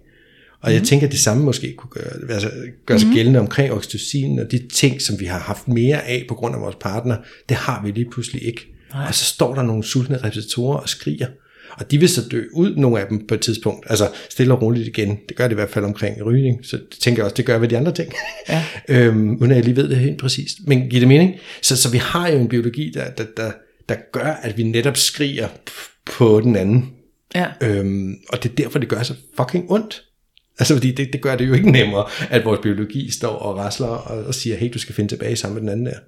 Og 0.60 0.74
jeg 0.74 0.82
tænker, 0.82 1.06
at 1.06 1.12
det 1.12 1.20
samme 1.20 1.44
måske 1.44 1.74
kunne 1.76 1.90
gøre, 1.90 2.34
altså, 2.34 2.50
gøre 2.86 2.98
sig 2.98 3.08
gældende 3.14 3.40
omkring 3.40 3.72
oxytocin, 3.72 4.38
og 4.38 4.50
de 4.50 4.68
ting, 4.68 5.02
som 5.02 5.20
vi 5.20 5.24
har 5.24 5.38
haft 5.38 5.68
mere 5.68 6.06
af 6.06 6.24
på 6.28 6.34
grund 6.34 6.54
af 6.54 6.60
vores 6.60 6.76
partner, 6.80 7.16
det 7.48 7.56
har 7.56 7.82
vi 7.84 7.90
lige 7.90 8.10
pludselig 8.10 8.42
ikke. 8.42 8.66
Nej. 8.92 9.06
Og 9.08 9.14
så 9.14 9.24
står 9.24 9.54
der 9.54 9.62
nogle 9.62 9.84
sultne 9.84 10.16
receptorer 10.16 10.78
og 10.78 10.88
skriger. 10.88 11.26
Og 11.78 11.90
de 11.90 11.98
vil 11.98 12.08
så 12.08 12.28
dø 12.28 12.44
ud, 12.52 12.76
nogle 12.76 13.00
af 13.00 13.06
dem 13.06 13.26
på 13.26 13.34
et 13.34 13.40
tidspunkt. 13.40 13.86
Altså 13.90 14.08
stille 14.30 14.54
og 14.54 14.62
roligt 14.62 14.88
igen. 14.88 15.18
Det 15.28 15.36
gør 15.36 15.44
det 15.44 15.52
i 15.52 15.54
hvert 15.54 15.70
fald 15.70 15.84
omkring 15.84 16.26
rygning. 16.26 16.66
Så 16.66 16.76
det 16.76 16.98
tænker 17.00 17.22
jeg 17.22 17.24
også, 17.24 17.34
det 17.34 17.46
gør 17.46 17.58
ved 17.58 17.68
de 17.68 17.76
andre 17.76 17.92
ting. 17.92 18.12
Ja. 18.48 18.64
øhm, 18.88 19.36
uden 19.36 19.50
at 19.50 19.56
jeg 19.56 19.64
lige 19.64 19.76
ved 19.76 19.88
det 19.88 19.96
helt 19.96 20.20
præcist. 20.20 20.58
Men 20.66 20.88
giver 20.88 21.00
det 21.00 21.08
mening? 21.08 21.34
Så, 21.62 21.76
så 21.76 21.90
vi 21.90 21.98
har 21.98 22.28
jo 22.28 22.38
en 22.38 22.48
biologi, 22.48 22.90
der, 22.94 23.10
der, 23.10 23.24
der, 23.36 23.52
der 23.88 23.94
gør, 24.12 24.40
at 24.42 24.58
vi 24.58 24.62
netop 24.62 24.96
skriger 24.96 25.48
på 26.04 26.40
den 26.40 26.56
anden. 26.56 26.90
Ja. 27.34 27.46
Øhm, 27.62 28.14
og 28.28 28.42
det 28.42 28.50
er 28.50 28.54
derfor, 28.54 28.78
det 28.78 28.88
gør 28.88 29.02
så 29.02 29.14
fucking 29.36 29.70
ondt. 29.70 30.04
Altså 30.58 30.74
fordi 30.74 30.92
det, 30.92 31.12
det 31.12 31.20
gør 31.20 31.36
det 31.36 31.48
jo 31.48 31.54
ikke 31.54 31.70
nemmere, 31.70 32.04
at 32.30 32.44
vores 32.44 32.60
biologi 32.62 33.10
står 33.10 33.36
og 33.36 33.56
rasler 33.56 33.86
og, 33.86 34.24
og 34.24 34.34
siger, 34.34 34.56
hey, 34.56 34.70
du 34.74 34.78
skal 34.78 34.94
finde 34.94 35.12
tilbage 35.12 35.36
sammen 35.36 35.54
med 35.54 35.60
den 35.62 35.68
anden 35.68 35.86
der. 35.86 35.98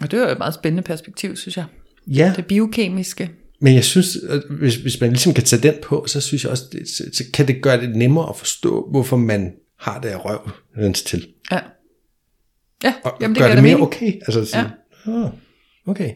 Og 0.00 0.10
det 0.10 0.20
er 0.20 0.24
jo 0.24 0.32
et 0.32 0.38
meget 0.38 0.54
spændende 0.54 0.82
perspektiv, 0.82 1.36
synes 1.36 1.56
jeg. 1.56 1.64
Ja, 2.06 2.32
Det 2.36 2.46
biokemiske. 2.46 3.30
Men 3.60 3.74
jeg 3.74 3.84
synes, 3.84 4.16
at 4.28 4.42
hvis, 4.50 4.76
hvis 4.76 5.00
man 5.00 5.10
ligesom 5.10 5.34
kan 5.34 5.44
tage 5.44 5.62
den 5.62 5.74
på, 5.82 6.04
så 6.06 6.20
synes 6.20 6.42
jeg 6.44 6.50
også, 6.50 6.64
det, 6.72 6.88
så, 6.88 7.04
så 7.12 7.24
kan 7.34 7.48
det 7.48 7.62
gøre 7.62 7.80
det 7.80 7.96
nemmere 7.96 8.28
at 8.28 8.36
forstå, 8.36 8.88
hvorfor 8.90 9.16
man 9.16 9.52
har 9.80 10.00
det 10.00 10.08
af 10.08 10.16
røvens 10.24 11.02
til. 11.02 11.26
Ja. 11.52 11.58
Ja, 12.84 12.94
Og 13.04 13.16
jamen 13.20 13.34
det 13.34 13.40
gør 13.42 13.48
det 13.48 13.56
da 13.56 13.62
mere 13.62 13.72
mening. 13.74 13.86
okay. 13.86 14.12
Altså 14.12 14.44
sådan, 14.44 14.66
ja. 15.06 15.12
ah, 15.24 15.30
okay. 15.86 16.10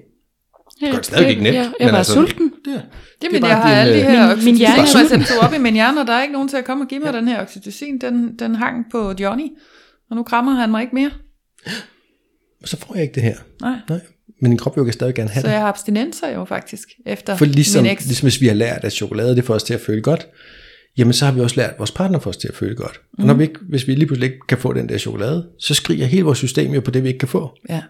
Ja, 0.82 0.86
Gør 0.86 0.96
det 0.96 1.06
stadig 1.06 1.28
ikke 1.28 1.42
nemt. 1.42 1.54
Jeg, 1.56 1.62
jeg, 1.64 1.72
men 1.78 1.86
jeg 1.86 1.92
var 1.92 1.98
altså, 1.98 2.12
sulten. 2.14 2.52
Det, 2.64 2.70
Jamen, 2.72 2.82
Det 3.20 3.36
er 3.36 3.40
bare 3.40 3.50
jeg 3.50 3.56
har 3.62 3.68
din, 3.68 3.78
alle 3.78 3.94
de 3.94 4.00
øh, 4.00 4.10
her 4.10 4.36
Min- 4.36 4.44
min 4.44 4.56
hjerne 4.56 4.76
er 4.78 4.82
oxytocin-receptorer 4.82 5.46
op 5.46 5.52
i 5.54 5.58
min 5.58 5.74
hjerne, 5.74 6.00
og 6.00 6.06
der 6.06 6.12
er 6.12 6.22
ikke 6.22 6.32
nogen 6.32 6.48
til 6.48 6.56
at 6.56 6.64
komme 6.64 6.84
og 6.84 6.88
give 6.88 7.00
mig 7.00 7.12
den 7.12 7.28
her 7.28 7.42
oxytocin. 7.42 7.98
Den, 8.00 8.36
den 8.38 8.54
hang 8.54 8.84
på 8.90 9.14
Johnny, 9.20 9.46
og 10.10 10.16
nu 10.16 10.22
krammer 10.22 10.52
han 10.52 10.70
mig 10.70 10.82
ikke 10.82 10.94
mere. 10.94 11.10
så 12.64 12.76
får 12.76 12.94
jeg 12.94 13.02
ikke 13.02 13.14
det 13.14 13.22
her. 13.22 13.36
Nej. 13.60 13.76
Nej. 13.88 14.00
Men 14.40 14.50
din 14.50 14.58
krop 14.58 14.76
vil 14.76 14.84
jo 14.84 14.92
stadig 14.92 15.14
gerne 15.14 15.30
have 15.30 15.40
Så 15.40 15.46
det. 15.46 15.52
jeg 15.52 15.60
har 15.60 15.68
abstinenser 15.68 16.28
jo 16.28 16.44
faktisk, 16.44 16.88
efter 17.06 17.36
For 17.36 17.44
ligesom, 17.44 17.82
min 17.82 17.92
eks. 17.92 18.06
ligesom 18.06 18.24
hvis 18.24 18.40
vi 18.40 18.46
har 18.46 18.54
lært, 18.54 18.84
at 18.84 18.92
chokolade 18.92 19.36
det 19.36 19.44
får 19.44 19.54
os 19.54 19.62
til 19.62 19.74
at 19.74 19.80
føle 19.80 20.02
godt, 20.02 20.26
jamen 20.98 21.12
så 21.12 21.24
har 21.24 21.32
vi 21.32 21.40
også 21.40 21.56
lært, 21.56 21.70
at 21.70 21.78
vores 21.78 21.90
partner 21.92 22.18
får 22.18 22.30
os 22.30 22.36
til 22.36 22.48
at 22.48 22.54
føle 22.54 22.74
godt. 22.76 22.96
Og 22.96 23.02
Mhm. 23.18 23.26
når 23.26 23.34
vi 23.34 23.42
ikke, 23.42 23.58
hvis 23.68 23.86
vi 23.86 23.94
lige 23.94 24.06
pludselig 24.06 24.26
ikke 24.26 24.46
kan 24.48 24.58
få 24.58 24.72
den 24.72 24.88
der 24.88 24.98
chokolade, 24.98 25.48
så 25.58 25.74
skriger 25.74 26.06
hele 26.06 26.22
vores 26.24 26.38
system 26.38 26.72
jo 26.72 26.80
på 26.80 26.90
det, 26.90 27.02
vi 27.02 27.08
ikke 27.08 27.18
kan 27.18 27.28
få. 27.28 27.56
Ja, 27.68 27.82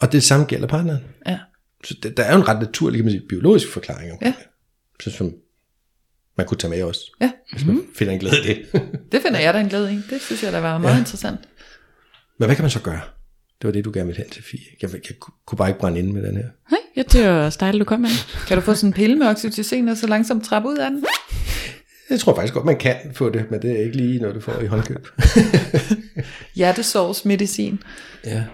Og 0.00 0.12
det 0.12 0.22
samme 0.22 0.46
gælder 0.46 0.66
partneren. 0.66 1.00
ja. 1.26 1.38
Så 1.84 1.94
det, 2.02 2.16
der 2.16 2.22
er 2.22 2.32
jo 2.34 2.40
en 2.40 2.48
ret 2.48 2.60
naturlig, 2.60 2.98
kan 2.98 3.04
man 3.04 3.12
sige, 3.12 3.22
biologisk 3.28 3.68
forklaring 3.72 4.12
om 4.12 4.18
Ja. 4.22 4.26
det. 4.26 4.34
Så 5.02 5.10
som 5.10 5.32
man 6.38 6.46
kunne 6.46 6.58
tage 6.58 6.70
med 6.70 6.82
også, 6.82 7.00
Ja, 7.20 7.30
hvis 7.52 7.66
man 7.66 7.82
finder 7.94 8.12
en 8.12 8.18
glæde 8.20 8.36
i 8.44 8.46
det. 8.46 8.82
det 9.12 9.22
finder 9.22 9.40
jeg 9.40 9.54
da 9.54 9.60
en 9.60 9.68
glæde 9.68 9.92
i. 9.94 9.96
Det 10.10 10.20
synes 10.22 10.42
jeg, 10.42 10.52
der 10.52 10.58
var 10.60 10.78
meget 10.78 10.94
ja. 10.94 10.98
interessant. 10.98 11.40
Men 12.38 12.46
hvad 12.46 12.56
kan 12.56 12.62
man 12.62 12.70
så 12.70 12.80
gøre? 12.80 13.00
Det 13.62 13.68
var 13.68 13.72
det, 13.72 13.84
du 13.84 13.90
gerne 13.94 14.06
ville 14.06 14.22
hen 14.22 14.30
til, 14.30 14.42
Fie. 14.42 14.60
Jeg, 14.82 14.92
jeg, 14.92 15.00
jeg 15.08 15.16
kunne 15.46 15.58
bare 15.58 15.68
ikke 15.68 15.80
brænde 15.80 15.98
ind 15.98 16.12
med 16.12 16.22
den 16.22 16.36
her. 16.36 16.44
Nej, 16.70 16.80
jeg 16.96 17.12
det 17.12 17.28
var 17.28 17.56
dejligt, 17.60 17.80
du 17.80 17.84
kom 17.84 18.00
med. 18.00 18.08
Kan 18.48 18.56
du 18.56 18.60
få 18.60 18.74
sådan 18.74 18.88
en 18.88 18.92
pille 18.92 19.16
med 19.16 19.26
oxytocin, 19.26 19.88
og 19.88 19.96
så 19.96 20.06
langsomt 20.06 20.44
trappe 20.44 20.68
ud 20.68 20.76
af 20.76 20.90
den? 20.90 21.04
Jeg 22.10 22.20
tror 22.20 22.34
faktisk 22.34 22.54
godt, 22.54 22.64
man 22.64 22.78
kan 22.78 22.96
få 23.14 23.30
det, 23.30 23.50
men 23.50 23.62
det 23.62 23.70
er 23.70 23.84
ikke 23.84 23.96
lige 23.96 24.18
noget, 24.18 24.34
du 24.34 24.40
får 24.40 24.60
i 24.60 24.66
håndkøb. 24.66 25.08
Hjertesårsmedicin. 26.56 27.82
ja. 28.24 28.44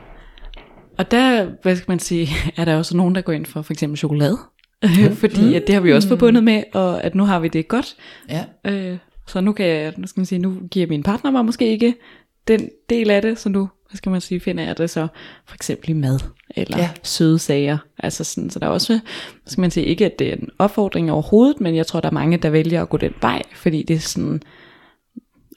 Og 0.99 1.11
der, 1.11 1.51
hvad 1.63 1.77
skal 1.77 1.91
man 1.91 1.99
sige, 1.99 2.29
er 2.57 2.65
der 2.65 2.77
også 2.77 2.97
nogen, 2.97 3.15
der 3.15 3.21
går 3.21 3.33
ind 3.33 3.47
for 3.47 3.63
for 3.63 3.73
eksempel 3.73 3.99
chokolade. 3.99 4.39
Fordi 5.15 5.55
at 5.55 5.63
det 5.67 5.75
har 5.75 5.81
vi 5.83 5.93
også 5.93 6.09
forbundet 6.09 6.45
med, 6.45 6.63
og 6.73 7.05
at 7.05 7.15
nu 7.15 7.25
har 7.25 7.41
vi 7.41 7.49
det 7.49 7.69
godt. 7.69 7.97
Ja. 8.29 8.45
Øh, 8.65 8.99
så 9.27 9.41
nu 9.41 9.53
kan 9.53 9.67
jeg, 9.67 9.93
nu 9.97 10.07
skal 10.07 10.21
man 10.21 10.27
sige, 10.27 10.39
nu 10.39 10.57
giver 10.71 10.87
min 10.87 11.03
partner 11.03 11.31
mig 11.31 11.45
måske 11.45 11.67
ikke 11.69 11.95
den 12.49 12.69
del 12.91 13.11
af 13.11 13.23
det, 13.23 13.39
så 13.39 13.49
nu, 13.49 13.69
hvad 13.93 13.97
skal 13.97 14.11
man 14.13 14.21
sige, 14.21 14.41
finder 14.41 14.65
jeg 14.65 14.79
det 14.79 14.91
så 14.91 15.07
for 15.47 15.55
eksempel 15.55 15.91
i 15.91 15.93
mad, 15.93 16.19
eller 16.57 16.79
Ja. 16.79 16.91
søde 17.03 17.39
sager. 17.39 17.79
Altså 17.99 18.25
sådan, 18.25 18.51
så 18.51 18.59
der 18.59 18.67
er 18.67 18.71
også, 18.71 19.01
skal 19.47 19.61
man 19.61 19.71
sige, 19.71 19.87
ikke 19.87 20.07
at 20.07 20.19
det 20.19 20.29
er 20.29 20.33
en 20.37 20.49
opfordring 20.59 21.13
overhovedet, 21.13 21.61
men 21.61 21.77
jeg 21.77 21.87
tror, 21.87 22.01
der 22.01 22.09
er 22.09 22.13
mange, 22.13 22.37
der 22.37 22.51
vælger 22.51 22.83
at 22.83 22.89
gå 22.89 22.97
den 22.97 23.13
vej, 23.21 23.43
fordi 23.55 23.83
det 23.83 23.97
er 23.97 24.01
sådan, 24.01 24.43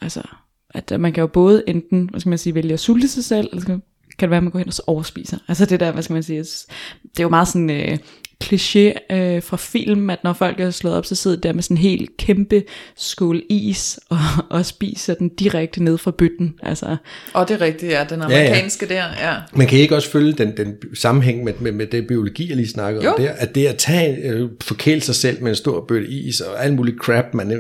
altså, 0.01 0.21
at 0.69 0.99
man 0.99 1.13
kan 1.13 1.21
jo 1.21 1.27
både 1.27 1.63
enten, 1.67 2.09
hvad 2.09 2.19
skal 2.19 2.29
man 2.29 2.37
sige, 2.37 2.55
vælge 2.55 2.73
at 2.73 2.79
sulte 2.79 3.07
sig 3.07 3.23
selv, 3.23 3.49
eller 3.51 3.65
kan 3.65 3.81
det 4.19 4.29
være, 4.29 4.37
at 4.37 4.43
man 4.43 4.51
går 4.51 4.59
hen 4.59 4.67
og 4.67 4.73
så 4.73 4.83
overspiser. 4.87 5.37
Altså 5.47 5.65
det 5.65 5.79
der, 5.79 5.91
hvad 5.91 6.03
skal 6.03 6.13
man 6.13 6.23
sige, 6.23 6.39
det 6.39 7.19
er 7.19 7.23
jo 7.23 7.29
meget 7.29 7.47
sådan 7.47 7.69
øh, 7.69 7.97
kliché 8.43 9.13
øh, 9.15 9.43
fra 9.43 9.57
film, 9.57 10.09
at 10.09 10.19
når 10.23 10.33
folk 10.33 10.59
er 10.59 10.69
slået 10.71 10.95
op, 10.95 11.05
så 11.05 11.15
sidder 11.15 11.37
de 11.37 11.41
der 11.47 11.53
med 11.53 11.63
sådan 11.63 11.77
en 11.77 11.81
helt 11.81 12.17
kæmpe 12.17 12.63
skål 12.97 13.41
is, 13.49 13.99
og, 14.09 14.17
og 14.49 14.65
spiser 14.65 15.13
den 15.13 15.29
direkte 15.29 15.83
ned 15.83 15.97
fra 15.97 16.11
bøtten. 16.11 16.53
Altså, 16.63 16.97
Og 17.33 17.47
det 17.47 17.53
er 17.53 17.61
rigtigt, 17.61 17.91
ja, 17.91 18.05
den 18.09 18.19
ja. 18.19 18.25
amerikanske 18.25 18.87
der, 18.89 19.03
ja. 19.21 19.35
Man 19.55 19.67
kan 19.67 19.79
ikke 19.79 19.95
også 19.95 20.09
følge 20.11 20.33
den, 20.33 20.57
den 20.57 20.73
sammenhæng 20.93 21.43
med, 21.43 21.53
med, 21.59 21.71
med 21.71 21.87
det 21.87 22.07
biologi, 22.07 22.47
jeg 22.49 22.57
lige 22.57 22.69
snakkede 22.69 23.07
om 23.07 23.15
Jo. 23.21 23.25
der, 23.25 23.31
at 23.31 23.55
det 23.55 23.67
at 23.67 23.77
tage, 23.77 24.17
øh, 24.17 24.49
forkæle 24.63 25.01
sig 25.01 25.15
selv 25.15 25.41
med 25.43 25.49
en 25.49 25.55
stor 25.55 25.85
bøtte 25.87 26.07
is 26.07 26.39
og 26.41 26.65
alt 26.65 26.73
muligt 26.75 26.97
crap, 26.97 27.25
man, 27.33 27.51
øh, 27.51 27.59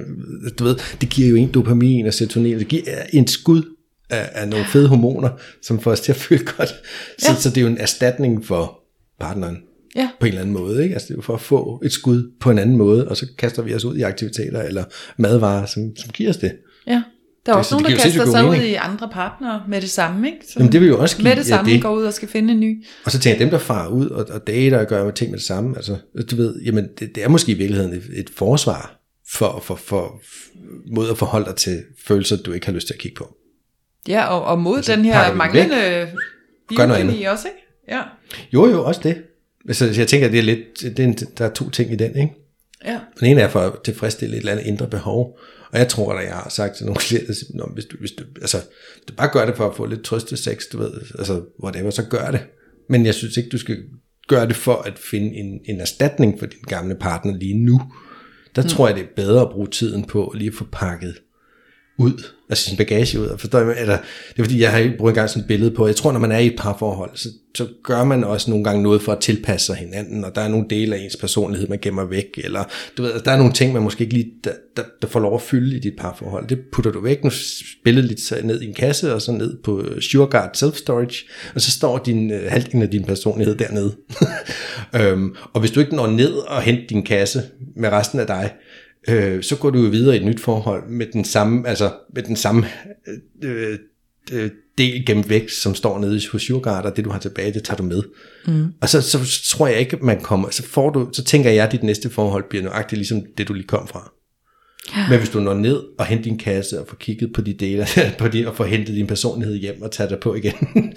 du 0.59 0.63
ved, 0.63 0.75
det 1.01 1.09
giver 1.09 1.29
jo 1.29 1.35
en 1.35 1.51
dopamin 1.51 2.05
og 2.07 2.13
serotonin, 2.13 2.59
det 2.59 2.67
giver 2.67 2.83
en 3.13 3.27
skud 3.27 3.63
af, 4.09 4.29
af 4.33 4.47
nogle 4.47 4.65
fede 4.65 4.87
hormoner, 4.87 5.29
som 5.63 5.79
får 5.79 5.91
os 5.91 5.99
til 5.99 6.11
at 6.11 6.15
føle 6.15 6.45
godt. 6.57 6.69
Så, 7.19 7.31
Ja. 7.31 7.35
så 7.35 7.49
det 7.49 7.57
er 7.57 7.61
jo 7.61 7.67
en 7.67 7.77
erstatning 7.77 8.45
for 8.45 8.79
partneren 9.19 9.57
Ja. 9.95 10.09
på 10.19 10.25
en 10.25 10.27
eller 10.27 10.41
anden 10.41 10.53
måde. 10.53 10.83
Ikke? 10.83 10.95
Altså 10.95 11.07
det 11.07 11.13
er 11.13 11.17
jo 11.17 11.21
for 11.21 11.33
at 11.33 11.41
få 11.41 11.81
et 11.85 11.91
skud 11.91 12.31
på 12.39 12.51
en 12.51 12.59
anden 12.59 12.77
måde, 12.77 13.07
og 13.07 13.17
så 13.17 13.27
kaster 13.37 13.61
vi 13.61 13.73
os 13.73 13.85
ud 13.85 13.97
i 13.97 14.01
aktiviteter 14.01 14.61
eller 14.61 14.83
madvarer, 15.17 15.65
som, 15.65 15.95
som 15.95 16.09
giver 16.11 16.29
os 16.29 16.37
det. 16.37 16.51
ja. 16.87 17.03
Der 17.45 17.53
er 17.53 17.55
også 17.57 17.69
så 17.69 17.75
det 17.75 17.83
nogen, 17.83 17.97
der 17.97 18.03
kaster 18.03 18.25
sig 18.25 18.41
god 18.41 18.49
ud 18.49 18.55
mening. 18.55 18.71
i 18.71 18.75
andre 18.75 19.09
partnere 19.11 19.63
med 19.67 19.81
det 19.81 19.89
samme, 19.89 20.27
ikke? 20.27 20.39
Så 20.47 20.53
Jamen 20.57 20.71
det 20.71 20.81
vil 20.81 20.89
jo 20.89 21.01
også 21.01 21.15
give 21.17 21.23
med 21.23 21.35
det 21.35 21.45
samme 21.45 21.69
ja, 21.69 21.75
det. 21.75 21.83
går 21.83 21.95
ud 21.95 22.03
og 22.03 22.13
skal 22.13 22.27
finde 22.27 22.53
en 22.53 22.59
ny. 22.59 22.85
Og 23.05 23.11
så 23.11 23.19
tænker 23.19 23.35
jeg, 23.35 23.39
dem 23.39 23.49
der 23.49 23.57
farer 23.57 23.87
ud 23.87 24.07
og, 24.09 24.25
og 24.29 24.47
dater 24.47 24.79
og 24.79 24.87
gør 24.87 25.11
ting 25.11 25.31
med 25.31 25.39
det 25.39 25.45
samme, 25.47 25.75
altså, 25.75 25.97
du 26.31 26.35
ved, 26.35 26.61
jamen 26.61 26.87
det, 26.99 27.15
det 27.15 27.23
er 27.23 27.27
måske 27.27 27.51
i 27.51 27.55
virkeligheden 27.55 27.93
et, 27.93 28.03
et 28.13 28.29
forsvar 28.35 28.99
for, 29.31 29.59
for, 29.63 29.75
for, 29.75 30.21
mod 30.95 31.09
at 31.09 31.17
forholde 31.17 31.45
dig 31.45 31.55
til 31.55 31.83
følelser, 32.07 32.37
du 32.37 32.51
ikke 32.51 32.65
har 32.65 32.73
lyst 32.73 32.87
til 32.87 32.93
at 32.93 32.99
kigge 32.99 33.15
på. 33.15 33.35
Ja, 34.07 34.25
og, 34.25 34.43
og 34.43 34.59
mod 34.59 34.77
Altså, 34.77 34.95
den 34.95 35.05
her 35.05 35.33
manglende 35.33 36.07
biokemi 36.69 37.23
også, 37.23 37.47
ikke? 37.47 37.59
Ja. 37.87 38.01
Jo, 38.53 38.67
jo, 38.67 38.85
også 38.85 39.01
det. 39.03 39.17
Så 39.71 39.85
jeg 39.97 40.07
tænker, 40.07 40.27
at 40.27 40.31
det 40.31 40.39
er 40.39 40.43
lidt, 40.43 40.81
det 40.81 40.99
er 40.99 41.03
en, 41.03 41.13
der 41.13 41.45
er 41.45 41.53
to 41.53 41.69
ting 41.69 41.91
i 41.91 41.95
den, 41.95 42.15
ikke? 42.15 42.33
Ja. 42.85 42.99
Den 43.19 43.27
ene 43.27 43.41
er 43.41 43.49
for 43.49 43.59
at 43.59 43.73
tilfredsstille 43.85 44.35
et 44.35 44.39
eller 44.39 44.51
andet 44.51 44.65
indre 44.65 44.87
behov, 44.87 45.39
og 45.71 45.79
jeg 45.79 45.87
tror, 45.87 46.13
at 46.13 46.25
jeg 46.25 46.33
har 46.33 46.49
sagt 46.49 46.75
til 46.75 46.85
nogle 46.85 46.99
klienter, 47.07 47.33
at 47.63 47.73
hvis 47.73 47.85
du, 47.85 47.97
hvis 47.99 48.11
du, 48.11 48.23
altså, 48.41 48.57
du 49.07 49.13
bare 49.13 49.29
gør 49.33 49.45
det 49.45 49.57
for 49.57 49.69
at 49.69 49.75
få 49.75 49.85
lidt 49.85 50.03
trøste 50.03 50.37
sex, 50.37 50.63
du 50.71 50.77
ved, 50.77 50.91
altså 51.19 51.41
whatever, 51.63 51.89
så 51.89 52.03
gør 52.09 52.31
det. 52.31 52.39
Men 52.89 53.05
jeg 53.05 53.13
synes 53.13 53.37
ikke, 53.37 53.49
du 53.49 53.57
skal 53.57 53.77
gøre 54.27 54.47
det 54.47 54.55
for 54.55 54.75
at 54.75 54.99
finde 54.99 55.35
en, 55.35 55.59
en 55.65 55.81
erstatning 55.81 56.39
for 56.39 56.45
din 56.45 56.61
gamle 56.67 56.95
partner 56.95 57.37
lige 57.37 57.65
nu. 57.65 57.81
Der 58.55 58.61
mm. 58.61 58.67
tror 58.67 58.87
jeg, 58.87 58.95
det 58.95 59.03
er 59.03 59.07
bedre 59.15 59.41
at 59.41 59.49
bruge 59.49 59.67
tiden 59.67 60.03
på 60.03 60.33
lige 60.35 60.47
at 60.47 60.53
få 60.53 60.65
pakket 60.71 61.15
ud, 61.97 62.23
altså 62.49 62.63
sin 62.63 62.77
bagage 62.77 63.19
ud. 63.19 63.37
Forstår 63.37 63.59
jeg, 63.59 63.75
eller, 63.79 63.97
det 64.29 64.39
er 64.39 64.43
fordi, 64.43 64.61
jeg 64.61 64.71
har 64.71 64.91
brugt 64.97 65.09
engang 65.09 65.29
sådan 65.29 65.41
et 65.41 65.47
billede 65.47 65.71
på, 65.71 65.87
jeg 65.87 65.95
tror, 65.95 66.11
når 66.11 66.19
man 66.19 66.31
er 66.31 66.37
i 66.37 66.47
et 66.47 66.55
parforhold, 66.57 67.11
så, 67.13 67.29
så 67.55 67.67
gør 67.83 68.03
man 68.03 68.23
også 68.23 68.49
nogle 68.49 68.63
gange 68.63 68.83
noget 68.83 69.01
for 69.01 69.11
at 69.11 69.19
tilpasse 69.19 69.65
sig 69.65 69.75
hinanden, 69.75 70.23
og 70.23 70.35
der 70.35 70.41
er 70.41 70.47
nogle 70.47 70.65
dele 70.69 70.95
af 70.95 70.99
ens 70.99 71.15
personlighed, 71.15 71.67
man 71.67 71.79
gemmer 71.81 72.05
væk, 72.05 72.39
eller 72.43 72.63
du 72.97 73.03
ved, 73.03 73.19
der 73.25 73.31
er 73.31 73.37
nogle 73.37 73.53
ting, 73.53 73.73
man 73.73 73.81
måske 73.81 74.03
ikke 74.03 74.13
lige, 74.13 74.31
der, 74.43 74.51
der, 74.77 74.83
der 75.01 75.07
får 75.07 75.19
lov 75.19 75.35
at 75.35 75.41
fylde 75.41 75.75
i 75.75 75.79
dit 75.79 75.93
parforhold. 75.97 76.47
Det 76.47 76.59
putter 76.71 76.91
du 76.91 77.01
væk, 77.01 77.23
nu 77.23 77.29
spiller 77.79 78.01
lidt 78.01 78.21
så 78.21 78.39
ned 78.43 78.61
i 78.61 78.67
en 78.67 78.73
kasse, 78.73 79.13
og 79.13 79.21
så 79.21 79.31
ned 79.31 79.57
på 79.63 79.83
SureGuard 80.01 80.51
Self-Storage, 80.57 81.29
og 81.55 81.61
så 81.61 81.71
står 81.71 81.97
din, 81.97 82.31
øh, 82.31 82.51
halvdelen 82.51 82.81
af 82.81 82.89
din 82.89 83.03
personlighed 83.03 83.55
dernede. 83.55 83.95
øhm, 85.01 85.35
og 85.53 85.59
hvis 85.59 85.71
du 85.71 85.79
ikke 85.79 85.95
når 85.95 86.07
ned 86.07 86.33
og 86.33 86.61
henter 86.61 86.87
din 86.87 87.03
kasse 87.03 87.43
med 87.75 87.89
resten 87.89 88.19
af 88.19 88.27
dig, 88.27 88.51
øh, 89.09 89.43
så 89.43 89.55
går 89.55 89.69
du 89.69 89.79
jo 89.79 89.89
videre 89.89 90.15
i 90.15 90.19
et 90.19 90.25
nyt 90.25 90.39
forhold 90.39 90.89
med 90.89 91.05
den 91.13 91.25
samme, 91.25 91.67
altså 91.67 91.91
med 92.13 92.23
den 92.23 92.35
samme 92.35 92.65
øh, 93.43 93.79
øh, 94.31 94.49
del 94.77 95.05
gemt 95.05 95.29
væk, 95.29 95.49
som 95.49 95.75
står 95.75 95.99
nede 95.99 96.21
hos 96.31 96.41
Sugarguard, 96.41 96.85
og 96.85 96.97
det 96.97 97.05
du 97.05 97.09
har 97.09 97.19
tilbage, 97.19 97.53
det 97.53 97.63
tager 97.63 97.77
du 97.77 97.83
med. 97.83 98.03
Mm. 98.47 98.73
Og 98.81 98.89
så, 98.89 99.01
så 99.01 99.41
tror 99.49 99.67
jeg 99.67 99.79
ikke, 99.79 99.97
man 100.01 100.21
kommer, 100.21 100.49
så 100.49 100.63
får 100.63 100.89
du, 100.89 101.09
så 101.13 101.23
tænker 101.23 101.49
jeg, 101.49 101.65
at 101.65 101.71
dit 101.71 101.83
næste 101.83 102.09
forhold 102.09 102.43
bliver 102.49 102.63
nøjagtigt 102.63 102.97
ligesom 102.97 103.23
det, 103.37 103.47
du 103.47 103.53
lige 103.53 103.67
kom 103.67 103.87
fra. 103.87 104.11
Ja. 104.95 105.09
Men 105.09 105.19
hvis 105.19 105.29
du 105.29 105.39
når 105.39 105.53
ned 105.53 105.83
og 105.97 106.05
henter 106.05 106.23
din 106.23 106.37
kasse 106.37 106.79
og 106.79 106.87
får 106.87 106.95
kigget 106.95 107.33
på 107.33 107.41
de 107.41 107.53
dele, 107.53 107.85
på 108.19 108.27
de, 108.27 108.47
og 108.47 108.55
får 108.55 108.65
hentet 108.65 108.95
din 108.95 109.07
personlighed 109.07 109.57
hjem 109.57 109.81
og 109.81 109.91
tager 109.91 110.09
dig 110.09 110.19
på 110.19 110.35
igen, 110.35 110.53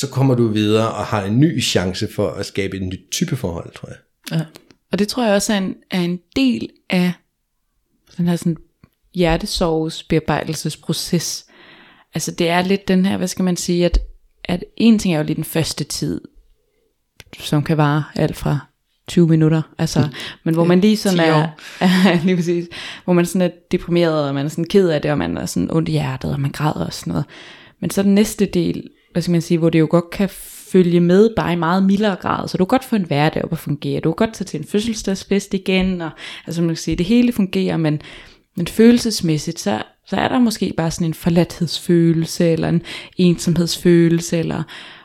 så 0.00 0.08
kommer 0.08 0.34
du 0.34 0.48
videre 0.48 0.88
og 0.88 1.04
har 1.04 1.24
en 1.24 1.40
ny 1.40 1.62
chance 1.62 2.08
for 2.14 2.28
at 2.30 2.46
skabe 2.46 2.76
en 2.76 2.88
ny 2.88 3.10
type 3.12 3.36
forhold, 3.36 3.72
tror 3.74 3.88
jeg. 3.88 3.98
ja. 4.32 4.44
Og 4.92 4.98
det 4.98 5.08
tror 5.08 5.24
jeg 5.24 5.34
også 5.34 5.52
er 5.52 5.58
en, 5.58 5.76
er 5.90 6.00
en 6.00 6.20
del 6.36 6.68
af 6.90 7.12
den 8.16 8.28
her 8.28 8.36
sådan 8.36 8.56
hjertesorgs 9.14 10.02
bearbejdelsesproces. 10.02 11.46
Altså 12.14 12.30
det 12.30 12.48
er 12.48 12.62
lidt 12.62 12.88
den 12.88 13.06
her, 13.06 13.16
hvad 13.16 13.28
skal 13.28 13.44
man 13.44 13.56
sige, 13.56 13.84
at, 13.84 13.98
at 14.44 14.64
en 14.76 14.98
ting 14.98 15.14
er 15.14 15.18
jo 15.18 15.24
lige 15.24 15.36
den 15.36 15.44
første 15.44 15.84
tid, 15.84 16.20
som 17.38 17.62
kan 17.62 17.76
vare 17.76 18.04
alt 18.14 18.36
fra 18.36 18.58
20 19.08 19.28
minutter, 19.28 19.62
altså, 19.78 20.08
men 20.44 20.54
hvor 20.54 20.64
man 20.64 20.80
lige 20.80 20.96
sådan 20.96 21.18
10 21.18 21.24
er, 21.24 21.34
år. 21.34 21.58
er 21.80 22.20
lige 22.24 22.36
præcis, 22.36 22.68
hvor 23.04 23.12
man 23.12 23.26
sådan 23.26 23.50
er 23.50 23.54
deprimeret, 23.70 24.28
og 24.28 24.34
man 24.34 24.44
er 24.44 24.50
sådan 24.50 24.64
ked 24.64 24.88
af 24.88 25.02
det, 25.02 25.10
og 25.10 25.18
man 25.18 25.36
er 25.36 25.46
sådan 25.46 25.70
ondt 25.70 25.88
i 25.88 25.92
hjertet, 25.92 26.32
og 26.32 26.40
man 26.40 26.50
græder 26.50 26.86
og 26.86 26.92
sådan 26.92 27.10
noget. 27.10 27.26
Men 27.80 27.90
så 27.90 28.02
den 28.02 28.14
næste 28.14 28.46
del, 28.46 28.90
hvad 29.12 29.22
skal 29.22 29.32
man 29.32 29.42
sige, 29.42 29.58
hvor 29.58 29.70
det 29.70 29.80
jo 29.80 29.86
godt 29.90 30.10
kan 30.10 30.28
følge 30.72 31.00
med 31.00 31.30
bare 31.36 31.52
i 31.52 31.56
meget 31.56 31.82
mildere 31.82 32.16
grad, 32.16 32.48
så 32.48 32.58
du 32.58 32.64
kan 32.64 32.78
godt 32.78 32.84
få 32.84 32.96
en 32.96 33.06
hverdag 33.06 33.44
op 33.44 33.52
at 33.52 33.58
fungere, 33.58 34.00
du 34.00 34.12
kan 34.12 34.26
godt 34.26 34.36
tage 34.36 34.46
til 34.46 34.60
en 34.60 34.66
fødselsdagsfest 34.66 35.54
igen, 35.54 36.00
og 36.00 36.10
altså 36.46 36.62
man 36.62 36.68
kan 36.68 36.76
sige, 36.76 36.96
det 36.96 37.06
hele 37.06 37.32
fungerer, 37.32 37.76
men, 37.76 38.00
men 38.56 38.66
følelsesmæssigt, 38.66 39.60
så, 39.60 39.82
så 40.06 40.16
er 40.16 40.28
der 40.28 40.38
måske 40.38 40.74
bare 40.76 40.90
sådan 40.90 41.06
en 41.06 41.14
forladthedsfølelse, 41.14 42.48
eller 42.48 42.68
en 42.68 42.82
ensomhedsfølelse, 43.16 44.38
eller 44.38 44.62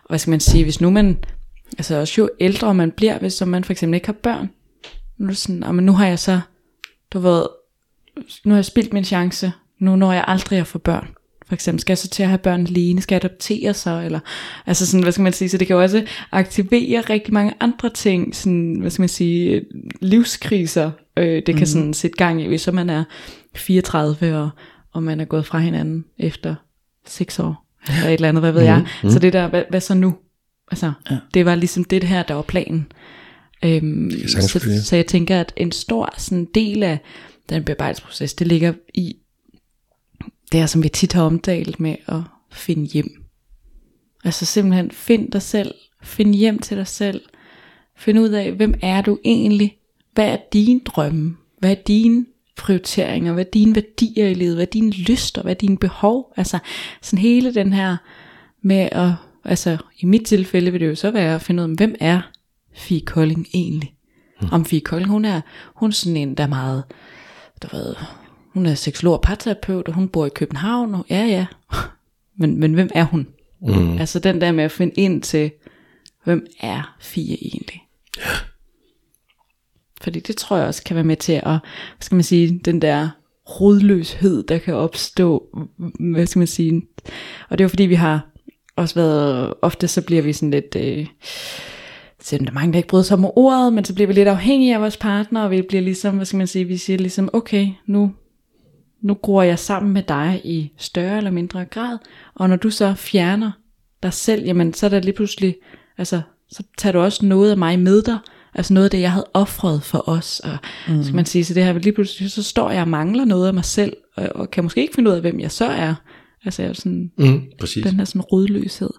hvad 0.09 0.19
skal 0.19 0.31
man 0.31 0.39
sige, 0.39 0.63
hvis 0.63 0.81
nu 0.81 0.89
man, 0.89 1.17
altså 1.77 1.95
også 1.95 2.21
jo 2.21 2.29
ældre 2.39 2.73
man 2.73 2.91
bliver, 2.91 3.19
hvis 3.19 3.45
man 3.45 3.63
for 3.63 3.73
eksempel 3.73 3.95
ikke 3.95 4.07
har 4.07 4.13
børn, 4.13 4.49
nu 5.17 5.29
er 5.29 5.33
sådan, 5.33 5.75
men 5.75 5.85
nu 5.85 5.91
har 5.91 6.07
jeg 6.07 6.19
så, 6.19 6.39
du 7.13 7.19
ved, 7.19 7.43
nu 8.45 8.51
har 8.51 8.57
jeg 8.57 8.65
spildt 8.65 8.93
min 8.93 9.03
chance, 9.03 9.51
nu 9.79 9.95
når 9.95 10.13
jeg 10.13 10.23
aldrig 10.27 10.59
at 10.59 10.67
få 10.67 10.79
børn. 10.79 11.07
For 11.53 11.55
eksempel, 11.55 11.79
skal 11.79 11.91
jeg 11.91 11.97
så 11.97 12.07
til 12.07 12.23
at 12.23 12.29
have 12.29 12.37
børn 12.37 12.61
alene, 12.61 13.01
skal 13.01 13.15
jeg 13.15 13.25
adoptere 13.25 13.73
sig, 13.73 14.05
eller, 14.05 14.19
altså 14.65 14.85
sådan, 14.85 15.03
hvad 15.03 15.11
skal 15.11 15.23
man 15.23 15.33
sige, 15.33 15.49
så 15.49 15.57
det 15.57 15.67
kan 15.67 15.75
jo 15.75 15.81
også 15.81 16.05
aktivere 16.31 17.01
rigtig 17.01 17.33
mange 17.33 17.53
andre 17.59 17.89
ting, 17.89 18.35
sådan, 18.35 18.77
hvad 18.79 18.91
skal 18.91 19.01
man 19.01 19.09
sige, 19.09 19.61
livskriser, 20.01 20.91
øh, 21.17 21.25
det 21.25 21.45
kan 21.45 21.53
mm-hmm. 21.53 21.65
sådan 21.65 21.93
sætte 21.93 22.17
gang 22.17 22.41
i, 22.41 22.47
hvis 22.47 22.69
man 22.73 22.89
er 22.89 23.03
34, 23.55 24.37
og, 24.37 24.49
og 24.93 25.03
man 25.03 25.19
er 25.19 25.25
gået 25.25 25.45
fra 25.45 25.59
hinanden 25.59 26.05
efter 26.19 26.55
6 27.07 27.39
år, 27.39 27.65
eller 27.87 28.07
et 28.07 28.13
eller 28.13 28.29
andet, 28.29 28.43
hvad 28.43 28.51
ved 28.51 28.61
jeg. 28.61 28.77
Mm-hmm. 28.77 29.09
Så 29.09 29.19
det 29.19 29.33
der, 29.33 29.47
hvad, 29.47 29.63
hvad 29.69 29.81
så 29.81 29.93
nu? 29.93 30.15
Altså, 30.71 30.91
ja. 31.11 31.17
det 31.33 31.45
var 31.45 31.55
ligesom 31.55 31.83
det 31.83 32.03
her, 32.03 32.23
der 32.23 32.33
var 32.33 32.41
planen. 32.41 32.91
Øhm, 33.65 34.11
så, 34.27 34.59
så 34.83 34.95
jeg 34.95 35.05
tænker, 35.05 35.39
at 35.39 35.53
en 35.57 35.71
stor 35.71 36.13
sådan, 36.17 36.47
del 36.55 36.83
af 36.83 36.99
den 37.49 37.63
bearbejdelsesproces, 37.63 38.33
det 38.33 38.47
ligger 38.47 38.73
i 38.93 39.15
det 40.53 40.61
her, 40.61 40.67
som 40.67 40.83
vi 40.83 40.89
tit 40.89 41.13
har 41.13 41.23
omtalt 41.23 41.79
med 41.79 41.95
at 42.07 42.21
finde 42.51 42.85
hjem. 42.85 43.23
Altså 44.23 44.45
simpelthen 44.45 44.91
find 44.91 45.31
dig 45.31 45.41
selv, 45.41 45.73
find 46.03 46.35
hjem 46.35 46.59
til 46.59 46.77
dig 46.77 46.87
selv, 46.87 47.21
find 47.97 48.19
ud 48.19 48.29
af, 48.29 48.51
hvem 48.51 48.73
er 48.81 49.01
du 49.01 49.17
egentlig, 49.25 49.77
hvad 50.13 50.27
er 50.27 50.37
dine 50.53 50.79
drømme, 50.85 51.37
hvad 51.59 51.71
er 51.71 51.81
dine 51.87 52.25
prioriteringer, 52.57 53.33
hvad 53.33 53.45
er 53.45 53.49
dine 53.49 53.75
værdier 53.75 54.27
i 54.27 54.33
livet, 54.33 54.55
hvad 54.55 54.65
er 54.65 54.71
dine 54.71 54.91
lyster, 54.91 55.41
hvad 55.41 55.51
er 55.51 55.59
dine 55.59 55.77
behov, 55.77 56.33
altså 56.37 56.59
sådan 57.01 57.19
hele 57.19 57.53
den 57.53 57.73
her 57.73 57.97
med 58.61 58.89
at, 58.91 59.11
altså 59.43 59.77
i 59.99 60.05
mit 60.05 60.25
tilfælde 60.25 60.71
vil 60.71 60.81
det 60.81 60.87
jo 60.87 60.95
så 60.95 61.11
være 61.11 61.35
at 61.35 61.41
finde 61.41 61.63
ud 61.63 61.69
af, 61.69 61.75
hvem 61.75 61.95
er 61.99 62.21
Fie 62.73 63.01
Kolding 63.01 63.47
egentlig? 63.53 63.95
Hmm. 64.39 64.49
Om 64.51 64.65
Fie 64.65 64.81
Kolding, 64.81 65.09
hun 65.09 65.25
er, 65.25 65.41
hun 65.75 65.89
er 65.89 65.93
sådan 65.93 66.17
en, 66.17 66.35
der 66.35 66.43
er 66.43 66.47
meget, 66.47 66.83
du 67.63 67.67
ved, 67.75 67.95
hun 68.53 68.65
er 68.65 68.75
seksolog 68.75 69.13
og 69.13 69.21
parterapeut, 69.21 69.87
og 69.87 69.93
hun 69.93 70.09
bor 70.09 70.25
i 70.25 70.29
København, 70.29 70.95
og 70.95 71.05
ja 71.09 71.25
ja, 71.25 71.45
men, 72.39 72.59
men 72.59 72.73
hvem 72.73 72.89
er 72.95 73.03
hun? 73.03 73.27
Mm. 73.61 73.97
Altså 73.97 74.19
den 74.19 74.41
der 74.41 74.51
med 74.51 74.63
at 74.63 74.71
finde 74.71 74.93
ind 74.95 75.21
til, 75.21 75.51
hvem 76.23 76.45
er 76.59 76.95
Fie 76.99 77.37
egentlig? 77.41 77.81
Ja. 78.17 78.31
Fordi 80.01 80.19
det 80.19 80.37
tror 80.37 80.57
jeg 80.57 80.67
også 80.67 80.83
kan 80.83 80.95
være 80.95 81.03
med 81.03 81.15
til 81.15 81.33
at, 81.33 81.43
hvad 81.43 81.59
skal 82.01 82.15
man 82.15 82.23
sige, 82.23 82.59
den 82.65 82.81
der 82.81 83.09
rodløshed, 83.45 84.43
der 84.43 84.57
kan 84.57 84.73
opstå, 84.73 85.57
hvad 85.99 86.25
skal 86.25 86.39
man 86.39 86.47
sige, 86.47 86.81
og 87.49 87.57
det 87.57 87.61
er 87.61 87.65
jo 87.65 87.69
fordi 87.69 87.83
vi 87.83 87.95
har 87.95 88.27
også 88.75 88.95
været, 88.95 89.53
ofte 89.61 89.87
så 89.87 90.01
bliver 90.01 90.21
vi 90.21 90.33
sådan 90.33 90.51
lidt, 90.51 90.75
øh, 90.75 91.07
selvom 92.19 92.45
der 92.45 92.51
er 92.51 92.55
mange, 92.55 92.73
der 92.73 92.77
ikke 92.77 92.89
bryder 92.89 93.03
sig 93.03 93.17
om 93.17 93.25
ordet, 93.25 93.73
men 93.73 93.85
så 93.85 93.93
bliver 93.93 94.07
vi 94.07 94.13
lidt 94.13 94.27
afhængige 94.27 94.75
af 94.75 94.81
vores 94.81 94.97
partner, 94.97 95.43
og 95.43 95.51
vi 95.51 95.61
bliver 95.61 95.81
ligesom, 95.81 96.15
hvad 96.15 96.25
skal 96.25 96.37
man 96.37 96.47
sige, 96.47 96.65
vi 96.65 96.77
siger 96.77 96.97
ligesom, 96.97 97.29
okay, 97.33 97.67
nu, 97.87 98.11
nu 99.03 99.13
gror 99.13 99.41
jeg 99.41 99.59
sammen 99.59 99.93
med 99.93 100.03
dig 100.07 100.41
i 100.43 100.71
større 100.77 101.17
eller 101.17 101.31
mindre 101.31 101.65
grad, 101.65 101.97
og 102.35 102.49
når 102.49 102.55
du 102.55 102.69
så 102.69 102.93
fjerner 102.93 103.51
dig 104.03 104.13
selv, 104.13 104.45
jamen 104.45 104.73
så 104.73 104.85
er 104.85 104.89
der 104.89 104.99
lige 104.99 105.13
pludselig, 105.13 105.55
altså 105.97 106.21
så 106.51 106.63
tager 106.77 106.93
du 106.93 106.99
også 106.99 107.25
noget 107.25 107.51
af 107.51 107.57
mig 107.57 107.79
med 107.79 108.01
dig, 108.01 108.17
altså 108.53 108.73
noget 108.73 108.85
af 108.85 108.91
det, 108.91 109.01
jeg 109.01 109.11
havde 109.11 109.27
offret 109.33 109.83
for 109.83 110.09
os, 110.09 110.39
og 110.39 110.57
mm. 110.87 111.03
skal 111.03 111.15
man 111.15 111.25
sige, 111.25 111.45
så 111.45 111.53
det 111.53 111.63
her, 111.63 111.73
lige 111.73 111.93
pludselig, 111.93 112.31
så 112.31 112.43
står 112.43 112.71
jeg 112.71 112.81
og 112.81 112.87
mangler 112.87 113.25
noget 113.25 113.47
af 113.47 113.53
mig 113.53 113.65
selv, 113.65 113.93
og, 114.15 114.29
og 114.35 114.51
kan 114.51 114.63
måske 114.63 114.81
ikke 114.81 114.95
finde 114.95 115.09
ud 115.09 115.15
af, 115.15 115.21
hvem 115.21 115.39
jeg 115.39 115.51
så 115.51 115.65
er, 115.65 115.95
altså 116.45 116.61
jeg 116.61 116.69
er 116.69 116.73
sådan, 116.73 117.11
Mm, 117.17 117.41
præcis. 117.59 117.83
den 117.83 117.95
her 117.95 118.05
sådan 118.05 118.21
rodløshed. 118.21 118.89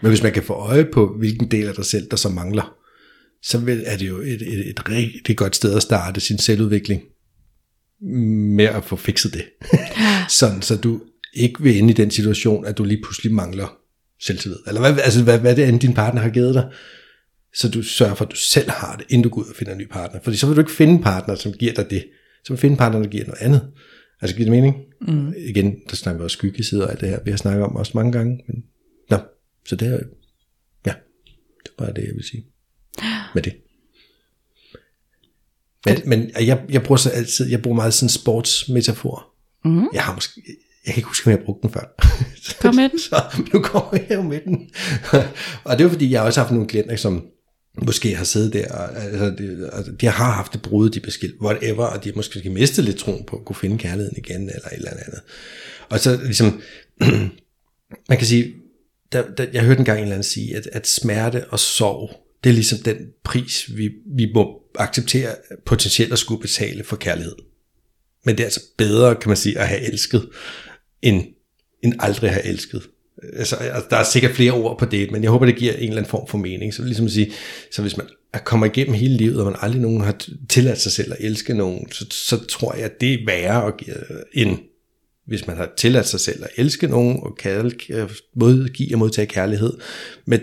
Men 0.00 0.08
hvis 0.08 0.22
man 0.22 0.32
kan 0.32 0.42
få 0.42 0.52
øje 0.52 0.84
på, 0.84 1.14
hvilken 1.18 1.50
del 1.50 1.66
af 1.66 1.74
dig 1.74 1.84
selv, 1.84 2.06
der 2.10 2.16
så 2.16 2.28
mangler, 2.28 2.74
så 3.42 3.58
er 3.86 3.96
det 3.96 4.08
jo 4.08 4.18
et, 4.18 4.42
et, 4.42 4.70
et 4.70 4.90
rigtig 4.90 5.36
godt 5.36 5.56
sted 5.56 5.76
at 5.76 5.82
starte 5.82 6.20
sin 6.20 6.38
selvudvikling 6.38 7.02
med 8.00 8.64
at 8.64 8.84
få 8.84 8.96
fikset 8.96 9.34
det. 9.34 9.44
Sådan, 10.38 10.62
så 10.62 10.76
du 10.76 11.00
ikke 11.34 11.62
vil 11.62 11.78
ende 11.78 11.90
i 11.90 11.94
den 11.94 12.10
situation, 12.10 12.66
at 12.66 12.78
du 12.78 12.84
lige 12.84 13.02
pludselig 13.02 13.34
mangler 13.34 13.78
selvtillid. 14.20 14.58
Eller 14.66 14.80
hvad, 14.80 15.02
altså, 15.04 15.24
hvad, 15.24 15.38
hvad 15.38 15.56
det 15.56 15.68
end 15.68 15.80
din 15.80 15.94
partner 15.94 16.20
har 16.20 16.30
givet 16.30 16.54
dig, 16.54 16.70
så 17.54 17.68
du 17.68 17.82
sørger 17.82 18.14
for, 18.14 18.24
at 18.24 18.30
du 18.30 18.36
selv 18.36 18.70
har 18.70 18.96
det, 18.96 19.06
inden 19.08 19.22
du 19.22 19.28
går 19.28 19.40
ud 19.40 19.46
og 19.46 19.56
finder 19.56 19.72
en 19.72 19.78
ny 19.78 19.88
partner. 19.88 20.20
Fordi 20.20 20.36
så 20.36 20.46
vil 20.46 20.56
du 20.56 20.60
ikke 20.60 20.72
finde 20.72 20.92
en 20.92 21.02
partner, 21.02 21.34
som 21.34 21.52
giver 21.52 21.72
dig 21.72 21.90
det. 21.90 22.04
Så 22.44 22.52
vil 22.52 22.56
du 22.56 22.60
finde 22.60 22.72
en 22.72 22.78
partner, 22.78 23.02
der 23.02 23.08
giver 23.08 23.24
noget 23.24 23.38
andet. 23.40 23.70
Altså 24.22 24.36
giver 24.36 24.50
det 24.50 24.62
mening? 24.62 24.76
Mm. 25.00 25.34
Igen, 25.36 25.76
der 25.90 25.96
snakker 25.96 26.18
vi 26.18 26.24
også 26.24 26.36
skyggesider 26.36 26.84
og 26.84 26.90
alt 26.90 27.00
det 27.00 27.08
her, 27.08 27.18
vi 27.24 27.30
har 27.30 27.38
snakket 27.38 27.64
om 27.64 27.76
også 27.76 27.92
mange 27.94 28.12
gange. 28.12 28.40
Men, 28.46 28.64
nå, 29.10 29.16
så 29.66 29.76
det 29.76 29.88
er, 29.88 29.98
ja, 30.86 30.94
det 31.64 31.72
var 31.78 31.90
det, 31.92 32.02
jeg 32.02 32.14
vil 32.14 32.24
sige 32.24 32.44
med 33.34 33.42
det. 33.42 33.52
Men, 35.86 35.98
men 36.06 36.30
jeg, 36.40 36.62
jeg 36.68 36.82
bruger 36.82 36.96
så 36.96 37.10
altid, 37.10 37.50
jeg 37.50 37.62
bruger 37.62 37.76
meget 37.76 37.94
sådan 37.94 38.04
en 38.04 38.10
sportsmetafor. 38.10 39.26
Mm. 39.64 39.88
Jeg 39.92 40.02
har 40.02 40.14
måske, 40.14 40.40
jeg 40.86 40.94
kan 40.94 41.00
ikke 41.00 41.08
huske, 41.08 41.26
om 41.26 41.30
jeg 41.30 41.38
har 41.38 41.44
brugt 41.44 41.62
den 41.62 41.70
før. 41.70 41.94
Kom 42.60 42.74
med 42.74 42.88
den. 42.88 42.98
så 42.98 43.22
nu 43.52 43.62
kommer 43.62 43.98
jeg 44.08 44.16
jo 44.16 44.22
med 44.22 44.40
den. 44.44 44.70
og 45.64 45.78
det 45.78 45.84
er 45.84 45.88
fordi, 45.88 46.10
jeg 46.10 46.20
har 46.20 46.26
også 46.26 46.40
haft 46.40 46.52
nogle 46.52 46.68
klienter, 46.68 46.96
som 46.96 47.26
måske 47.82 48.14
har 48.14 48.24
siddet 48.24 48.52
der, 48.52 48.72
og, 48.72 49.02
altså, 49.02 49.24
de, 49.24 49.70
altså, 49.72 49.92
de 49.92 50.06
har 50.06 50.32
haft 50.32 50.52
det 50.52 50.62
brud, 50.62 50.90
de 50.90 51.00
beskilt, 51.00 51.40
whatever, 51.40 51.84
og 51.84 52.04
de 52.04 52.08
har 52.08 52.16
måske 52.16 52.50
mistet 52.50 52.84
lidt 52.84 52.96
troen 52.96 53.24
på 53.24 53.36
at 53.36 53.44
kunne 53.44 53.56
finde 53.56 53.78
kærligheden 53.78 54.16
igen, 54.16 54.42
eller 54.42 54.68
et 54.68 54.76
eller 54.76 54.90
andet. 54.90 55.20
Og 55.88 56.00
så 56.00 56.20
ligesom, 56.24 56.60
man 58.08 58.18
kan 58.18 58.26
sige, 58.26 58.54
der, 59.12 59.34
der, 59.36 59.46
jeg 59.52 59.64
hørte 59.64 59.78
engang 59.78 59.98
en 59.98 60.02
eller 60.02 60.14
anden 60.14 60.24
sige, 60.24 60.56
at, 60.56 60.68
at 60.72 60.86
smerte 60.86 61.44
og 61.50 61.58
sorg, 61.58 62.10
det 62.44 62.50
er 62.50 62.54
ligesom 62.54 62.78
den 62.78 62.96
pris, 63.24 63.76
vi, 63.76 63.90
vi 64.16 64.30
må 64.34 64.62
acceptere 64.78 65.34
potentielt 65.66 66.12
at 66.12 66.18
skulle 66.18 66.40
betale 66.40 66.84
for 66.84 66.96
kærlighed. 66.96 67.34
Men 68.24 68.34
det 68.34 68.40
er 68.40 68.46
altså 68.46 68.60
bedre, 68.78 69.14
kan 69.14 69.28
man 69.28 69.36
sige, 69.36 69.58
at 69.58 69.68
have 69.68 69.80
elsket, 69.92 70.28
end, 71.02 71.24
end 71.82 71.94
aldrig 71.98 72.30
have 72.30 72.44
elsket. 72.44 72.82
Altså, 73.32 73.56
altså 73.56 73.86
der 73.90 73.96
er 73.96 74.04
sikkert 74.04 74.32
flere 74.32 74.52
ord 74.52 74.78
på 74.78 74.84
det, 74.84 75.10
men 75.10 75.22
jeg 75.22 75.30
håber, 75.30 75.46
det 75.46 75.56
giver 75.56 75.72
en 75.72 75.78
eller 75.80 75.96
anden 75.96 76.10
form 76.10 76.28
for 76.28 76.38
mening. 76.38 76.74
Så 76.74 76.82
ligesom 76.82 77.06
at 77.06 77.12
sige, 77.12 77.32
så 77.72 77.82
hvis 77.82 77.96
man 77.96 78.06
kommer 78.44 78.66
igennem 78.66 78.94
hele 78.94 79.16
livet, 79.16 79.40
og 79.40 79.44
man 79.44 79.56
aldrig 79.60 79.82
nogen 79.82 80.00
har 80.00 80.16
tilladt 80.48 80.80
sig 80.80 80.92
selv 80.92 81.12
at 81.12 81.18
elske 81.20 81.54
nogen, 81.54 81.92
så, 81.92 82.06
så 82.10 82.44
tror 82.44 82.74
jeg, 82.74 82.84
at 82.84 83.00
det 83.00 83.14
er 83.14 83.18
værre 83.26 83.66
at 83.66 83.76
give, 83.76 83.96
øh, 83.96 84.20
end 84.32 84.58
hvis 85.26 85.46
man 85.46 85.56
har 85.56 85.72
tilladt 85.76 86.06
sig 86.06 86.20
selv 86.20 86.44
at 86.44 86.50
elske 86.56 86.86
nogen, 86.86 87.20
og 87.22 87.36
kærl, 87.36 87.72
øh, 87.90 88.10
modgive 88.34 88.94
og 88.94 88.98
modtage 88.98 89.26
kærlighed, 89.26 89.72
Men 90.24 90.40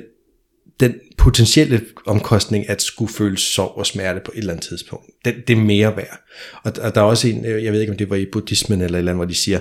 den 0.79 0.99
potentielle 1.17 1.85
omkostning 2.05 2.69
at 2.69 2.81
skulle 2.81 3.13
føle 3.13 3.37
sorg 3.37 3.77
og 3.77 3.85
smerte 3.85 4.19
på 4.25 4.31
et 4.35 4.39
eller 4.39 4.53
andet 4.53 4.67
tidspunkt, 4.67 5.05
den, 5.25 5.35
det 5.47 5.57
er 5.57 5.61
mere 5.61 5.97
værd. 5.97 6.19
Og, 6.63 6.73
og 6.81 6.95
der 6.95 7.01
er 7.01 7.05
også 7.05 7.27
en, 7.27 7.45
jeg 7.45 7.73
ved 7.73 7.81
ikke 7.81 7.91
om 7.91 7.97
det 7.97 8.09
var 8.09 8.15
i 8.15 8.25
buddhismen 8.31 8.81
eller 8.81 8.97
et 8.97 8.99
eller 8.99 9.11
andet, 9.11 9.17
hvor 9.17 9.25
de 9.25 9.35
siger, 9.35 9.59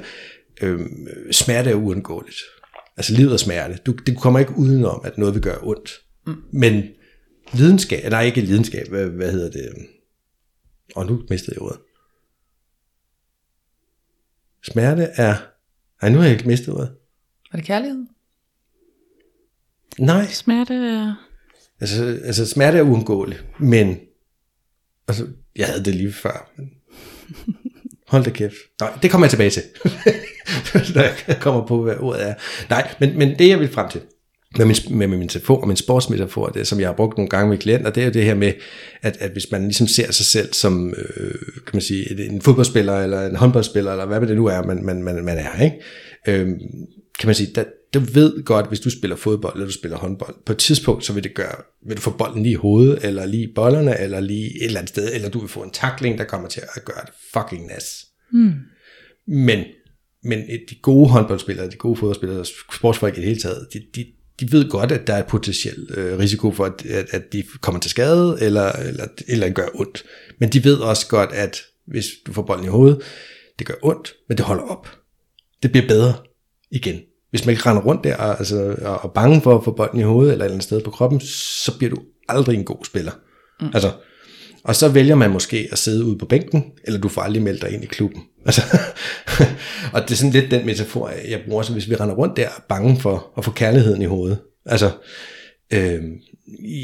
øh, 0.62 0.80
smerte 1.30 1.70
er 1.70 1.74
uundgåeligt. 1.74 2.36
Altså 2.96 3.14
livet 3.14 3.32
er 3.32 3.36
smerte. 3.36 3.78
Du, 3.86 3.92
du 4.06 4.14
kommer 4.14 4.40
ikke 4.40 4.56
udenom, 4.56 5.00
at 5.04 5.18
noget 5.18 5.34
vil 5.34 5.42
gøre 5.42 5.58
ondt. 5.62 5.90
Mm. 6.26 6.34
Men 6.52 6.84
lidenskab, 7.52 8.10
nej 8.10 8.24
ikke 8.24 8.40
lidenskab, 8.40 8.88
hvad, 8.88 9.06
hvad 9.06 9.32
hedder 9.32 9.50
det? 9.50 9.74
Og 10.96 11.06
nu 11.06 11.22
mistede 11.30 11.54
jeg 11.54 11.62
ordet. 11.62 11.80
Smerte 14.64 15.02
er... 15.02 15.34
Nej, 16.02 16.12
nu 16.12 16.18
har 16.18 16.24
jeg 16.24 16.32
ikke 16.32 16.48
mistet 16.48 16.74
ordet. 16.74 16.90
Var 17.52 17.56
det 17.56 17.66
kærlighed? 17.66 18.06
Nej, 19.98 20.26
Smerte 20.26 20.74
er... 20.74 21.14
altså, 21.80 22.18
altså 22.24 22.46
smerte 22.46 22.78
er 22.78 22.82
uundgåelig, 22.82 23.38
men... 23.58 23.96
Altså, 25.08 25.26
jeg 25.56 25.66
havde 25.66 25.84
det 25.84 25.94
lige 25.94 26.12
før, 26.12 26.50
men... 26.56 26.70
Hold 28.08 28.24
da 28.24 28.30
kæft. 28.30 28.54
Nej, 28.80 28.98
det 29.02 29.10
kommer 29.10 29.26
jeg 29.26 29.30
tilbage 29.30 29.50
til. 29.50 29.62
Når 30.94 31.02
jeg 31.28 31.38
kommer 31.40 31.66
på, 31.66 31.82
hvad 31.82 31.96
ordet 32.00 32.28
er. 32.28 32.34
Nej, 32.70 32.94
men, 33.00 33.18
men 33.18 33.38
det 33.38 33.48
jeg 33.48 33.60
vil 33.60 33.68
frem 33.68 33.90
til, 33.90 34.00
med 34.58 34.66
min, 34.66 34.98
med 34.98 35.06
min 35.06 35.18
metafor 35.18 35.60
og 35.60 35.68
min 35.68 35.76
sportsmetafor, 35.76 36.46
det 36.46 36.66
som 36.66 36.80
jeg 36.80 36.88
har 36.88 36.94
brugt 36.94 37.16
nogle 37.16 37.28
gange 37.28 37.50
med 37.50 37.58
klienter, 37.58 37.90
det 37.90 38.00
er 38.00 38.04
jo 38.04 38.12
det 38.12 38.24
her 38.24 38.34
med, 38.34 38.52
at, 39.02 39.16
at 39.20 39.30
hvis 39.30 39.50
man 39.52 39.62
ligesom 39.62 39.86
ser 39.86 40.12
sig 40.12 40.26
selv 40.26 40.52
som, 40.52 40.94
øh, 40.96 41.34
kan 41.66 41.70
man 41.72 41.82
sige, 41.82 42.26
en 42.28 42.42
fodboldspiller, 42.42 43.00
eller 43.00 43.26
en 43.26 43.36
håndboldspiller, 43.36 43.90
eller 43.92 44.06
hvad 44.06 44.20
det 44.20 44.36
nu 44.36 44.46
er, 44.46 44.62
man, 44.62 44.84
man, 44.84 45.02
man, 45.02 45.24
man 45.24 45.38
er, 45.38 45.62
ikke? 45.62 45.76
Øh, 46.28 46.46
kan 47.18 47.26
man 47.26 47.34
sige, 47.34 47.52
der, 47.54 47.64
du 47.94 48.00
ved 48.00 48.44
godt, 48.44 48.68
hvis 48.68 48.80
du 48.80 48.90
spiller 48.90 49.16
fodbold, 49.16 49.54
eller 49.54 49.66
du 49.66 49.72
spiller 49.72 49.98
håndbold, 49.98 50.34
på 50.46 50.52
et 50.52 50.58
tidspunkt, 50.58 51.04
så 51.04 51.12
vil 51.12 51.24
det 51.24 51.34
gøre, 51.34 51.56
vil 51.86 51.96
du 51.96 52.02
få 52.02 52.10
bolden 52.10 52.42
lige 52.42 52.52
i 52.52 52.56
hovedet, 52.56 53.04
eller 53.04 53.26
lige 53.26 53.42
i 53.42 53.52
bollerne, 53.54 54.00
eller 54.00 54.20
lige 54.20 54.46
et 54.56 54.64
eller 54.64 54.80
andet 54.80 54.88
sted, 54.88 55.14
eller 55.14 55.28
du 55.28 55.38
vil 55.38 55.48
få 55.48 55.62
en 55.62 55.70
takling, 55.70 56.18
der 56.18 56.24
kommer 56.24 56.48
til 56.48 56.62
at 56.74 56.84
gøre 56.84 57.04
det 57.06 57.14
fucking 57.32 57.66
nas. 57.66 58.06
Mm. 58.32 58.52
Men, 59.26 59.64
men 60.24 60.38
de 60.70 60.74
gode 60.82 61.08
håndboldspillere, 61.08 61.70
de 61.70 61.76
gode 61.76 61.96
fodboldspillere, 61.96 62.44
sportsfolk 62.74 63.14
i 63.14 63.20
det 63.20 63.28
hele 63.28 63.40
taget, 63.40 63.68
de, 63.72 63.82
de, 63.94 64.06
de 64.40 64.52
ved 64.52 64.70
godt, 64.70 64.92
at 64.92 65.06
der 65.06 65.14
er 65.14 65.22
potentiel 65.22 65.88
øh, 65.96 66.18
risiko 66.18 66.50
for, 66.50 66.64
at, 66.64 66.86
at, 66.86 67.06
at 67.10 67.32
de 67.32 67.44
kommer 67.60 67.80
til 67.80 67.90
skade, 67.90 68.38
eller, 68.40 68.72
eller, 68.72 69.06
eller 69.28 69.50
gør 69.50 69.68
ondt. 69.74 70.04
Men 70.40 70.48
de 70.48 70.64
ved 70.64 70.76
også 70.76 71.08
godt, 71.08 71.30
at 71.32 71.58
hvis 71.86 72.06
du 72.26 72.32
får 72.32 72.42
bolden 72.42 72.64
i 72.64 72.68
hovedet, 72.68 73.02
det 73.58 73.66
gør 73.66 73.74
ondt, 73.82 74.14
men 74.28 74.38
det 74.38 74.46
holder 74.46 74.62
op. 74.62 74.88
Det 75.62 75.72
bliver 75.72 75.86
bedre 75.88 76.14
igen. 76.70 77.00
Hvis 77.34 77.46
man 77.46 77.52
ikke 77.52 77.70
render 77.70 77.82
rundt 77.82 78.04
der 78.04 78.16
og, 78.16 78.38
altså, 78.38 78.76
og 78.82 79.00
er 79.04 79.12
bange 79.14 79.40
for 79.40 79.58
at 79.58 79.64
få 79.64 79.70
bolden 79.70 80.00
i 80.00 80.02
hovedet 80.02 80.32
eller 80.32 80.44
et 80.44 80.46
eller 80.46 80.54
andet 80.54 80.64
sted 80.64 80.80
på 80.80 80.90
kroppen, 80.90 81.20
så 81.20 81.78
bliver 81.78 81.90
du 81.90 81.96
aldrig 82.28 82.54
en 82.58 82.64
god 82.64 82.84
spiller. 82.84 83.12
Mm. 83.60 83.66
Altså, 83.74 83.90
og 84.64 84.76
så 84.76 84.88
vælger 84.88 85.14
man 85.14 85.30
måske 85.30 85.68
at 85.72 85.78
sidde 85.78 86.04
ude 86.04 86.18
på 86.18 86.26
bænken, 86.26 86.64
eller 86.84 87.00
du 87.00 87.08
får 87.08 87.22
aldrig 87.22 87.42
meldt 87.42 87.62
dig 87.62 87.70
ind 87.70 87.84
i 87.84 87.86
klubben. 87.86 88.22
Altså, 88.46 88.62
og 89.92 90.02
det 90.02 90.10
er 90.10 90.14
sådan 90.14 90.32
lidt 90.32 90.50
den 90.50 90.66
metafor, 90.66 91.08
jeg 91.08 91.42
bruger, 91.48 91.62
så 91.62 91.72
hvis 91.72 91.90
vi 91.90 91.94
render 91.94 92.14
rundt 92.14 92.36
der 92.36 92.48
bange 92.68 93.00
for 93.00 93.32
at 93.38 93.44
få 93.44 93.50
kærligheden 93.50 94.02
i 94.02 94.04
hovedet. 94.04 94.38
Altså, 94.66 94.90
øh, 95.72 96.02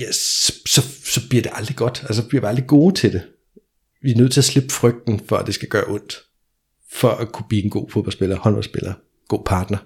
ja, 0.00 0.12
så, 0.12 0.52
så, 0.66 0.82
så 1.04 1.28
bliver 1.28 1.42
det 1.42 1.52
aldrig 1.54 1.76
godt. 1.76 2.04
Altså, 2.06 2.28
bliver 2.28 2.40
vi 2.40 2.46
aldrig 2.46 2.66
gode 2.66 2.94
til 2.94 3.12
det. 3.12 3.22
Vi 4.02 4.10
er 4.10 4.16
nødt 4.16 4.32
til 4.32 4.40
at 4.40 4.44
slippe 4.44 4.70
frygten 4.70 5.20
for, 5.28 5.36
at 5.36 5.46
det 5.46 5.54
skal 5.54 5.68
gøre 5.68 5.84
ondt. 5.88 6.18
For 6.92 7.10
at 7.10 7.32
kunne 7.32 7.46
blive 7.48 7.64
en 7.64 7.70
god 7.70 7.90
fodboldspiller, 7.90 8.36
håndboldspiller, 8.36 8.92
god 9.28 9.42
partner. 9.46 9.78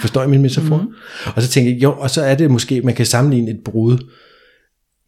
Forstår 0.00 0.22
I 0.22 0.26
min 0.26 0.42
metafor? 0.42 0.76
Mm. 0.76 1.32
Og 1.36 1.42
så 1.42 1.48
tænker 1.48 1.72
jeg, 1.72 1.82
jo, 1.82 1.92
og 1.98 2.10
så 2.10 2.22
er 2.22 2.34
det 2.34 2.50
måske, 2.50 2.80
man 2.80 2.94
kan 2.94 3.06
sammenligne 3.06 3.50
et 3.50 3.60
brud 3.64 3.98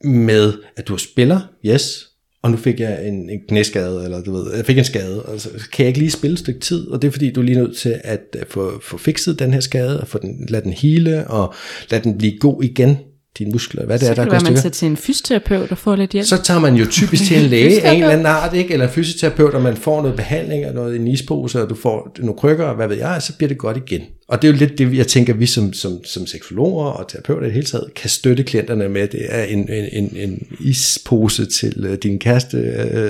med, 0.05 0.53
at 0.77 0.89
du 0.89 0.95
er 0.95 0.99
spiller, 0.99 1.41
yes, 1.67 2.07
og 2.43 2.51
nu 2.51 2.57
fik 2.57 2.81
jeg 2.81 3.09
en, 3.09 3.31
en 3.31 3.41
knæskade, 3.49 4.05
eller 4.05 4.23
du 4.23 4.33
ved, 4.33 4.57
jeg 4.57 4.67
fik 4.67 4.79
en 4.79 4.85
skade, 4.85 5.23
og 5.23 5.41
så 5.41 5.49
kan 5.73 5.85
jeg 5.85 5.89
ikke 5.89 5.99
lige 5.99 6.11
spille 6.11 6.33
et 6.33 6.39
stykke 6.39 6.61
tid, 6.61 6.89
og 6.89 7.03
det 7.03 7.09
er 7.09 7.13
fordi, 7.13 7.33
du 7.33 7.41
er 7.41 7.45
lige 7.45 7.59
nødt 7.59 7.77
til 7.77 8.01
at 8.05 8.37
få, 8.49 8.81
få 8.83 8.99
fikset 8.99 9.39
den 9.39 9.53
her 9.53 9.61
skade, 9.61 10.01
og 10.01 10.09
få 10.09 10.19
den, 10.19 10.47
lade 10.49 10.65
den 10.65 10.73
hele, 10.73 11.27
og 11.27 11.55
lade 11.91 12.05
den 12.05 12.19
blive 12.19 12.39
god 12.39 12.63
igen, 12.63 12.99
dine 13.39 13.51
muskler, 13.51 13.87
hvad 13.87 13.99
det 13.99 14.07
Så 14.07 14.11
er, 14.11 14.15
der 14.15 14.23
kan 14.23 14.31
går 14.31 14.39
det 14.39 14.45
være, 14.45 14.53
man 14.53 14.61
stykker. 14.61 14.75
til 14.75 14.87
en 14.87 14.97
fysioterapeut 14.97 15.71
og 15.71 15.79
får 15.79 15.97
lidt 15.97 16.11
hjælp. 16.11 16.27
Så 16.27 16.43
tager 16.43 16.61
man 16.61 16.75
jo 16.75 16.87
typisk 16.91 17.25
til 17.25 17.43
en 17.43 17.51
læge 17.55 17.83
af 17.83 17.93
en 17.93 18.03
eller 18.03 18.13
anden 18.13 18.27
art, 18.27 18.55
ikke? 18.55 18.73
eller 18.73 18.89
fysioterapeut, 18.89 19.55
og 19.55 19.63
man 19.63 19.77
får 19.77 20.03
noget 20.03 20.17
behandling 20.17 20.67
og 20.67 20.75
noget 20.75 20.95
i 20.95 20.97
en 20.97 21.09
ispose, 21.09 21.63
og 21.63 21.71
du 21.71 21.75
får 21.75 22.17
nogle 22.19 22.35
krykker, 22.39 22.65
og 22.65 22.77
hvad 22.77 22.89
ved 22.89 22.97
jeg, 22.97 23.15
og 23.17 23.23
så 23.23 23.37
bliver 23.37 23.49
det 23.49 23.59
godt 23.59 23.77
igen. 23.77 24.03
Og 24.29 24.43
det 24.43 24.49
er 24.49 24.53
jo 24.53 24.59
lidt 24.59 24.79
det, 24.79 24.97
jeg 24.97 25.07
tænker, 25.07 25.35
vi 25.35 25.47
som, 25.47 25.73
som, 25.73 26.05
som 26.05 26.27
seksologer 26.27 26.87
og 26.87 27.09
terapeuter 27.09 27.43
i 27.43 27.45
det 27.45 27.53
hele 27.53 27.67
taget, 27.67 27.95
kan 27.95 28.11
støtte 28.11 28.43
klienterne 28.43 28.89
med, 28.89 29.09
det 29.09 29.21
er 29.29 29.43
en, 29.43 29.59
en, 29.73 29.85
en, 29.93 30.17
en 30.17 30.47
ispose 30.61 31.47
til 31.47 31.87
uh, 31.89 31.95
din 31.95 32.19
kæreste 32.19 32.57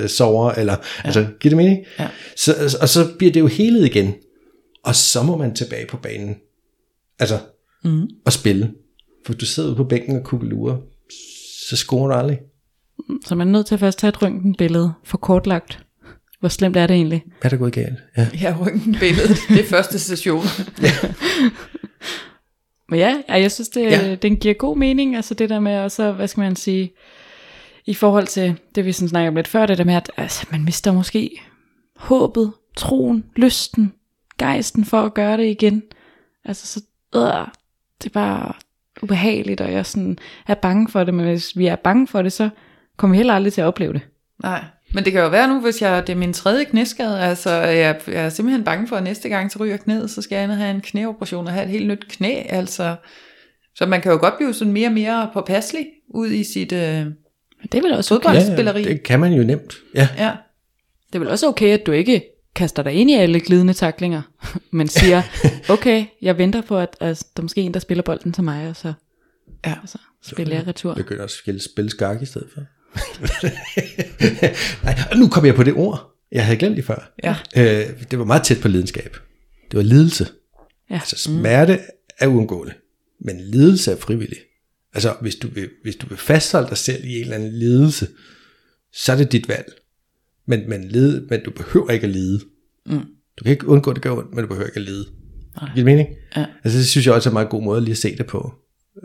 uh, 0.03 0.09
sover, 0.09 0.51
eller, 0.51 0.73
ja. 0.73 1.05
altså, 1.05 1.25
giver 1.39 1.49
det 1.49 1.57
mening? 1.57 1.79
Ja. 1.99 2.07
Så, 2.35 2.77
og 2.81 2.89
så 2.89 3.07
bliver 3.17 3.33
det 3.33 3.39
jo 3.39 3.47
helet 3.47 3.85
igen, 3.85 4.13
og 4.83 4.95
så 4.95 5.23
må 5.23 5.37
man 5.37 5.55
tilbage 5.55 5.85
på 5.85 5.97
banen, 5.97 6.35
altså, 7.19 7.37
mm. 7.83 8.07
og 8.25 8.33
spille. 8.33 8.71
For 9.25 9.33
du 9.33 9.45
sidder 9.45 9.69
ude 9.69 9.75
på 9.75 9.83
bænken 9.83 10.15
og 10.17 10.23
kukkelurer, 10.23 10.77
så 11.69 11.75
scorer 11.75 12.07
du 12.07 12.13
aldrig. 12.13 12.39
Så 13.25 13.35
man 13.35 13.47
er 13.47 13.51
nødt 13.51 13.65
til 13.65 13.75
at 13.75 13.79
først 13.79 13.99
tage 13.99 14.09
et 14.09 14.21
røntgenbillede 14.21 14.93
for 15.03 15.17
kortlagt. 15.17 15.83
Hvor 16.39 16.49
slemt 16.49 16.77
er 16.77 16.87
det 16.87 16.93
egentlig? 16.95 17.23
Hvad 17.41 17.51
er 17.51 17.55
der 17.55 17.57
gået 17.57 17.73
galt? 17.73 17.99
Ja. 18.17 18.27
Ja, 18.41 18.55
røntgenbilledet. 18.59 19.37
Det 19.49 19.59
er 19.59 19.63
første 19.69 19.99
station. 19.99 20.43
Men 22.89 22.99
ja, 22.99 23.21
ja 23.29 23.33
jeg 23.41 23.51
synes, 23.51 23.69
det, 23.69 23.81
Ja. 23.81 24.07
ja. 24.07 24.15
den 24.15 24.37
giver 24.37 24.53
god 24.53 24.77
mening. 24.77 25.15
Altså 25.15 25.33
det 25.33 25.49
der 25.49 25.59
med, 25.59 25.77
og 25.77 25.91
så, 25.91 26.11
hvad 26.11 26.27
skal 26.27 26.41
man 26.41 26.55
sige, 26.55 26.91
i 27.85 27.93
forhold 27.93 28.27
til 28.27 28.55
det, 28.75 28.85
vi 28.85 28.91
sådan 28.91 29.09
snakker 29.09 29.29
om 29.29 29.35
lidt 29.35 29.47
før, 29.47 29.65
det 29.65 29.77
der 29.77 29.83
med, 29.83 29.93
at 29.93 30.11
altså, 30.17 30.45
man 30.51 30.63
mister 30.63 30.91
måske 30.91 31.41
håbet 31.95 32.51
troen, 32.77 33.23
lysten, 33.35 33.93
gejsten 34.37 34.85
for 34.85 35.01
at 35.01 35.13
gøre 35.13 35.37
det 35.37 35.45
igen. 35.47 35.83
Altså 36.45 36.67
så, 36.67 36.81
øh, 37.15 37.47
det 38.01 38.09
er 38.09 38.13
bare 38.13 38.53
ubehageligt, 39.01 39.61
og 39.61 39.71
jeg 39.71 39.85
sådan 39.85 40.17
er 40.47 40.53
bange 40.53 40.87
for 40.89 41.03
det, 41.03 41.13
men 41.13 41.25
hvis 41.25 41.57
vi 41.57 41.67
er 41.67 41.75
bange 41.75 42.07
for 42.07 42.21
det, 42.21 42.33
så 42.33 42.49
kommer 42.97 43.13
vi 43.13 43.17
heller 43.17 43.33
aldrig 43.33 43.53
til 43.53 43.61
at 43.61 43.67
opleve 43.67 43.93
det. 43.93 44.01
Nej, 44.43 44.63
men 44.93 45.05
det 45.05 45.13
kan 45.13 45.21
jo 45.21 45.27
være 45.27 45.47
nu, 45.47 45.61
hvis 45.61 45.81
jeg, 45.81 46.07
det 46.07 46.13
er 46.13 46.17
min 46.17 46.33
tredje 46.33 46.65
knæskade, 46.65 47.19
altså 47.19 47.49
jeg, 47.51 47.99
jeg 48.07 48.25
er 48.25 48.29
simpelthen 48.29 48.63
bange 48.63 48.87
for, 48.87 48.95
at 48.95 49.03
næste 49.03 49.29
gang 49.29 49.51
så 49.51 49.59
ryger 49.59 49.77
knæet, 49.77 50.09
så 50.11 50.21
skal 50.21 50.35
jeg 50.35 50.43
ind 50.43 50.51
og 50.51 50.57
have 50.57 50.71
en 50.71 50.81
knæoperation 50.81 51.47
og 51.47 51.53
have 51.53 51.63
et 51.65 51.71
helt 51.71 51.87
nyt 51.87 52.05
knæ, 52.09 52.41
altså. 52.49 52.95
Så 53.75 53.85
man 53.85 54.01
kan 54.01 54.11
jo 54.11 54.17
godt 54.17 54.37
blive 54.37 54.53
sådan 54.53 54.73
mere 54.73 54.87
og 54.87 54.93
mere 54.93 55.29
påpasselig 55.33 55.87
ud 56.09 56.31
i 56.31 56.43
sit 56.43 56.71
øh, 56.71 57.05
Men 57.05 57.15
det 57.71 57.75
er 57.75 57.81
vel 57.81 57.93
også 57.93 58.15
okay. 58.15 58.29
fodboldspilleri. 58.29 58.83
det 58.83 59.03
kan 59.03 59.19
man 59.19 59.33
jo 59.33 59.43
nemt. 59.43 59.75
Ja, 59.95 60.07
Ja, 60.17 60.31
Det 61.07 61.15
er 61.15 61.19
vel 61.19 61.29
også 61.29 61.47
okay, 61.47 61.73
at 61.73 61.85
du 61.85 61.91
ikke 61.91 62.23
kaster 62.55 62.83
dig 62.83 62.93
ind 62.93 63.09
i 63.09 63.13
alle 63.13 63.39
glidende 63.39 63.73
taklinger, 63.73 64.21
men 64.77 64.87
siger, 64.87 65.21
okay, 65.75 66.05
jeg 66.21 66.37
venter 66.37 66.61
på, 66.61 66.77
at 66.77 66.97
altså, 66.99 67.25
der 67.35 67.41
er 67.41 67.43
måske 67.43 67.61
en, 67.61 67.73
der 67.73 67.79
spiller 67.79 68.03
bolden 68.03 68.33
til 68.33 68.43
mig, 68.43 68.69
og 68.69 68.75
så 68.75 68.93
ja. 69.65 69.75
altså, 69.81 69.97
spiller 70.23 70.55
jeg 70.55 70.67
retur. 70.67 70.93
begynder 70.93 71.23
at 71.23 71.31
spille, 71.31 71.61
spille 71.61 71.89
skak 71.89 72.21
i 72.21 72.25
stedet 72.25 72.47
for. 72.53 72.61
Nej, 74.85 74.95
og 75.11 75.17
nu 75.17 75.27
kom 75.27 75.45
jeg 75.45 75.55
på 75.55 75.63
det 75.63 75.73
ord. 75.73 76.17
Jeg 76.31 76.45
havde 76.45 76.57
glemt 76.57 76.77
det 76.77 76.85
før. 76.85 77.13
Ja. 77.23 77.35
Øh, 77.55 77.89
det 78.11 78.19
var 78.19 78.25
meget 78.25 78.43
tæt 78.43 78.61
på 78.61 78.67
lidenskab. 78.67 79.17
Det 79.71 79.77
var 79.77 79.83
lidelse. 79.83 80.27
Ja. 80.89 80.95
Altså 80.95 81.15
smerte 81.15 81.79
er 82.19 82.27
uundgåelig, 82.27 82.73
men 83.25 83.39
lidelse 83.39 83.91
er 83.91 83.95
frivillig. 83.95 84.37
Altså 84.93 85.15
hvis 85.21 85.35
du, 85.35 85.47
vil, 85.47 85.69
hvis 85.83 85.95
du 85.95 86.07
vil 86.07 86.17
fastholde 86.17 86.69
dig 86.69 86.77
selv 86.77 87.05
i 87.05 87.15
en 87.15 87.21
eller 87.21 87.35
anden 87.35 87.59
lidelse, 87.59 88.07
så 88.93 89.11
er 89.11 89.17
det 89.17 89.31
dit 89.31 89.47
valg. 89.47 89.80
Men, 90.51 90.69
men, 90.69 90.87
lide, 90.89 91.25
men 91.29 91.39
du 91.45 91.51
behøver 91.51 91.89
ikke 91.89 92.03
at 92.03 92.13
lide. 92.13 92.39
Mm. 92.85 92.99
Du 93.37 93.43
kan 93.43 93.51
ikke 93.51 93.67
undgå, 93.67 93.89
at 93.91 93.95
det 93.95 94.03
gør 94.03 94.11
ondt, 94.11 94.35
men 94.35 94.41
du 94.41 94.47
behøver 94.47 94.67
ikke 94.67 94.79
at 94.79 94.85
lide. 94.85 95.05
Nej. 95.61 95.69
Giver 95.75 95.85
mening? 95.85 96.07
Ja. 96.37 96.45
Altså 96.63 96.79
det 96.79 96.87
synes 96.87 97.05
jeg 97.05 97.13
også 97.13 97.29
er 97.29 97.31
en 97.31 97.33
meget 97.33 97.49
god 97.49 97.63
måde 97.63 97.81
lige 97.81 97.91
at 97.91 97.97
se 97.97 98.17
det 98.17 98.25
på. 98.25 98.53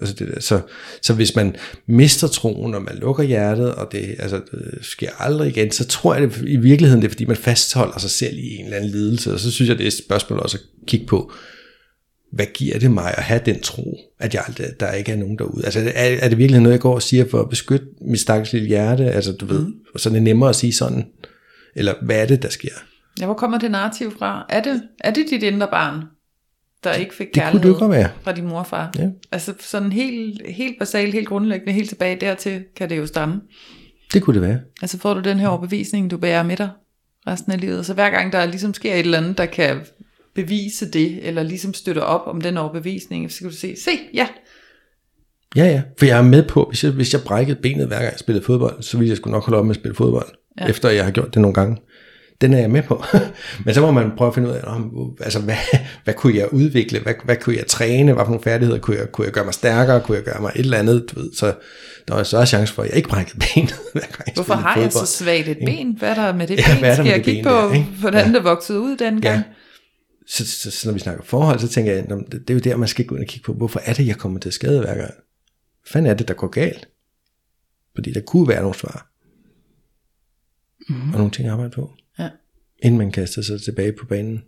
Altså 0.00 0.14
det 0.14 0.28
der. 0.28 0.40
Så, 0.40 0.60
så 1.02 1.14
hvis 1.14 1.36
man 1.36 1.56
mister 1.86 2.28
troen, 2.28 2.74
og 2.74 2.82
man 2.82 2.98
lukker 3.00 3.22
hjertet, 3.22 3.74
og 3.74 3.92
det, 3.92 4.14
altså, 4.18 4.40
det 4.50 4.78
sker 4.82 5.10
aldrig 5.18 5.48
igen, 5.48 5.70
så 5.70 5.86
tror 5.86 6.14
jeg 6.14 6.22
det 6.22 6.42
i 6.46 6.56
virkeligheden, 6.56 7.02
det 7.02 7.08
er 7.08 7.12
fordi, 7.12 7.24
man 7.24 7.36
fastholder 7.36 7.98
sig 7.98 8.10
selv 8.10 8.38
i 8.38 8.56
en 8.56 8.64
eller 8.64 8.76
anden 8.76 8.90
lidelse. 8.90 9.32
Og 9.32 9.40
så 9.40 9.50
synes 9.50 9.68
jeg, 9.68 9.78
det 9.78 9.84
er 9.84 9.88
et 9.88 10.04
spørgsmål 10.04 10.38
også 10.38 10.58
at 10.58 10.86
kigge 10.86 11.06
på, 11.06 11.32
hvad 12.32 12.46
giver 12.54 12.78
det 12.78 12.90
mig 12.90 13.14
at 13.16 13.22
have 13.22 13.40
den 13.46 13.60
tro, 13.60 13.98
at 14.20 14.34
jeg 14.34 14.42
aldrig, 14.46 14.66
der 14.80 14.92
ikke 14.92 15.12
er 15.12 15.16
nogen 15.16 15.38
derude? 15.38 15.64
Altså 15.64 15.80
er, 15.80 16.16
er 16.20 16.28
det 16.28 16.38
virkelig 16.38 16.60
noget, 16.60 16.72
jeg 16.72 16.80
går 16.80 16.94
og 16.94 17.02
siger 17.02 17.24
for 17.28 17.40
at 17.40 17.48
beskytte 17.48 17.86
mit 18.00 18.20
stakkels 18.20 18.52
lille 18.52 18.68
hjerte? 18.68 19.10
Altså 19.10 19.32
du 19.32 19.46
ved, 19.46 19.66
og 19.94 20.00
så 20.00 20.08
er 20.08 20.12
det 20.12 20.22
nemmere 20.22 20.48
at 20.48 20.56
sige 20.56 20.72
sådan, 20.72 21.04
eller 21.76 21.94
hvad 22.02 22.22
er 22.22 22.26
det, 22.26 22.42
der 22.42 22.48
sker? 22.48 22.68
ja, 23.20 23.24
hvor 23.24 23.34
kommer 23.34 23.58
det 23.58 23.70
narrativ 23.70 24.18
fra? 24.18 24.46
Er 24.48 24.62
det, 24.62 24.82
er 25.00 25.10
det 25.10 25.26
dit 25.30 25.42
indre 25.42 25.68
barn, 25.70 26.02
der 26.84 26.92
ikke 26.92 27.14
fik 27.14 27.26
Det 27.26 27.34
kunne 27.34 27.42
kærlighed 27.42 27.70
det 27.70 27.78
godt 27.78 27.90
være. 27.92 28.10
fra 28.22 28.32
din 28.32 28.46
mor 28.46 28.58
og 28.58 28.66
far? 28.66 28.92
Ja. 28.98 29.08
Altså 29.32 29.54
sådan 29.60 29.92
helt, 29.92 30.42
helt 30.46 30.78
basalt, 30.78 31.14
helt 31.14 31.28
grundlæggende, 31.28 31.72
helt 31.72 31.88
tilbage 31.88 32.16
dertil, 32.20 32.64
kan 32.76 32.90
det 32.90 32.98
jo 32.98 33.06
stamme. 33.06 33.40
Det 34.12 34.22
kunne 34.22 34.34
det 34.34 34.48
være. 34.48 34.58
Altså 34.82 34.98
får 34.98 35.14
du 35.14 35.20
den 35.20 35.38
her 35.38 35.48
overbevisning, 35.48 36.10
du 36.10 36.16
bærer 36.16 36.42
med 36.42 36.56
dig 36.56 36.70
resten 37.26 37.52
af 37.52 37.60
livet. 37.60 37.86
Så 37.86 37.94
hver 37.94 38.10
gang 38.10 38.32
der 38.32 38.46
ligesom 38.46 38.74
sker 38.74 38.92
et 38.94 38.98
eller 39.00 39.18
andet, 39.18 39.38
der 39.38 39.46
kan 39.46 39.80
bevise 40.34 40.90
det, 40.90 41.26
eller 41.26 41.42
ligesom 41.42 41.74
støtte 41.74 42.02
op 42.02 42.22
om 42.26 42.40
den 42.40 42.56
overbevisning, 42.56 43.32
så 43.32 43.38
kan 43.38 43.48
du 43.48 43.54
se, 43.56 43.76
se, 43.84 43.90
ja, 44.14 44.28
Ja, 45.56 45.64
ja. 45.64 45.82
For 45.98 46.06
jeg 46.06 46.18
er 46.18 46.22
med 46.22 46.42
på, 46.48 46.66
hvis 46.68 46.84
jeg, 46.84 46.92
hvis 46.92 47.12
jeg 47.12 47.22
brækkede 47.22 47.58
benet 47.62 47.86
hver 47.86 47.96
gang 47.96 48.10
jeg 48.10 48.18
spillede 48.18 48.44
fodbold, 48.44 48.82
så 48.82 48.98
ville 48.98 49.08
jeg 49.10 49.16
sgu 49.16 49.30
nok 49.30 49.44
holde 49.44 49.58
op 49.58 49.64
med 49.66 49.74
at 49.74 49.80
spille 49.80 49.94
fodbold, 49.94 50.28
ja. 50.60 50.66
efter 50.68 50.90
jeg 50.90 51.04
har 51.04 51.10
gjort 51.10 51.34
det 51.34 51.42
nogle 51.42 51.54
gange. 51.54 51.76
Den 52.40 52.52
er 52.54 52.58
jeg 52.58 52.70
med 52.70 52.82
på. 52.82 53.04
Men 53.64 53.74
så 53.74 53.80
må 53.80 53.90
man 53.90 54.10
prøve 54.16 54.28
at 54.28 54.34
finde 54.34 54.48
ud 54.48 54.54
af, 54.54 54.62
altså, 55.20 55.38
hvad, 55.40 55.54
hvad 56.04 56.14
kunne 56.14 56.36
jeg 56.36 56.52
udvikle? 56.52 57.00
Hvad, 57.00 57.14
hvad 57.24 57.36
kunne 57.36 57.56
jeg 57.56 57.66
træne? 57.66 58.12
Hvad 58.12 58.24
for 58.24 58.30
nogle 58.30 58.42
færdigheder 58.42 58.78
kunne 58.80 58.96
jeg, 58.96 59.12
kunne 59.12 59.24
jeg 59.24 59.32
gøre 59.32 59.44
mig 59.44 59.54
stærkere? 59.54 60.00
Kunne 60.00 60.16
jeg 60.16 60.24
gøre 60.24 60.40
mig 60.40 60.52
et 60.56 60.60
eller 60.60 60.78
andet? 60.78 61.06
Du 61.10 61.20
ved, 61.20 61.32
så 61.34 61.54
der 62.08 62.14
er 62.16 62.22
større 62.22 62.46
chance 62.46 62.74
for, 62.74 62.82
at 62.82 62.88
jeg 62.88 62.96
ikke 62.96 63.08
brækkede 63.08 63.38
benet, 63.54 63.74
jeg 63.94 64.02
hvorfor 64.34 64.54
har 64.54 64.80
jeg 64.80 64.92
fodbold. 64.92 65.06
så 65.06 65.24
svagt 65.24 65.48
et 65.48 65.58
ben? 65.66 65.96
Hvad 65.98 66.10
er 66.10 66.14
der 66.14 66.32
med 66.34 66.46
det 66.46 66.58
Ja, 66.58 66.62
ben? 66.72 66.78
hvad 66.78 66.90
er 66.90 66.94
der 66.96 67.02
Skal 67.02 67.12
jeg 67.12 67.24
kigge 67.24 67.42
ben 67.42 67.44
på, 67.52 67.56
der, 67.56 67.72
ikke? 67.74 67.86
hvordan 68.00 68.26
Ja. 68.26 68.32
det 68.32 68.44
voksede 68.44 68.80
ud 68.80 68.96
dengang? 68.96 69.22
Ja. 69.36 69.42
Så, 70.28 70.46
så, 70.46 70.70
så, 70.70 70.88
når 70.88 70.92
vi 70.92 70.98
snakker 70.98 71.24
forhold, 71.24 71.58
så 71.58 71.68
tænker 71.68 71.92
jeg, 71.92 72.04
"Nå, 72.08 72.16
det, 72.16 72.32
det 72.32 72.50
er 72.50 72.54
jo 72.54 72.60
der, 72.60 72.76
man 72.76 72.88
skal 72.88 73.04
gå 73.04 73.14
ind 73.14 73.24
og 73.24 73.28
kigge 73.28 73.44
på, 73.44 73.52
hvorfor 73.52 73.80
er 73.84 73.92
det, 73.92 74.06
jeg 74.06 74.16
kommer 74.16 74.40
til 74.40 74.52
skade 74.52 74.80
hver 74.80 74.94
gang? 74.94 75.10
Hvad 75.82 75.90
fanden 75.92 76.10
er 76.10 76.14
det, 76.14 76.28
der 76.28 76.34
går 76.34 76.46
galt? 76.48 76.88
Fordi 77.94 78.12
der 78.12 78.20
kunne 78.20 78.48
være 78.48 78.60
nogle 78.60 78.74
svar. 78.76 79.06
Mm-hmm. 80.88 81.12
Og 81.12 81.16
nogle 81.18 81.30
ting 81.30 81.48
at 81.48 81.52
arbejde 81.52 81.70
på. 81.70 81.92
Ja. 82.18 82.28
Inden 82.82 82.98
man 82.98 83.12
kaster 83.12 83.42
sig 83.42 83.62
tilbage 83.62 83.92
på 83.92 84.06
banen. 84.06 84.42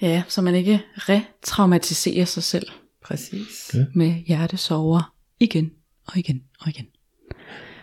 Ja, 0.00 0.22
så 0.28 0.42
man 0.42 0.54
ikke 0.54 0.82
retraumatiserer 0.96 2.24
sig 2.24 2.42
selv 2.42 2.66
Præcis. 3.04 3.70
Ja. 3.74 3.84
med 3.94 4.14
hjertesover 4.26 5.14
igen 5.40 5.72
og 6.06 6.18
igen 6.18 6.42
og 6.60 6.68
igen. 6.68 6.86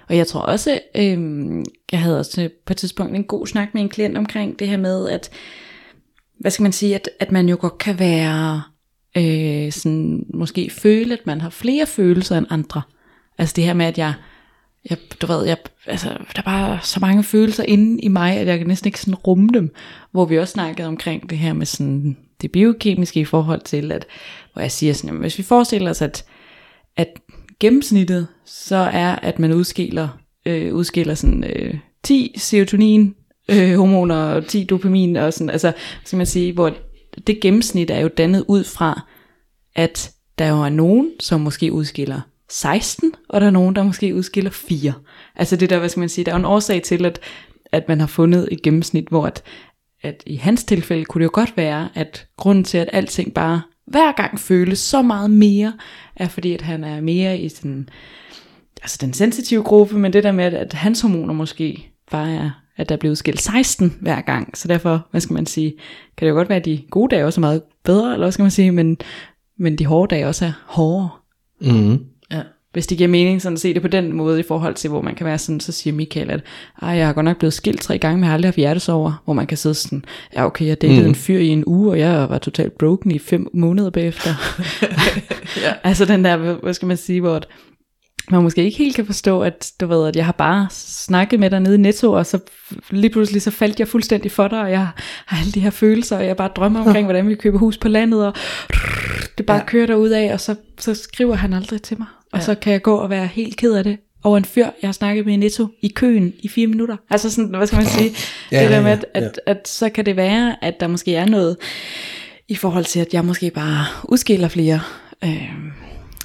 Og 0.10 0.18
jeg 0.18 0.28
tror 0.28 0.42
også, 0.42 0.80
øhm, 0.96 1.66
jeg 1.92 2.00
havde 2.02 2.20
også 2.20 2.50
på 2.66 2.74
et 2.74 2.78
tidspunkt 2.78 3.16
en 3.16 3.24
god 3.24 3.48
snak 3.48 3.74
med 3.74 3.82
en 3.82 3.90
klient 3.90 4.18
omkring 4.18 4.60
det 4.60 4.68
her 4.68 4.78
med, 4.78 5.10
at, 5.10 5.30
hvad 6.40 6.52
skal 6.52 6.64
man 6.64 6.72
sige, 6.72 6.96
at, 6.96 7.10
at 7.20 7.32
man 7.32 7.50
jo 7.50 7.58
godt 7.60 7.78
kan 7.78 8.00
være, 8.00 8.62
øh, 9.18 9.72
sådan, 9.72 10.26
måske 10.34 10.70
føle, 10.70 11.14
at 11.14 11.26
man 11.26 11.42
har 11.42 11.50
flere 11.50 11.86
følelser 11.86 12.38
end 12.38 12.48
andre. 12.50 12.82
Altså 13.38 13.54
det 13.56 13.64
her 13.64 13.74
med, 13.74 13.86
at 13.86 13.98
jeg, 13.98 14.14
jeg 14.90 14.98
du 15.22 15.28
ved, 15.28 15.46
jeg, 15.46 15.58
altså, 15.86 16.10
der 16.10 16.42
er 16.42 16.46
bare 16.46 16.80
så 16.82 17.00
mange 17.00 17.24
følelser 17.24 17.64
inde 17.64 18.02
i 18.02 18.08
mig, 18.08 18.38
at 18.38 18.48
jeg 18.48 18.58
kan 18.58 18.68
næsten 18.68 18.88
ikke 18.88 19.00
sådan 19.00 19.16
rumme 19.16 19.50
dem. 19.54 19.74
Hvor 20.12 20.26
vi 20.26 20.40
også 20.40 20.52
snakkede 20.52 20.88
omkring 20.88 21.30
det 21.30 21.38
her 21.38 21.54
med 21.54 21.66
sådan 21.66 22.18
det 22.42 22.52
biokemiske 22.52 23.20
i 23.20 23.26
forhold 23.26 23.62
til, 23.62 23.92
at, 23.92 24.06
hvor 24.54 24.62
jeg 24.62 24.72
siger 24.72 24.94
sådan, 24.94 25.08
jamen, 25.08 25.22
hvis 25.22 25.38
vi 25.38 25.44
forestiller 25.44 25.90
os, 25.90 26.02
at, 26.02 26.26
at 26.98 27.08
gennemsnittet 27.60 28.28
så 28.46 28.76
er, 28.76 29.16
at 29.16 29.40
man 29.40 29.54
udskiller, 29.54 30.08
øh, 30.46 30.74
udskiller 30.74 31.16
sådan, 31.16 31.44
øh, 31.44 31.74
10 32.04 32.34
serotonin 32.38 33.16
øh, 33.52 33.76
hormoner 33.76 34.16
og 34.16 34.48
10 34.48 34.64
dopamin 34.64 35.16
og 35.16 35.34
sådan, 35.34 35.50
altså, 35.50 35.68
hvad 35.68 36.06
skal 36.06 36.18
man 36.18 36.26
sige, 36.26 36.54
hvor 36.54 36.74
det 37.28 37.42
gennemsnit 37.42 37.90
er 37.90 38.00
jo 38.00 38.08
dannet 38.08 38.46
ud 38.48 38.64
fra, 38.64 39.08
at 39.76 40.12
der 40.40 40.48
jo 40.48 40.62
er 40.62 40.70
nogen, 40.70 41.12
som 41.20 41.42
måske 41.42 41.72
udskiller 41.72 42.22
16, 42.52 43.14
og 43.30 43.42
der 43.42 43.48
er 43.48 43.52
nogen, 43.52 43.76
der 43.76 43.84
måske 43.84 44.16
udskiller 44.16 44.52
4. 44.52 44.94
Altså 45.36 45.56
det 45.56 45.70
der, 45.70 45.80
hvad 45.80 45.90
skal 45.90 46.00
man 46.00 46.10
sige, 46.10 46.26
der 46.26 46.32
er 46.32 46.36
en 46.36 46.46
årsag 46.46 46.82
til, 46.84 47.06
at, 47.06 47.20
at 47.72 47.88
man 47.88 48.00
har 48.00 48.08
fundet 48.08 48.48
et 48.52 48.62
gennemsnit, 48.62 49.08
hvor 49.10 49.26
at, 49.26 49.44
at 50.02 50.24
i 50.28 50.36
hans 50.36 50.64
tilfælde 50.64 51.06
kunne 51.06 51.20
det 51.20 51.26
jo 51.26 51.32
godt 51.34 51.58
være, 51.58 51.90
at 51.94 52.28
grunden 52.38 52.64
til, 52.64 52.78
at 52.78 52.90
alting 52.94 53.34
bare 53.34 53.62
hver 53.88 54.12
gang 54.12 54.40
føles 54.40 54.80
så 54.80 55.02
meget 55.02 55.32
mere, 55.32 55.74
er 56.16 56.28
fordi, 56.28 56.54
at 56.54 56.62
han 56.62 56.84
er 56.84 57.02
mere 57.02 57.38
i 57.38 57.50
sådan, 57.50 57.90
altså 58.82 58.98
den 59.02 59.14
sensitive 59.14 59.64
gruppe, 59.64 59.98
men 59.98 60.14
det 60.14 60.24
der 60.24 60.32
med, 60.32 60.46
at, 60.46 60.54
at 60.54 60.74
hans 60.74 61.02
hormoner 61.02 61.34
måske 61.34 61.92
bare 62.12 62.32
er, 62.32 62.52
at 62.78 62.90
der 62.90 62.98
bliver 62.98 63.12
udskilt 63.12 63.42
16 63.42 63.98
hver 64.02 64.22
gang, 64.22 64.58
så 64.58 64.68
derfor, 64.68 65.08
hvad 65.12 65.22
skal 65.22 65.34
man 65.34 65.46
sige, 65.46 65.74
kan 66.18 66.26
det 66.26 66.30
jo 66.30 66.36
godt 66.36 66.50
være, 66.50 66.60
at 66.60 66.66
de 66.66 66.84
gode 66.90 67.16
dage 67.16 67.26
også 67.26 67.40
er 67.40 67.42
meget 67.42 67.62
bedre, 67.84 68.14
eller 68.14 68.26
hvad 68.26 68.32
skal 68.32 68.44
man 68.44 68.52
sige, 68.52 68.72
men, 68.72 68.98
men 69.58 69.76
de 69.76 69.86
hårde 69.86 70.16
dage 70.16 70.28
også 70.28 70.46
er 70.46 70.52
hårdere. 70.66 71.10
Mm. 71.62 72.06
Hvis 72.74 72.88
det 72.88 72.98
giver 72.98 73.08
mening 73.10 73.42
sådan 73.42 73.54
at 73.54 73.60
se 73.60 73.74
det 73.74 73.82
på 73.82 73.88
den 73.88 74.14
måde 74.14 74.40
i 74.40 74.44
forhold 74.48 74.74
til, 74.76 74.90
hvor 74.90 75.02
man 75.02 75.16
kan 75.16 75.26
være 75.26 75.38
sådan, 75.38 75.60
så 75.60 75.72
siger 75.72 75.94
Michael, 75.94 76.32
at 76.32 76.42
Ej, 76.82 76.90
jeg 76.90 77.06
har 77.06 77.14
godt 77.14 77.24
nok 77.24 77.38
blevet 77.38 77.54
skilt 77.54 77.82
tre 77.82 77.98
gange, 77.98 78.18
men 78.18 78.24
jeg 78.24 78.30
har 78.30 78.34
aldrig 78.34 78.48
haft 78.48 78.58
hjertesover, 78.58 79.22
hvor 79.26 79.34
man 79.34 79.48
kan 79.48 79.58
sidde 79.58 79.76
sådan, 79.76 80.06
ja 80.36 80.46
okay, 80.46 80.66
jeg 80.66 80.82
datede 80.82 81.02
mm. 81.02 81.08
en 81.08 81.16
fyr 81.16 81.38
i 81.40 81.48
en 81.48 81.64
uge, 81.68 81.92
og 81.92 82.00
jeg 82.00 82.30
var 82.30 82.38
totalt 82.38 82.78
broken 82.78 83.12
i 83.12 83.20
fem 83.20 83.48
måneder 83.54 83.90
bagefter. 83.90 84.30
Ja. 85.62 85.74
Altså 85.84 86.06
den 86.06 86.26
der, 86.26 86.38
hvad- 86.38 86.74
skal 86.74 86.88
man 86.88 86.98
sige, 86.98 87.22
hvor 87.22 87.42
man 88.32 88.44
måske 88.44 88.64
ikke 88.64 88.78
helt 88.78 88.96
kan 88.96 89.06
forstå, 89.06 89.42
at 89.42 89.72
du 89.82 89.88
ved, 89.88 90.08
at 90.08 90.16
jeg 90.16 90.26
har 90.26 90.32
bare 90.32 90.68
snakket 90.72 91.40
med 91.40 91.50
dig 91.50 91.60
nede 91.60 91.76
i 91.76 91.78
Netto, 91.78 92.12
og 92.12 92.26
så 92.26 92.40
lige 92.90 93.10
pludselig 93.12 93.42
så 93.42 93.52
faldt 93.52 93.80
jeg 93.80 93.88
fuldstændig 93.88 94.32
for 94.32 94.48
dig, 94.48 94.62
og 94.62 94.72
jeg 94.72 94.88
har 95.26 95.38
alle 95.40 95.52
de 95.52 95.60
her 95.60 95.70
følelser, 95.70 96.18
og 96.18 96.26
jeg 96.26 96.38
bare 96.38 96.50
drømmer 96.56 96.86
omkring, 96.86 97.06
hvordan 97.06 97.28
vi 97.28 97.36
køber 97.36 97.58
hus 97.60 97.78
på 97.78 97.88
landet, 97.88 98.26
og 98.26 98.34
det 99.38 99.46
bare 99.46 99.58
ja. 99.58 99.66
kører 99.66 99.88
derud 99.88 100.10
af, 100.10 100.34
og 100.34 100.40
så, 100.40 100.56
så 100.80 100.94
skriver 100.94 101.36
han 101.36 101.54
aldrig 101.54 101.82
til 101.82 101.98
mig. 102.00 102.08
Og 102.32 102.40
Ja. 102.40 102.46
så 102.46 102.56
kan 102.56 102.74
jeg 102.74 102.82
gå 102.82 102.96
og 102.96 103.10
være 103.10 103.28
helt 103.28 103.58
ked 103.58 103.74
af 103.74 103.84
det 103.84 103.98
over 104.24 104.38
en 104.38 104.46
fyr, 104.46 104.64
jeg 104.82 104.88
har 104.88 104.92
snakket 104.92 105.26
med 105.26 105.34
i 105.34 105.38
Netto 105.38 105.68
i 105.82 105.88
køen 105.88 106.34
i 106.40 106.48
fire 106.48 106.68
minutter. 106.68 106.98
Altså 107.10 107.30
sådan, 107.30 107.56
hvad 107.56 107.68
skal 107.68 107.78
man 107.78 107.86
sige? 107.86 108.12
Ja, 108.52 108.62
det 108.64 108.70
der 108.70 108.82
med, 108.82 108.90
ja, 108.90 108.96
at, 108.96 109.06
ja. 109.16 109.20
at, 109.28 109.40
at 109.46 109.68
så 109.68 109.90
kan 109.90 110.06
det 110.06 110.16
være, 110.16 110.64
at 110.64 110.80
der 110.80 110.88
måske 110.88 111.16
er 111.16 111.26
noget 111.26 111.58
i 112.48 112.56
forhold 112.56 112.86
til, 112.86 113.00
at 113.00 113.14
jeg 113.14 113.26
måske 113.26 113.52
bare 113.52 113.86
udskiller 114.04 114.48
flere 114.48 114.80
øh, 115.24 115.50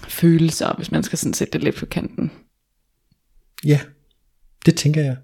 følelser, 0.09 0.75
hvis 0.77 0.91
man 0.91 1.03
skal 1.03 1.19
sådan 1.19 1.35
sætte 1.35 1.53
det 1.53 1.63
lidt 1.65 1.77
på 1.77 1.87
kanten. 1.87 2.31
Ja, 3.65 3.81
det 4.67 4.75
tænker 4.77 5.01
jeg. 5.03 5.17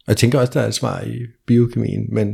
Og 0.00 0.08
jeg 0.08 0.16
tænker 0.16 0.40
også, 0.40 0.52
der 0.54 0.60
er 0.60 0.66
et 0.68 0.74
svar 0.74 1.00
i 1.02 1.18
biokemien, 1.46 2.14
men 2.14 2.28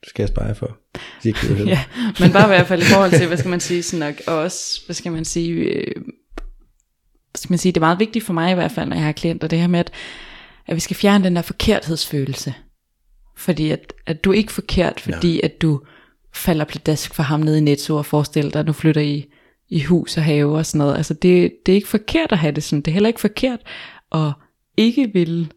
det 0.00 0.08
skal 0.08 0.22
jeg 0.22 0.28
spare 0.28 0.54
for. 0.54 0.78
ikke 1.24 1.38
det. 1.48 1.66
Ja, 1.66 1.84
men 2.20 2.32
bare 2.32 2.44
i 2.44 2.48
hvert 2.56 2.66
fald 2.66 2.82
i 2.82 2.84
forhold 2.84 3.10
til, 3.10 3.26
hvad 3.26 3.36
skal 3.36 3.50
man 3.50 3.60
sige, 3.60 3.82
sådan, 3.82 4.02
og, 4.02 4.34
og 4.34 4.40
også, 4.42 4.80
hvad 4.86 4.94
skal 4.94 5.12
man 5.12 5.24
sige, 5.24 5.50
øh, 5.52 5.94
skal 7.34 7.52
man 7.52 7.58
sige, 7.58 7.72
det 7.72 7.76
er 7.76 7.86
meget 7.86 8.00
vigtigt 8.00 8.24
for 8.24 8.32
mig 8.32 8.50
i 8.50 8.54
hvert 8.54 8.72
fald, 8.72 8.88
når 8.88 8.96
jeg 8.96 9.04
har 9.04 9.12
klienter, 9.12 9.48
det 9.48 9.58
her 9.58 9.66
med, 9.66 9.80
at, 9.80 9.90
at 10.66 10.74
vi 10.74 10.80
skal 10.80 10.96
fjerne 10.96 11.24
den 11.24 11.36
der 11.36 11.42
forkerthedsfølelse. 11.42 12.54
fordi 13.36 13.70
at, 13.70 13.92
at 14.06 14.24
du 14.24 14.30
er 14.30 14.34
ikke 14.34 14.52
forkert, 14.52 15.00
fordi 15.00 15.34
ja. 15.34 15.40
at 15.42 15.62
du 15.62 15.80
falder 16.34 16.64
pladask 16.64 17.14
for 17.14 17.22
ham 17.22 17.40
nede 17.40 17.58
i 17.58 17.60
Netto 17.60 17.96
og 17.96 18.06
forestiller 18.06 18.50
dig, 18.50 18.60
at 18.60 18.66
nu 18.66 18.72
flytter 18.72 19.00
I 19.00 19.26
i 19.68 19.82
hus 19.82 20.16
og 20.16 20.24
have 20.24 20.56
og 20.58 20.66
sådan 20.66 20.78
noget. 20.78 20.96
Altså 20.96 21.14
det, 21.14 21.52
det 21.66 21.72
er 21.72 21.76
ikke 21.76 21.88
forkert 21.88 22.32
at 22.32 22.38
have 22.38 22.52
det 22.52 22.62
sådan. 22.62 22.82
Det 22.82 22.90
er 22.90 22.92
heller 22.92 23.08
ikke 23.08 23.20
forkert 23.20 23.60
at 24.12 24.32
ikke 24.76 25.10
vil 25.12 25.52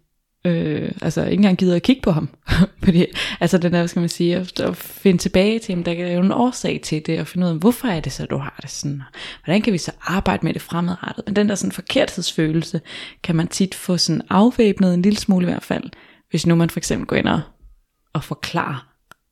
øh, 0.47 0.91
altså 1.01 1.23
ikke 1.23 1.33
engang 1.33 1.57
gider 1.57 1.75
at 1.75 1.83
kigge 1.83 2.01
på 2.01 2.11
ham. 2.11 2.29
Fordi, 2.83 3.05
altså 3.39 3.57
den 3.57 3.71
der, 3.71 3.77
hvad 3.77 3.87
skal 3.87 3.99
man 3.99 4.09
sige, 4.09 4.35
at, 4.35 4.59
at 4.59 4.77
finde 4.77 5.17
tilbage 5.17 5.59
til 5.59 5.75
ham, 5.75 5.83
der 5.83 5.91
er 5.91 6.13
jo 6.13 6.21
en 6.21 6.31
årsag 6.31 6.81
til 6.83 7.05
det, 7.05 7.19
og 7.19 7.27
finde 7.27 7.47
ud 7.47 7.51
af, 7.51 7.57
hvorfor 7.57 7.87
er 7.87 7.99
det 7.99 8.11
så, 8.11 8.25
du 8.25 8.37
har 8.37 8.59
det 8.61 8.69
sådan, 8.69 9.01
hvordan 9.45 9.61
kan 9.61 9.73
vi 9.73 9.77
så 9.77 9.91
arbejde 10.01 10.45
med 10.45 10.53
det 10.53 10.61
fremadrettet. 10.61 11.23
Men 11.25 11.35
den 11.35 11.49
der 11.49 11.55
sådan 11.55 11.71
forkerthedsfølelse, 11.71 12.81
kan 13.23 13.35
man 13.35 13.47
tit 13.47 13.75
få 13.75 13.97
sådan 13.97 14.21
afvæbnet 14.29 14.93
en 14.93 15.01
lille 15.01 15.19
smule 15.19 15.43
i 15.43 15.49
hvert 15.49 15.63
fald, 15.63 15.83
hvis 16.29 16.47
nu 16.47 16.55
man 16.55 16.69
for 16.69 16.79
eksempel 16.79 17.07
går 17.07 17.15
ind 17.15 17.27
og, 17.27 17.41
og 18.13 18.23
forklarer, 18.23 18.87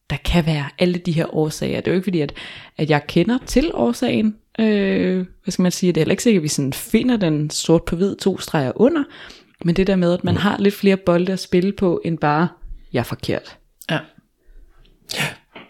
der 0.10 0.18
kan 0.26 0.46
være 0.46 0.66
alle 0.80 0.98
de 0.98 1.12
her 1.12 1.36
årsager. 1.36 1.82
Det 1.82 1.88
er 1.88 1.92
jo 1.92 1.96
ikke 1.96 2.06
fordi, 2.06 2.22
at, 2.22 2.34
at 2.78 2.90
jeg 2.90 3.08
kender 3.08 3.38
til 3.46 3.72
årsagen, 3.74 4.36
øh, 4.60 5.26
hvad 5.44 5.52
skal 5.52 5.64
man 5.64 5.72
sige, 5.72 5.92
det 5.92 5.98
er 5.98 6.02
heller 6.02 6.14
ikke 6.14 6.24
sikkert, 6.24 6.40
at 6.40 6.44
vi 6.44 6.48
sådan 6.48 6.74
finder 6.74 7.18
den 7.18 7.50
sort 7.50 7.84
på 7.84 7.96
hvid 7.96 8.16
to 8.16 8.40
streger 8.40 8.72
under, 8.76 9.04
men 9.66 9.76
det 9.76 9.88
der 9.88 9.96
med, 9.96 10.14
at 10.14 10.24
man 10.24 10.38
har 10.38 10.58
lidt 10.58 10.74
flere 10.74 10.98
bolde 10.98 11.34
at 11.34 11.40
spille 11.40 11.72
på, 11.74 12.02
end 12.06 12.18
bare, 12.18 12.48
jeg 12.94 13.00
er 13.00 13.04
forkert. 13.04 13.58
Ja. 13.92 14.00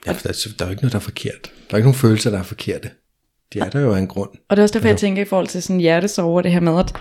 Ja, 0.07 0.11
for 0.11 0.21
der, 0.21 0.29
er- 0.29 0.53
der 0.59 0.65
er 0.65 0.69
jo 0.69 0.71
ikke 0.71 0.81
noget, 0.83 0.91
der 0.93 0.99
er 0.99 1.03
forkert. 1.03 1.51
Der 1.69 1.73
er 1.73 1.77
ikke 1.77 1.85
nogen 1.87 1.99
følelser, 1.99 2.29
der 2.29 2.39
er 2.39 2.43
forkerte. 2.43 2.89
De 3.53 3.59
er 3.59 3.69
der 3.69 3.79
jo 3.79 3.93
af 3.93 3.99
en 3.99 4.07
grund. 4.07 4.29
Og 4.49 4.57
det 4.57 4.61
er 4.61 4.63
også 4.63 4.73
derfor, 4.73 4.87
jeg 4.87 4.97
tænker 4.97 5.21
i 5.21 5.25
forhold 5.25 5.47
til 5.47 5.63
sådan 5.63 5.79
hjertesover, 5.79 6.41
det 6.41 6.51
her 6.51 6.59
med, 6.59 6.79
at, 6.79 6.93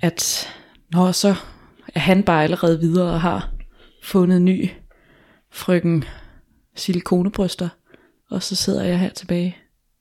at 0.00 0.48
når 0.92 1.12
så 1.12 1.34
er 1.94 2.00
han 2.00 2.22
bare 2.22 2.44
allerede 2.44 2.80
videre 2.80 3.12
og 3.12 3.20
har 3.20 3.50
fundet 4.02 4.42
ny 4.42 4.68
frøken 5.52 6.04
silikonebryster, 6.76 7.68
og 8.30 8.42
så 8.42 8.54
sidder 8.56 8.84
jeg 8.84 8.98
her 9.00 9.08
tilbage 9.08 9.56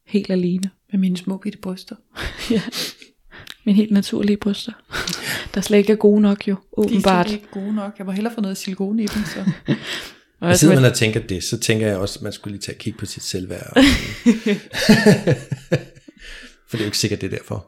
helt 0.07 0.30
alene. 0.30 0.69
Med 0.91 0.99
mine 0.99 1.17
små 1.17 1.38
bitte 1.38 1.57
bryster. 1.59 1.95
Ja. 2.51 2.61
Mine 3.68 3.76
helt 3.76 3.91
naturlige 3.91 4.38
bryster. 4.38 4.72
Der 5.55 5.61
slet 5.61 5.78
ikke 5.78 5.91
er 5.93 5.97
gode 5.97 6.22
nok 6.22 6.47
jo, 6.47 6.53
De 6.55 6.59
er 6.59 6.82
åbenbart. 6.86 7.26
slet 7.28 7.36
ikke 7.36 7.47
gode 7.51 7.76
nok. 7.76 7.93
Jeg 7.97 8.05
må 8.05 8.11
hellere 8.11 8.34
få 8.34 8.41
noget 8.41 8.57
silikone 8.57 9.03
i 9.03 9.07
dem, 9.07 9.24
så. 9.26 9.39
Og 9.70 9.76
Og 10.41 10.49
altså, 10.49 10.59
sidder 10.59 10.76
man, 10.82 10.86
og 10.91 10.97
tænker 10.97 11.20
det, 11.20 11.43
så 11.43 11.59
tænker 11.59 11.88
jeg 11.88 11.97
også, 11.97 12.20
at 12.20 12.24
man 12.24 12.32
skulle 12.32 12.51
lige 12.51 12.61
tage 12.61 12.76
og 12.76 12.80
kigge 12.80 12.99
på 12.99 13.05
sit 13.05 13.24
selvværd. 13.24 13.74
Og, 13.76 13.84
for 16.68 16.72
det 16.72 16.80
er 16.80 16.80
jo 16.80 16.86
ikke 16.86 16.97
sikkert, 16.97 17.22
det 17.22 17.34
er 17.34 17.38
derfor. 17.38 17.68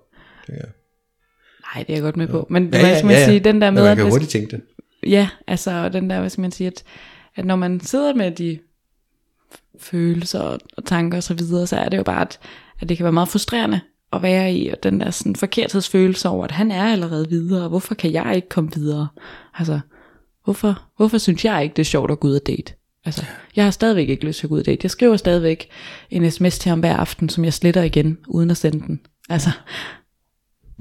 nej, 0.49 1.83
det 1.83 1.89
er 1.89 1.93
jeg 1.93 2.01
godt 2.01 2.17
med 2.17 2.27
på. 2.27 2.47
Men 2.49 2.69
Ja, 2.73 2.77
ja, 2.79 2.85
hvad 2.85 2.95
skal 2.97 3.05
man 3.05 3.15
ja, 3.15 3.19
ja. 3.19 3.25
sige, 3.25 3.39
den 3.39 3.61
der 3.61 3.71
med, 3.71 3.81
Men 3.81 3.83
man 3.83 3.91
at 3.91 3.97
kan 3.97 4.05
hvis- 4.05 4.13
hurtigt 4.13 4.31
tænke 4.31 4.51
det. 4.51 4.61
Ja, 5.09 5.29
altså 5.47 5.71
og 5.71 5.93
den 5.93 6.09
der, 6.09 6.19
hvad 6.19 6.29
skal 6.29 6.41
man 6.41 6.51
sige, 6.51 6.67
at, 6.67 6.83
at 7.35 7.45
når 7.45 7.55
man 7.55 7.79
sidder 7.79 8.13
med 8.13 8.31
de 8.31 8.59
følelser 9.79 10.39
og, 10.39 10.59
og 10.77 10.85
tanker 10.85 11.17
og 11.17 11.23
så 11.23 11.33
videre, 11.33 11.67
så 11.67 11.75
er 11.75 11.89
det 11.89 11.97
jo 11.97 12.03
bare, 12.03 12.21
at, 12.21 12.39
at 12.79 12.89
det 12.89 12.97
kan 12.97 13.03
være 13.03 13.13
meget 13.13 13.29
frustrerende 13.29 13.79
at 14.13 14.21
være 14.21 14.53
i, 14.53 14.69
og 14.69 14.83
den 14.83 14.99
der 14.99 15.11
sådan 15.11 15.35
forkerthedsfølelse 15.35 16.29
over, 16.29 16.43
at 16.43 16.51
han 16.51 16.71
er 16.71 16.83
allerede 16.83 17.29
videre, 17.29 17.63
og 17.63 17.69
hvorfor 17.69 17.95
kan 17.95 18.13
jeg 18.13 18.35
ikke 18.35 18.49
komme 18.49 18.71
videre? 18.75 19.07
Altså, 19.57 19.79
hvorfor, 20.43 20.81
hvorfor 20.97 21.17
synes 21.17 21.45
jeg 21.45 21.63
ikke, 21.63 21.73
det 21.73 21.81
er 21.81 21.85
sjovt 21.85 22.11
at 22.11 22.19
gå 22.19 22.27
ud 22.27 22.35
og 22.35 22.47
date? 22.47 22.73
Altså, 23.05 23.25
jeg 23.55 23.63
har 23.63 23.71
stadigvæk 23.71 24.09
ikke 24.09 24.25
lyst 24.25 24.39
til 24.39 24.45
at 24.47 24.49
gå 24.49 24.55
ud 24.55 24.59
og 24.59 24.65
date. 24.65 24.79
Jeg 24.83 24.91
skriver 24.91 25.17
stadigvæk 25.17 25.69
en 26.09 26.31
sms 26.31 26.59
til 26.59 26.69
ham 26.69 26.79
hver 26.79 26.97
aften, 26.97 27.29
som 27.29 27.43
jeg 27.45 27.53
sletter 27.53 27.83
igen, 27.83 28.17
uden 28.27 28.51
at 28.51 28.57
sende 28.57 28.87
den. 28.87 28.99
Altså, 29.29 29.49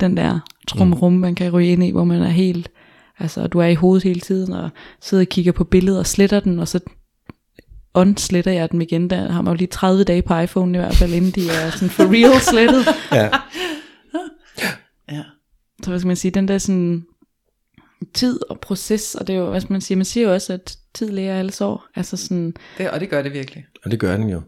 den 0.01 0.17
der 0.17 0.41
trumrum, 0.69 1.13
man 1.13 1.35
kan 1.35 1.53
ryge 1.53 1.73
ind 1.73 1.85
i, 1.85 1.91
hvor 1.91 2.05
man 2.05 2.23
er 2.23 2.29
helt, 2.29 2.71
altså 3.19 3.47
du 3.47 3.59
er 3.59 3.67
i 3.67 3.75
hovedet 3.75 4.05
hele 4.05 4.21
tiden, 4.21 4.53
og 4.53 4.71
sidder 5.01 5.25
og 5.25 5.29
kigger 5.29 5.53
på 5.53 5.65
billeder 5.65 5.99
og 5.99 6.07
sletter 6.07 6.41
den, 6.41 6.59
og 6.59 6.69
så 6.69 6.81
unsletter 7.95 8.53
jeg 8.53 8.73
dem 8.73 8.81
igen. 8.81 9.11
Der 9.11 9.33
har 9.33 9.43
man 9.43 9.53
jo 9.53 9.57
lige 9.57 9.69
30 9.69 10.05
dage 10.05 10.23
på 10.23 10.39
iPhone 10.39 10.79
i 10.79 10.81
hvert 10.81 10.95
fald, 10.95 11.13
inden 11.13 11.31
de 11.31 11.51
er 11.51 11.71
sådan 11.71 11.91
for 11.91 12.05
real 12.05 12.41
slettet. 12.41 12.87
Ja. 13.13 13.31
Ja. 15.13 15.23
Så 15.83 15.91
hvad 15.91 15.99
skal 15.99 16.07
man 16.07 16.17
sige, 16.17 16.31
den 16.31 16.49
der 16.49 16.59
sådan 16.59 17.03
tid 18.15 18.41
og 18.51 18.61
proces, 18.61 19.15
og 19.15 19.27
det 19.27 19.35
er 19.35 19.39
jo, 19.39 19.51
hvad 19.51 19.61
skal 19.61 19.73
man 19.73 19.81
sige, 19.81 19.97
man 19.97 20.05
siger 20.05 20.27
jo 20.29 20.35
også, 20.35 20.53
at 20.53 20.77
tid 20.95 21.11
lærer 21.11 21.39
alle 21.39 21.53
sår. 21.53 21.87
Altså 21.97 22.17
sådan, 22.17 22.55
Det, 22.79 22.91
og 22.91 23.01
det 23.01 23.11
gør 23.11 23.23
det 23.23 23.33
virkelig. 23.33 23.67
Og 23.85 23.91
det 23.91 24.01
gør 24.01 24.17
den 24.17 24.29
jo. 24.31 24.43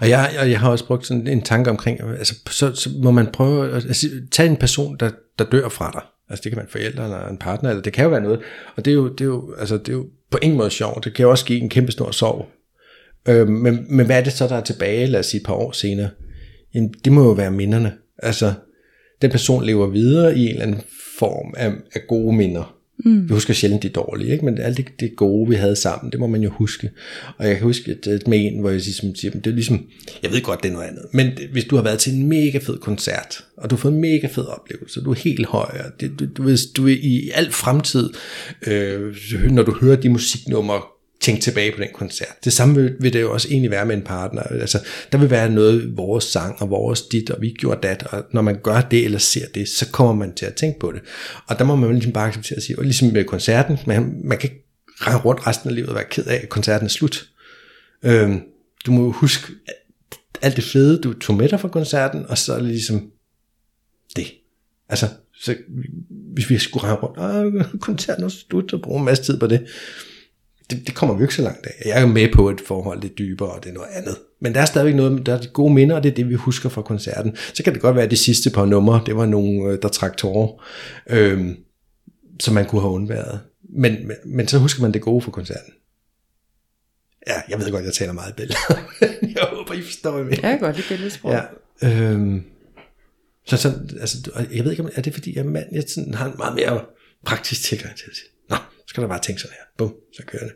Og 0.00 0.08
jeg, 0.08 0.30
og 0.40 0.50
jeg 0.50 0.60
har 0.60 0.70
også 0.70 0.86
brugt 0.86 1.06
sådan 1.06 1.26
en 1.26 1.42
tanke 1.42 1.70
omkring, 1.70 2.00
altså 2.00 2.34
så, 2.50 2.74
så 2.74 2.90
må 3.02 3.10
man 3.10 3.26
prøve 3.32 3.68
at 3.68 3.74
altså, 3.74 4.06
tage 4.30 4.48
en 4.48 4.56
person, 4.56 4.96
der, 5.00 5.10
der 5.38 5.44
dør 5.44 5.68
fra 5.68 5.90
dig. 5.90 6.02
Altså 6.28 6.42
det 6.42 6.52
kan 6.52 6.56
være 6.56 6.66
en 6.66 6.70
forælder 6.72 7.04
eller 7.04 7.28
en 7.28 7.38
partner, 7.38 7.70
eller 7.70 7.82
det 7.82 7.92
kan 7.92 8.04
jo 8.04 8.10
være 8.10 8.20
noget. 8.20 8.40
Og 8.76 8.84
det 8.84 8.90
er 8.90 8.94
jo, 8.94 9.08
det 9.08 9.20
er 9.20 9.24
jo, 9.24 9.54
altså, 9.58 9.76
det 9.76 9.88
er 9.88 9.92
jo 9.92 10.06
på 10.32 10.38
ingen 10.42 10.58
måde 10.58 10.70
sjovt. 10.70 11.04
Det 11.04 11.14
kan 11.14 11.22
jo 11.22 11.30
også 11.30 11.44
give 11.44 11.60
en 11.60 11.68
kæmpe 11.68 11.92
stor 11.92 12.10
sorg. 12.10 12.48
Øh, 13.28 13.48
men, 13.48 13.86
men 13.88 14.06
hvad 14.06 14.18
er 14.18 14.24
det 14.24 14.32
så, 14.32 14.48
der 14.48 14.56
er 14.56 14.60
tilbage, 14.60 15.06
lad 15.06 15.20
os 15.20 15.26
sige 15.26 15.40
et 15.40 15.46
par 15.46 15.54
år 15.54 15.72
senere? 15.72 16.10
Jamen, 16.74 16.94
det 17.04 17.12
må 17.12 17.24
jo 17.24 17.30
være 17.30 17.50
minderne. 17.50 17.92
Altså, 18.18 18.52
den 19.22 19.30
person 19.30 19.64
lever 19.64 19.86
videre 19.86 20.36
i 20.36 20.42
en 20.42 20.48
eller 20.48 20.62
anden 20.62 20.82
form 21.18 21.54
af, 21.56 21.72
af 21.94 22.00
gode 22.08 22.36
minder. 22.36 22.76
Mm. 23.04 23.28
Vi 23.28 23.34
husker 23.34 23.54
sjældent 23.54 23.82
de 23.82 23.88
dårlige, 23.88 24.32
ikke? 24.32 24.44
men 24.44 24.58
alt 24.58 24.76
det, 24.76 24.86
det 25.00 25.16
gode, 25.16 25.48
vi 25.48 25.54
havde 25.54 25.76
sammen, 25.76 26.12
det 26.12 26.20
må 26.20 26.26
man 26.26 26.42
jo 26.42 26.50
huske. 26.50 26.90
Og 27.38 27.46
jeg 27.46 27.56
kan 27.56 27.64
huske 27.64 27.90
et, 27.90 28.28
med 28.28 28.38
en, 28.38 28.60
hvor 28.60 28.70
jeg 28.70 28.78
ligesom 28.78 29.14
siger, 29.14 29.32
det 29.32 29.46
er 29.46 29.54
ligesom, 29.54 29.86
jeg 30.22 30.30
ved 30.30 30.42
godt, 30.42 30.62
det 30.62 30.68
er 30.68 30.72
noget 30.72 30.86
andet, 30.86 31.04
men 31.12 31.30
hvis 31.52 31.64
du 31.64 31.76
har 31.76 31.82
været 31.82 31.98
til 31.98 32.12
en 32.12 32.26
mega 32.28 32.58
fed 32.58 32.78
koncert, 32.78 33.44
og 33.56 33.70
du 33.70 33.74
har 33.74 33.80
fået 33.80 33.94
en 33.94 34.00
mega 34.00 34.26
fed 34.26 34.44
oplevelse, 34.46 35.00
du 35.00 35.10
er 35.10 35.14
helt 35.14 35.46
høj, 35.46 35.78
og 35.84 36.00
det, 36.00 36.12
du, 36.18 36.26
du, 36.36 36.42
hvis 36.42 36.66
du 36.66 36.88
er 36.88 36.96
i 37.02 37.30
al 37.34 37.52
fremtid, 37.52 38.10
øh, 38.66 39.14
når 39.50 39.62
du 39.62 39.74
hører 39.80 39.96
de 39.96 40.08
musiknumre, 40.08 40.80
tænke 41.22 41.42
tilbage 41.42 41.72
på 41.72 41.82
den 41.82 41.88
koncert. 41.94 42.44
Det 42.44 42.52
samme 42.52 42.74
vil, 42.74 42.96
vil 43.00 43.12
det 43.12 43.20
jo 43.20 43.32
også 43.32 43.48
egentlig 43.48 43.70
være 43.70 43.86
med 43.86 43.96
en 43.96 44.02
partner. 44.02 44.42
Altså, 44.42 44.78
der 45.12 45.18
vil 45.18 45.30
være 45.30 45.50
noget 45.50 45.96
vores 45.96 46.24
sang 46.24 46.62
og 46.62 46.70
vores 46.70 47.02
dit, 47.02 47.30
og 47.30 47.42
vi 47.42 47.50
gjorde 47.50 47.88
dat, 47.88 48.02
og 48.02 48.24
når 48.32 48.42
man 48.42 48.58
gør 48.62 48.80
det 48.80 49.04
eller 49.04 49.18
ser 49.18 49.46
det, 49.54 49.68
så 49.68 49.90
kommer 49.90 50.14
man 50.14 50.34
til 50.34 50.46
at 50.46 50.54
tænke 50.54 50.80
på 50.80 50.92
det. 50.92 51.00
Og 51.46 51.58
der 51.58 51.64
må 51.64 51.76
man 51.76 51.88
jo 51.88 51.92
ligesom 51.92 52.12
bare 52.12 52.28
acceptere 52.28 52.56
at 52.56 52.62
sige, 52.62 52.78
og 52.78 52.84
ligesom 52.84 53.08
med 53.08 53.24
koncerten, 53.24 53.78
man, 53.86 54.20
man 54.24 54.38
kan 54.38 54.50
ikke 54.50 54.66
rende 54.88 55.20
rundt 55.20 55.46
resten 55.46 55.68
af 55.68 55.74
livet 55.74 55.88
og 55.88 55.94
være 55.94 56.04
ked 56.10 56.24
af, 56.26 56.40
at 56.42 56.48
koncerten 56.48 56.84
er 56.84 56.90
slut. 56.90 57.28
Øhm, 58.04 58.40
du 58.86 58.92
må 58.92 59.04
jo 59.04 59.12
huske 59.12 59.52
alt 60.42 60.56
det 60.56 60.64
fede, 60.64 61.00
du 61.00 61.12
tog 61.12 61.36
med 61.36 61.48
dig 61.48 61.60
fra 61.60 61.68
koncerten, 61.68 62.26
og 62.26 62.38
så 62.38 62.52
er 62.52 62.58
det 62.58 62.68
ligesom 62.68 63.10
det. 64.16 64.26
Altså, 64.88 65.08
så 65.40 65.56
hvis 66.34 66.50
vi 66.50 66.58
skulle 66.58 66.86
rende 66.86 67.00
rundt, 67.02 67.18
og 67.18 67.80
koncerten 67.80 68.24
er 68.24 68.28
slut, 68.28 68.72
og 68.72 68.82
bruge 68.82 68.98
en 68.98 69.04
masse 69.04 69.24
tid 69.24 69.38
på 69.38 69.46
det, 69.46 69.66
det, 70.72 70.86
det 70.86 70.94
kommer 70.94 71.14
vi 71.14 71.18
jo 71.18 71.24
ikke 71.24 71.34
så 71.34 71.42
langt 71.42 71.66
af. 71.66 71.82
Jeg 71.84 71.96
er 71.96 72.00
jo 72.00 72.06
med 72.06 72.28
på, 72.34 72.48
at 72.48 72.60
forhold 72.66 73.00
det 73.00 73.10
er 73.10 73.14
dybere, 73.14 73.48
og 73.48 73.64
det 73.64 73.70
er 73.70 73.74
noget 73.74 73.88
andet. 73.92 74.16
Men 74.40 74.54
der 74.54 74.60
er 74.60 74.64
stadigvæk 74.64 74.94
noget, 74.94 75.26
der 75.26 75.34
er 75.34 75.40
de 75.40 75.48
gode 75.48 75.74
minder, 75.74 75.96
og 75.96 76.02
det 76.02 76.10
er 76.10 76.14
det, 76.14 76.28
vi 76.28 76.34
husker 76.34 76.68
fra 76.68 76.82
koncerten. 76.82 77.36
Så 77.54 77.64
kan 77.64 77.72
det 77.72 77.82
godt 77.82 77.96
være, 77.96 78.04
at 78.04 78.10
de 78.10 78.16
sidste 78.16 78.50
par 78.50 78.64
numre, 78.64 79.02
det 79.06 79.16
var 79.16 79.26
nogle, 79.26 79.72
øh, 79.72 79.78
der 79.82 79.88
trak 79.88 80.16
tårer, 80.16 80.64
øhm, 81.10 81.56
som 82.40 82.54
man 82.54 82.66
kunne 82.66 82.80
have 82.80 82.92
undværet. 82.92 83.40
Men, 83.74 83.92
men, 84.06 84.16
men 84.24 84.48
så 84.48 84.58
husker 84.58 84.82
man 84.82 84.92
det 84.92 85.02
gode 85.02 85.22
fra 85.22 85.30
koncerten. 85.30 85.72
Ja, 87.26 87.34
jeg 87.48 87.58
ved 87.58 87.70
godt, 87.70 87.84
jeg 87.84 87.92
taler 87.92 88.12
meget 88.12 88.36
billeder. 88.36 88.58
jeg 89.36 89.46
håber, 89.52 89.72
I 89.72 89.82
forstår, 89.82 90.16
jeg 90.16 90.24
mener. 90.24 90.48
Jeg 90.48 90.50
kan 90.50 90.60
godt 90.60 90.76
lide 90.76 90.88
billedsprog. 90.88 91.32
Ja, 91.32 91.42
øhm, 91.88 92.42
så, 93.46 93.56
så 93.56 93.72
altså, 94.00 94.30
jeg 94.52 94.64
ved 94.64 94.70
ikke, 94.70 94.82
om 94.82 94.90
er 94.94 95.02
det 95.02 95.14
fordi, 95.14 95.34
jeg 95.34 95.40
er 95.40 95.50
mand, 95.50 95.66
jeg 95.72 95.84
sådan, 95.88 96.14
har 96.14 96.26
en 96.26 96.34
meget 96.38 96.54
mere 96.54 96.84
praktisk 97.24 97.62
tilgang 97.62 97.96
til 97.96 98.06
så 98.14 98.22
skal 98.92 99.02
der 99.02 99.08
bare 99.08 99.20
tænke 99.20 99.40
sådan 99.40 99.54
her, 99.58 99.64
bum, 99.78 99.94
så 100.16 100.22
kører 100.26 100.42
det. 100.42 100.52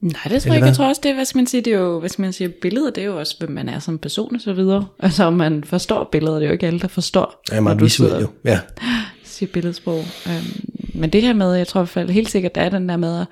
Nej, 0.00 0.22
det 0.28 0.42
tror 0.42 0.48
jeg 0.48 0.56
ikke. 0.56 0.66
Jeg 0.66 0.76
tror 0.76 0.88
også, 0.88 1.00
det 1.02 1.10
er, 1.10 1.14
hvad 1.14 1.24
skal 1.24 1.38
man 1.38 1.46
sige, 1.46 1.60
det 1.60 1.72
er 1.72 1.78
jo, 1.78 1.98
hvad 1.98 2.08
skal 2.08 2.22
man 2.22 2.32
sige, 2.32 2.48
billeder, 2.48 2.90
det 2.90 3.02
er 3.02 3.06
jo 3.06 3.18
også, 3.18 3.36
hvem 3.38 3.50
man 3.50 3.68
er 3.68 3.78
som 3.78 3.98
person 3.98 4.34
og 4.34 4.40
så 4.40 4.52
videre. 4.52 4.86
Altså, 4.98 5.24
om 5.24 5.32
man 5.32 5.64
forstår 5.64 6.08
billeder, 6.12 6.34
det 6.34 6.42
er 6.42 6.46
jo 6.46 6.52
ikke 6.52 6.66
alle, 6.66 6.80
der 6.80 6.88
forstår, 6.88 7.42
Jeg 7.48 7.56
er 7.56 7.60
når 7.60 7.62
meget 7.62 7.78
du 7.78 7.84
visuel 7.84 8.10
sidder 8.10 8.20
jo, 8.20 8.28
ja. 8.44 8.60
siger 9.24 9.52
billedsprog. 9.52 10.04
Øhm, 10.26 10.70
men 10.94 11.10
det 11.10 11.22
her 11.22 11.32
med, 11.32 11.54
jeg 11.54 11.66
tror 11.66 11.80
i 11.80 11.82
hvert 11.82 11.88
fald 11.88 12.10
helt 12.10 12.30
sikkert, 12.30 12.54
der 12.54 12.60
er 12.60 12.68
den 12.68 12.88
der 12.88 12.96
med 12.96 13.20
at, 13.20 13.26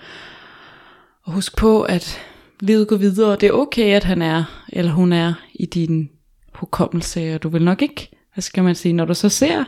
at 1.27 1.33
huske 1.33 1.57
på, 1.57 1.83
at 1.83 2.21
livet 2.61 2.89
går 2.89 2.97
videre, 2.97 3.33
og 3.33 3.41
det 3.41 3.47
er 3.47 3.53
okay, 3.53 3.95
at 3.95 4.05
han 4.05 4.23
er, 4.23 4.65
eller 4.73 4.93
hun 4.93 5.13
er 5.13 5.35
i 5.55 5.67
din 5.67 6.11
hukommelse, 6.55 7.35
og 7.35 7.43
du 7.43 7.49
vil 7.49 7.65
nok 7.65 7.83
ikke, 7.83 8.09
hvad 8.35 8.43
skal 8.43 8.65
man 8.65 8.75
sige, 8.75 8.93
når 8.93 9.05
du 9.05 9.15
så 9.15 9.29
ser 9.29 9.65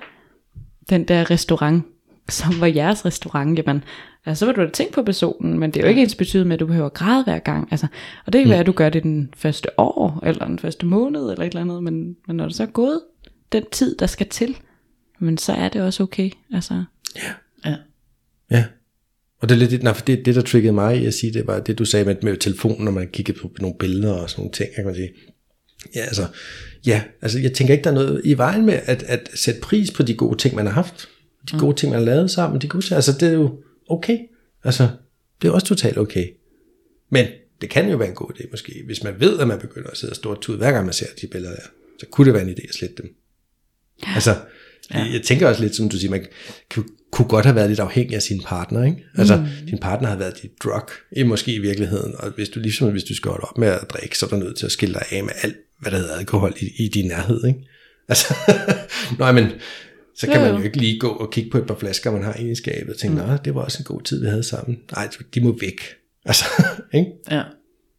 den 0.90 1.05
der 1.05 1.30
restaurant, 1.30 1.84
som 2.28 2.61
var 2.61 2.66
jeres 2.66 3.05
restaurant, 3.05 3.59
jamen, 3.59 3.84
altså, 4.26 4.38
så 4.38 4.46
vil 4.46 4.54
du 4.54 4.60
da 4.60 4.70
tænke 4.70 4.92
på 4.92 5.02
personen, 5.02 5.58
men 5.58 5.70
det 5.70 5.80
er 5.80 5.84
jo 5.84 5.88
ikke 5.88 6.02
ens 6.02 6.14
betydet 6.14 6.46
med, 6.46 6.54
at 6.54 6.60
du 6.60 6.66
behøver 6.66 6.86
at 6.86 6.94
græde 6.94 7.24
hver 7.24 7.38
gang. 7.38 7.68
Altså, 7.70 7.86
og 8.26 8.32
det 8.32 8.40
kan 8.40 8.50
være, 8.50 8.60
at 8.60 8.66
du 8.66 8.72
gør 8.72 8.88
det 8.88 9.02
den 9.02 9.34
første 9.36 9.68
år, 9.78 10.20
eller 10.26 10.46
den 10.46 10.58
første 10.58 10.86
måned, 10.86 11.20
eller 11.30 11.44
et 11.44 11.46
eller 11.46 11.60
andet, 11.60 11.82
men, 11.82 12.16
men 12.26 12.36
når 12.36 12.46
det 12.46 12.56
så 12.56 12.62
er 12.62 12.66
gået 12.66 13.00
den 13.52 13.64
tid, 13.72 13.96
der 13.96 14.06
skal 14.06 14.28
til, 14.28 14.56
men 15.18 15.38
så 15.38 15.52
er 15.52 15.68
det 15.68 15.82
også 15.82 16.02
okay. 16.02 16.30
Altså, 16.54 16.84
Ja. 17.16 17.74
Ja. 18.50 18.64
Og 19.40 19.48
det 19.48 19.54
er 19.54 19.58
lidt, 19.58 19.82
nej, 19.82 19.92
for 19.92 20.04
det, 20.04 20.24
det, 20.26 20.34
der 20.34 20.42
triggede 20.42 20.72
mig 20.72 21.02
i 21.02 21.06
at 21.06 21.14
sige, 21.14 21.32
det 21.32 21.46
var 21.46 21.60
det, 21.60 21.78
du 21.78 21.84
sagde 21.84 22.04
med, 22.04 22.16
med 22.22 22.36
telefonen, 22.36 22.84
når 22.84 22.92
man 22.92 23.08
kiggede 23.12 23.38
på 23.38 23.50
nogle 23.60 23.76
billeder 23.78 24.12
og 24.12 24.30
sådan 24.30 24.40
nogle 24.40 24.52
ting, 24.52 24.68
kan 24.74 24.84
man 24.84 24.94
sige. 24.94 25.08
Ja, 25.94 26.00
altså, 26.00 26.26
ja, 26.86 27.02
altså 27.22 27.38
jeg 27.38 27.52
tænker 27.52 27.74
ikke, 27.74 27.84
der 27.84 27.90
er 27.90 27.94
noget 27.94 28.20
i 28.24 28.38
vejen 28.38 28.66
med 28.66 28.80
at, 28.84 29.02
at 29.02 29.30
sætte 29.34 29.60
pris 29.60 29.90
på 29.90 30.02
de 30.02 30.14
gode 30.14 30.38
ting, 30.38 30.54
man 30.54 30.66
har 30.66 30.72
haft. 30.72 31.08
De 31.52 31.58
gode 31.58 31.76
ting, 31.76 31.90
man 31.90 31.98
har 31.98 32.06
lavet 32.06 32.30
sammen. 32.30 32.60
De 32.60 32.68
gode 32.68 32.84
ting, 32.84 32.94
altså 32.94 33.12
det 33.12 33.28
er 33.28 33.32
jo 33.32 33.58
okay. 33.91 34.18
Altså, 34.64 34.88
det 35.43 35.49
er 35.49 35.53
også 35.53 35.66
totalt 35.66 35.99
okay. 35.99 36.26
Men 37.11 37.26
det 37.61 37.70
kan 37.70 37.91
jo 37.91 37.97
være 37.97 38.09
en 38.09 38.14
god 38.14 38.30
idé 38.30 38.51
måske, 38.51 38.82
hvis 38.86 39.03
man 39.03 39.20
ved, 39.20 39.38
at 39.38 39.49
man 39.49 39.59
begynder 39.59 39.91
at 39.91 39.97
sidde 39.97 40.12
og 40.12 40.16
stort 40.16 40.41
tud, 40.41 40.57
hver 40.57 40.72
gang 40.72 40.84
man 40.84 40.95
ser 40.95 41.07
de 41.20 41.26
billeder 41.26 41.55
der, 41.55 41.66
så 41.99 42.07
kunne 42.07 42.24
det 42.24 42.34
være 42.34 42.43
en 42.43 42.49
idé 42.49 42.68
at 42.68 42.74
slette 42.74 43.03
dem. 43.03 43.14
Ja. 44.03 44.14
Altså, 44.14 44.36
ja. 44.95 44.99
jeg 45.12 45.22
tænker 45.22 45.49
også 45.49 45.62
lidt, 45.62 45.76
som 45.76 45.88
du 45.88 45.99
siger, 45.99 46.11
man 46.11 46.26
kunne, 46.70 46.84
kunne 47.11 47.28
godt 47.28 47.45
have 47.45 47.57
været 47.57 47.68
lidt 47.68 47.80
afhængig 47.80 48.16
af 48.16 48.22
sin 48.22 48.43
partner, 48.43 48.84
ikke? 48.84 49.05
Altså, 49.14 49.36
mm. 49.36 49.66
din 49.66 49.78
partner 49.78 50.09
har 50.09 50.16
været 50.16 50.43
dit 50.43 50.51
drug, 50.64 50.91
i 51.12 51.22
måske 51.22 51.55
i 51.55 51.59
virkeligheden, 51.59 52.14
og 52.18 52.30
hvis 52.30 52.49
du 52.49 52.61
ligesom, 52.61 52.91
hvis 52.91 53.05
du 53.05 53.14
skal 53.14 53.30
holde 53.30 53.45
op 53.45 53.59
med 53.59 53.68
at 53.68 53.91
drikke, 53.91 54.18
så 54.18 54.26
er 54.26 54.30
du 54.30 54.36
nødt 54.36 54.57
til 54.57 54.66
at 54.66 54.72
skille 54.72 54.95
dig 54.95 55.05
af 55.11 55.24
med 55.24 55.32
alt, 55.43 55.57
hvad 55.80 55.93
der 55.93 55.99
hedder 55.99 56.16
alkohol 56.16 56.55
i, 56.61 56.84
i 56.84 56.88
din 56.88 57.09
nærhed, 57.09 57.45
ikke? 57.47 57.59
Altså, 58.09 58.34
nej, 59.18 59.32
men 59.32 59.47
så 60.20 60.26
kan 60.26 60.36
jo, 60.36 60.40
jo. 60.40 60.52
man 60.52 60.60
jo 60.60 60.64
ikke 60.64 60.76
lige 60.76 60.98
gå 60.98 61.08
og 61.08 61.30
kigge 61.30 61.50
på 61.50 61.58
et 61.58 61.66
par 61.66 61.74
flasker, 61.74 62.10
man 62.10 62.22
har 62.22 62.34
i 62.34 62.54
skabet, 62.54 62.94
og 62.94 63.00
tænke, 63.00 63.22
mm. 63.22 63.38
det 63.38 63.54
var 63.54 63.60
også 63.60 63.78
en 63.80 63.84
god 63.84 64.02
tid, 64.02 64.20
vi 64.20 64.26
havde 64.26 64.42
sammen. 64.42 64.78
Nej, 64.92 65.08
de 65.34 65.40
må 65.40 65.56
væk. 65.60 65.80
Altså, 66.24 66.44
ikke? 66.94 67.10
Ja. 67.30 67.42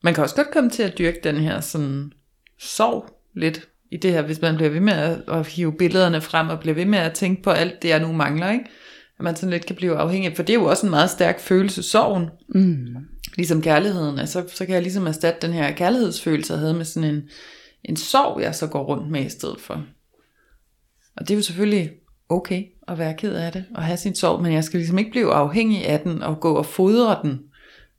Man 0.03 0.13
kan 0.13 0.23
også 0.23 0.35
godt 0.35 0.51
komme 0.51 0.69
til 0.69 0.83
at 0.83 0.97
dyrke 0.97 1.19
den 1.23 1.35
her 1.35 1.61
sådan 1.61 2.11
sorg 2.59 3.05
lidt 3.35 3.67
i 3.91 3.97
det 3.97 4.11
her, 4.11 4.21
hvis 4.21 4.41
man 4.41 4.55
bliver 4.55 4.69
ved 4.69 4.79
med 4.79 4.93
at, 4.93 5.21
at 5.27 5.47
hive 5.47 5.77
billederne 5.77 6.21
frem 6.21 6.49
og 6.49 6.59
bliver 6.59 6.75
ved 6.75 6.85
med 6.85 6.99
at 6.99 7.13
tænke 7.13 7.43
på 7.43 7.49
alt 7.49 7.81
det, 7.81 7.89
jeg 7.89 7.99
nu 7.99 8.11
mangler, 8.11 8.51
ikke? 8.51 8.65
At 9.19 9.23
man 9.23 9.35
sådan 9.35 9.49
lidt 9.49 9.65
kan 9.65 9.75
blive 9.75 9.95
afhængig, 9.97 10.35
for 10.35 10.43
det 10.43 10.53
er 10.53 10.59
jo 10.59 10.65
også 10.65 10.85
en 10.85 10.89
meget 10.89 11.09
stærk 11.09 11.39
følelse, 11.39 11.83
sorgen. 11.83 12.29
Mm. 12.55 12.87
Ligesom 13.35 13.61
kærligheden, 13.61 14.19
altså, 14.19 14.43
så 14.47 14.65
kan 14.65 14.75
jeg 14.75 14.81
ligesom 14.81 15.07
erstatte 15.07 15.47
den 15.47 15.55
her 15.55 15.71
kærlighedsfølelse, 15.71 16.53
jeg 16.53 16.59
havde 16.59 16.73
med 16.73 16.85
sådan 16.85 17.15
en, 17.15 17.21
en 17.83 17.95
sorg, 17.95 18.41
jeg 18.41 18.55
så 18.55 18.67
går 18.67 18.83
rundt 18.83 19.11
med 19.11 19.25
i 19.25 19.29
stedet 19.29 19.59
for. 19.59 19.85
Og 21.17 21.27
det 21.27 21.31
er 21.31 21.35
jo 21.35 21.41
selvfølgelig 21.41 21.91
okay 22.31 22.63
at 22.87 22.97
være 22.97 23.13
ked 23.17 23.35
af 23.35 23.51
det, 23.51 23.65
og 23.75 23.83
have 23.83 23.97
sin 23.97 24.15
sorg, 24.15 24.41
men 24.41 24.53
jeg 24.53 24.63
skal 24.63 24.77
ligesom 24.77 24.97
ikke 24.97 25.11
blive 25.11 25.33
afhængig 25.33 25.87
af 25.87 25.99
den, 25.99 26.21
og 26.21 26.39
gå 26.39 26.53
og 26.53 26.65
fodre 26.65 27.19
den 27.23 27.39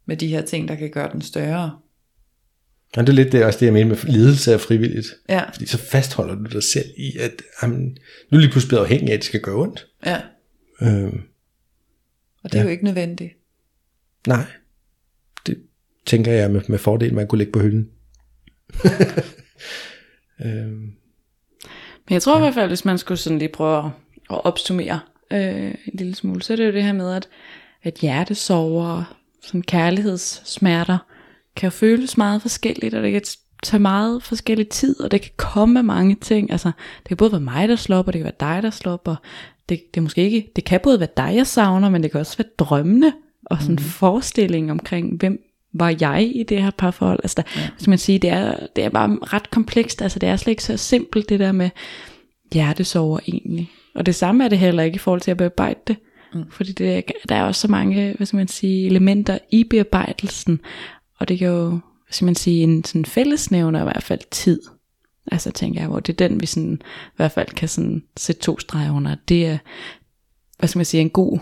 med 0.07 0.17
de 0.17 0.29
her 0.29 0.43
ting, 0.43 0.69
der 0.69 0.75
kan 0.75 0.91
gøre 0.91 1.13
den 1.13 1.23
større. 1.23 1.79
Ja, 2.97 3.01
det 3.01 3.09
er 3.09 3.13
lidt 3.13 3.33
det, 3.33 3.45
også 3.45 3.59
det, 3.59 3.67
jeg 3.67 3.73
mener 3.73 3.89
med 3.89 4.13
lidelse 4.13 4.53
er 4.53 4.59
frivilligt. 4.59 5.07
Ja. 5.29 5.51
Fordi 5.51 5.67
så 5.67 5.79
fastholder 5.79 6.35
du 6.35 6.45
dig 6.45 6.63
selv 6.63 6.91
i, 6.97 7.19
at 7.19 7.43
jamen, 7.63 7.99
nu 8.31 8.37
er 8.37 8.41
lige 8.41 8.51
pludselig 8.51 8.69
blevet 8.69 8.83
afhængig 8.83 9.11
af, 9.11 9.15
at 9.15 9.19
det 9.19 9.27
skal 9.27 9.41
gøre 9.41 9.57
ondt. 9.57 9.87
Ja. 10.07 10.21
Øhm, 10.83 11.21
og 12.45 12.53
det 12.53 12.55
er 12.55 12.59
ja. 12.59 12.65
jo 12.65 12.71
ikke 12.71 12.85
nødvendigt. 12.85 13.33
Nej. 14.27 14.45
Det 15.47 15.59
tænker 16.07 16.33
jeg 16.33 16.51
med, 16.51 16.61
med 16.69 16.79
fordel, 16.79 17.15
man 17.15 17.27
kunne 17.27 17.39
lægge 17.39 17.53
på 17.53 17.61
hylden. 17.61 17.89
øhm, 20.45 20.93
Men 22.09 22.11
jeg 22.11 22.23
tror 22.23 22.33
ja. 22.33 22.39
i 22.39 22.43
hvert 22.43 22.55
fald, 22.55 22.69
hvis 22.69 22.85
man 22.85 22.99
skulle 22.99 23.19
sådan 23.19 23.39
lige 23.39 23.53
prøve 23.53 23.79
at, 23.79 23.91
at 24.31 24.45
opsummere 24.45 25.01
øh, 25.31 25.75
en 25.87 25.95
lille 25.95 26.15
smule, 26.15 26.43
så 26.43 26.53
er 26.53 26.57
det 26.57 26.67
jo 26.67 26.73
det 26.73 26.83
her 26.83 26.93
med, 26.93 27.15
at, 27.15 27.29
at 27.83 27.95
hjertesover, 27.95 29.17
sådan 29.43 29.63
kærlighedssmerter, 29.63 30.99
kan 31.57 31.67
jo 31.67 31.71
føles 31.71 32.17
meget 32.17 32.43
forskelligt, 32.43 32.95
og 32.95 33.03
det 33.03 33.13
kan 33.13 33.23
tage 33.63 33.81
meget 33.81 34.23
forskellig 34.23 34.69
tid, 34.69 35.01
og 35.01 35.11
det 35.11 35.21
kan 35.21 35.31
komme 35.37 35.73
med 35.73 35.83
mange 35.83 36.15
ting. 36.15 36.51
Altså, 36.51 36.71
det 36.99 37.09
kan 37.09 37.17
både 37.17 37.33
være 37.33 37.41
mig, 37.41 37.69
der 37.69 37.77
slår 37.77 37.97
op, 37.97 38.07
og 38.07 38.13
det 38.13 38.19
kan 38.19 38.33
være 38.41 38.55
dig, 38.55 38.63
der 38.63 38.71
slår 38.71 38.93
op, 38.93 39.09
og 39.09 39.17
det, 39.69 39.81
det, 39.95 40.01
er 40.01 40.03
måske 40.03 40.23
ikke, 40.23 40.53
det 40.57 40.65
kan 40.65 40.81
både 40.83 41.01
være 41.01 41.09
dig, 41.17 41.33
jeg 41.37 41.47
savner, 41.47 41.91
men 41.91 42.03
det 42.03 42.11
kan 42.11 42.21
også 42.21 42.37
være 42.37 42.49
drømmene, 42.59 43.13
og 43.47 43.57
sådan 43.61 43.73
en 43.75 43.83
mm. 43.83 43.89
forestilling 43.89 44.71
omkring, 44.71 45.17
hvem 45.17 45.43
var 45.75 45.97
jeg 46.01 46.33
i 46.35 46.43
det 46.43 46.63
her 46.63 46.71
parforhold. 46.71 47.21
Altså, 47.23 47.35
der, 47.37 47.61
ja. 47.61 47.69
hvis 47.77 47.89
man 47.89 47.99
siger, 47.99 48.19
det 48.19 48.31
er, 48.31 48.67
det 48.77 48.85
er 48.85 48.89
bare 48.89 49.19
ret 49.23 49.51
komplekst, 49.51 50.03
altså 50.03 50.19
det 50.19 50.29
er 50.29 50.37
slet 50.37 50.51
ikke 50.51 50.65
så 50.65 50.77
simpelt, 50.77 51.29
det 51.29 51.41
der 51.41 51.53
med 51.53 51.71
hjertesover 52.53 53.19
egentlig. 53.29 53.71
Og 53.95 54.07
det 54.07 54.15
samme 54.15 54.45
er 54.45 54.49
det 54.49 54.59
heller 54.59 54.83
ikke 54.83 54.95
i 54.95 54.99
forhold 54.99 55.21
til 55.21 55.31
at 55.31 55.37
bearbejde 55.37 55.81
det. 55.87 55.97
Mm. 56.35 56.45
Fordi 56.51 56.73
det, 56.73 57.05
der 57.29 57.35
er 57.35 57.43
også 57.43 57.61
så 57.61 57.69
mange, 57.69 58.15
hvad 58.17 58.27
skal 58.27 58.37
man 58.37 58.49
sige, 58.49 58.87
elementer 58.87 59.39
i 59.51 59.65
bearbejdelsen, 59.65 60.61
og 61.19 61.29
det 61.29 61.39
kan 61.39 61.49
jo, 61.49 61.69
hvad 61.71 62.11
skal 62.11 62.25
man 62.25 62.35
sige, 62.35 62.63
en 62.63 62.85
sådan 62.85 63.05
fællesnævner 63.05 63.81
i 63.81 63.85
hvert 63.85 64.03
fald 64.03 64.21
tid. 64.31 64.63
Altså 65.33 65.51
tænker 65.51 65.81
jeg, 65.81 65.89
hvor 65.89 66.01
det 66.01 66.13
er 66.13 66.29
den, 66.29 66.41
vi 66.41 66.47
sådan, 66.47 66.81
i 66.83 67.17
hvert 67.17 67.33
fald 67.33 67.49
kan 67.49 67.69
sådan 67.69 68.03
sætte 68.17 68.41
to 68.41 68.59
streger 68.59 68.97
under. 68.97 69.17
Det 69.29 69.47
er, 69.47 69.59
hvad 70.59 70.69
skal 70.69 70.79
man 70.79 70.87
sige, 70.87 71.01
en 71.01 71.11
god 71.11 71.39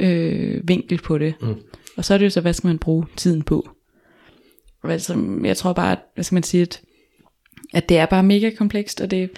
øh, 0.00 0.68
vinkel 0.68 0.98
på 0.98 1.18
det. 1.18 1.34
Mm. 1.40 1.54
Og 1.96 2.04
så 2.04 2.14
er 2.14 2.18
det 2.18 2.24
jo 2.24 2.30
så, 2.30 2.40
hvad 2.40 2.52
skal 2.52 2.68
man 2.68 2.78
bruge 2.78 3.06
tiden 3.16 3.42
på? 3.42 3.68
Altså, 4.84 5.38
jeg 5.44 5.56
tror 5.56 5.72
bare, 5.72 5.92
at, 5.92 5.98
hvad 6.14 6.24
skal 6.24 6.36
man 6.36 6.42
sige, 6.42 6.62
at, 6.62 6.82
at 7.74 7.88
det 7.88 7.98
er 7.98 8.06
bare 8.06 8.22
mega 8.22 8.50
komplekst, 8.50 9.00
og 9.00 9.10
det, 9.10 9.30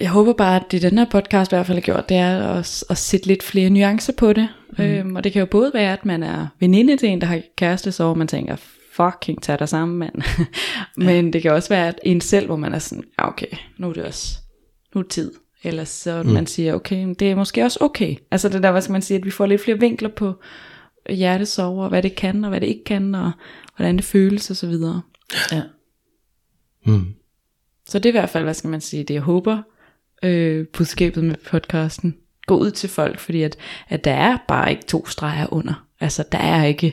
jeg 0.00 0.10
håber 0.10 0.32
bare, 0.32 0.56
at 0.56 0.62
det 0.70 0.82
den 0.82 0.98
her 0.98 1.04
podcast 1.10 1.52
i 1.52 1.56
hvert 1.56 1.66
fald 1.66 1.76
har 1.78 1.82
gjort, 1.82 2.08
det 2.08 2.16
er 2.16 2.48
at, 2.48 2.84
at 2.90 2.98
sætte 2.98 3.26
lidt 3.26 3.42
flere 3.42 3.70
nuancer 3.70 4.12
på 4.12 4.32
det. 4.32 4.48
Mm. 4.78 4.84
Øhm, 4.84 5.16
og 5.16 5.24
det 5.24 5.32
kan 5.32 5.40
jo 5.40 5.46
både 5.46 5.70
være, 5.74 5.92
at 5.92 6.04
man 6.04 6.22
er 6.22 6.46
veninde 6.60 6.96
til 6.96 7.08
en, 7.08 7.20
der 7.20 7.26
har 7.26 7.40
kæreste, 7.56 7.92
så 7.92 8.14
man 8.14 8.28
tænker, 8.28 8.56
fucking 8.92 9.42
tag 9.42 9.58
dig 9.58 9.68
sammen, 9.68 9.98
mand. 9.98 10.14
Men 10.96 11.24
ja. 11.24 11.30
det 11.30 11.42
kan 11.42 11.52
også 11.52 11.68
være, 11.68 11.88
at 11.88 12.00
en 12.02 12.20
selv, 12.20 12.46
hvor 12.46 12.56
man 12.56 12.74
er 12.74 12.78
sådan, 12.78 13.04
ja 13.18 13.28
okay, 13.28 13.56
nu 13.78 13.88
er 13.88 13.92
det 13.92 14.04
også, 14.04 14.38
nu 14.94 15.00
er 15.00 15.04
tid. 15.08 15.32
Eller 15.62 15.84
så 15.84 16.22
mm. 16.22 16.30
man 16.30 16.46
siger, 16.46 16.74
okay, 16.74 17.14
det 17.18 17.30
er 17.30 17.34
måske 17.34 17.64
også 17.64 17.78
okay. 17.80 18.16
Altså 18.30 18.48
det 18.48 18.62
der, 18.62 18.72
hvad 18.72 18.82
skal 18.82 18.92
man 18.92 19.02
sige, 19.02 19.18
at 19.18 19.24
vi 19.24 19.30
får 19.30 19.46
lidt 19.46 19.60
flere 19.60 19.80
vinkler 19.80 20.08
på 20.08 20.32
hjertesover, 21.10 21.82
og 21.84 21.88
hvad 21.88 22.02
det 22.02 22.14
kan, 22.14 22.44
og 22.44 22.50
hvad 22.50 22.60
det 22.60 22.66
ikke 22.66 22.84
kan, 22.84 23.14
og 23.14 23.32
hvordan 23.76 23.96
det 23.96 24.04
føles, 24.04 24.50
og 24.50 24.56
så 24.56 24.66
videre. 24.66 25.02
Ja. 25.52 25.62
Mm. 26.86 27.14
Så 27.86 27.98
det 27.98 28.06
er 28.06 28.10
i 28.10 28.18
hvert 28.18 28.30
fald, 28.30 28.44
hvad 28.44 28.54
skal 28.54 28.70
man 28.70 28.80
sige, 28.80 29.04
det 29.04 29.14
jeg 29.14 29.22
håber, 29.22 29.62
øh, 30.22 30.66
budskabet 30.66 31.24
med 31.24 31.34
podcasten. 31.46 32.16
Gå 32.46 32.56
ud 32.56 32.70
til 32.70 32.88
folk, 32.88 33.18
fordi 33.18 33.42
at, 33.42 33.56
at 33.88 34.04
der 34.04 34.12
er 34.12 34.38
bare 34.48 34.70
ikke 34.70 34.84
to 34.84 35.06
streger 35.06 35.52
under. 35.52 35.86
Altså 36.00 36.24
der 36.32 36.38
er 36.38 36.64
ikke, 36.64 36.92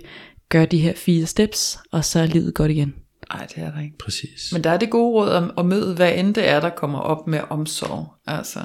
gør 0.49 0.65
de 0.65 0.79
her 0.79 0.93
fire 0.95 1.25
steps, 1.25 1.79
og 1.91 2.05
så 2.05 2.19
er 2.19 2.25
livet 2.25 2.53
godt 2.53 2.71
igen. 2.71 2.95
Nej, 3.33 3.47
det 3.55 3.63
er 3.63 3.71
der 3.71 3.81
ikke. 3.81 3.97
Præcis. 3.97 4.53
Men 4.53 4.63
der 4.63 4.69
er 4.69 4.77
det 4.77 4.89
gode 4.89 5.13
råd 5.13 5.29
om 5.29 5.53
at 5.57 5.65
møde, 5.65 5.95
hvad 5.95 6.17
end 6.17 6.35
det 6.35 6.49
er, 6.49 6.59
der 6.59 6.69
kommer 6.69 6.99
op 6.99 7.27
med 7.27 7.39
omsorg. 7.49 8.13
Altså, 8.25 8.59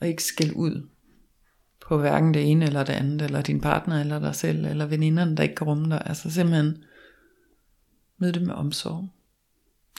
og 0.00 0.08
ikke 0.08 0.22
skæld 0.22 0.52
ud 0.52 0.88
på 1.88 1.98
hverken 1.98 2.34
det 2.34 2.50
ene 2.50 2.66
eller 2.66 2.84
det 2.84 2.92
andet, 2.92 3.22
eller 3.22 3.42
din 3.42 3.60
partner, 3.60 4.00
eller 4.00 4.18
dig 4.18 4.34
selv, 4.34 4.64
eller 4.64 4.86
veninderne, 4.86 5.36
der 5.36 5.42
ikke 5.42 5.54
kan 5.54 5.66
rumme 5.66 5.90
dig. 5.90 6.02
Altså 6.06 6.30
simpelthen 6.30 6.84
møde 8.18 8.32
det 8.32 8.42
med 8.42 8.54
omsorg. 8.54 9.08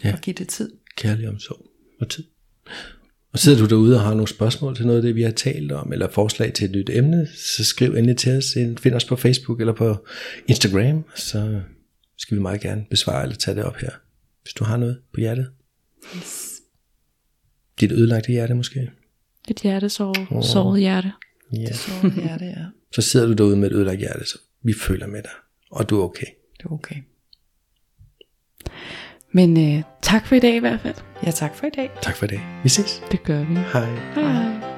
Ja. 0.04 0.14
Og 0.14 0.20
give 0.20 0.34
det 0.34 0.48
tid. 0.48 0.72
Kærlig 0.96 1.30
omsorg 1.30 1.66
og 2.02 2.10
tid. 2.10 2.24
Og 3.34 3.40
sidder 3.40 3.60
du 3.60 3.66
derude 3.66 3.96
og 3.96 4.02
har 4.02 4.10
nogle 4.10 4.28
spørgsmål 4.28 4.76
til 4.76 4.86
noget 4.86 4.98
af 4.98 5.02
det, 5.02 5.16
vi 5.16 5.22
har 5.22 5.32
talt 5.32 5.72
om, 5.72 5.94
eller 5.94 6.10
forslag 6.10 6.54
til 6.54 6.66
et 6.66 6.72
nyt 6.72 6.90
emne, 6.90 7.28
så 7.36 7.66
skriv 7.66 7.94
endelig 7.94 8.18
til 8.18 8.38
os. 8.38 8.58
Find 8.80 8.96
os 8.96 9.06
på 9.06 9.16
Facebook 9.16 9.60
eller 9.60 9.74
på 9.74 10.08
Instagram, 10.48 11.04
så 11.16 11.62
skal 12.18 12.38
vi 12.38 12.42
meget 12.42 12.62
gerne 12.62 12.86
besvare 12.90 13.24
eller 13.24 13.36
tage 13.36 13.56
det 13.56 13.64
op 13.64 13.76
her, 13.76 13.92
hvis 14.44 14.54
du 14.54 14.64
har 14.64 14.78
noget 14.78 15.00
på 15.14 15.20
hjertet. 15.20 15.50
Yes. 16.18 16.50
Dit 17.80 17.92
ødelagte 17.92 18.32
hjerte 18.32 18.54
måske? 18.54 18.92
Et 19.50 19.60
hjerte, 19.60 19.86
oh. 19.86 20.44
såret 20.44 20.80
hjerte. 20.80 21.12
Ja. 21.54 21.74
Såret 21.74 22.14
hjerte, 22.14 22.46
ja. 22.46 22.66
Så 22.96 23.02
sidder 23.02 23.28
du 23.28 23.34
derude 23.34 23.58
med 23.58 23.72
et 23.72 23.76
ødelagt 23.76 24.00
hjerte, 24.00 24.26
så 24.26 24.40
vi 24.64 24.74
føler 24.74 25.08
med 25.08 25.24
dig, 25.24 25.32
og 25.72 25.90
du 25.90 26.00
er 26.00 26.04
okay. 26.04 26.28
Du 26.64 26.68
er 26.68 26.74
okay. 26.74 26.96
Men 29.32 29.78
øh, 29.78 29.84
tak 30.02 30.26
for 30.26 30.36
i 30.36 30.40
dag 30.40 30.56
i 30.56 30.60
hvert 30.60 30.80
fald. 30.80 30.96
Ja, 31.26 31.32
tak 31.32 31.56
for 31.56 31.68
i 31.68 31.70
dag. 31.70 31.90
Tak 32.02 32.16
for 32.16 32.26
i 32.26 32.28
dag. 32.28 32.42
Vi 32.64 32.70
ses. 32.70 33.04
Det 33.12 33.24
gør 33.24 33.40
vi. 33.40 33.56
Hej. 33.56 33.86
Hej. 34.16 34.24
hej. 34.24 34.69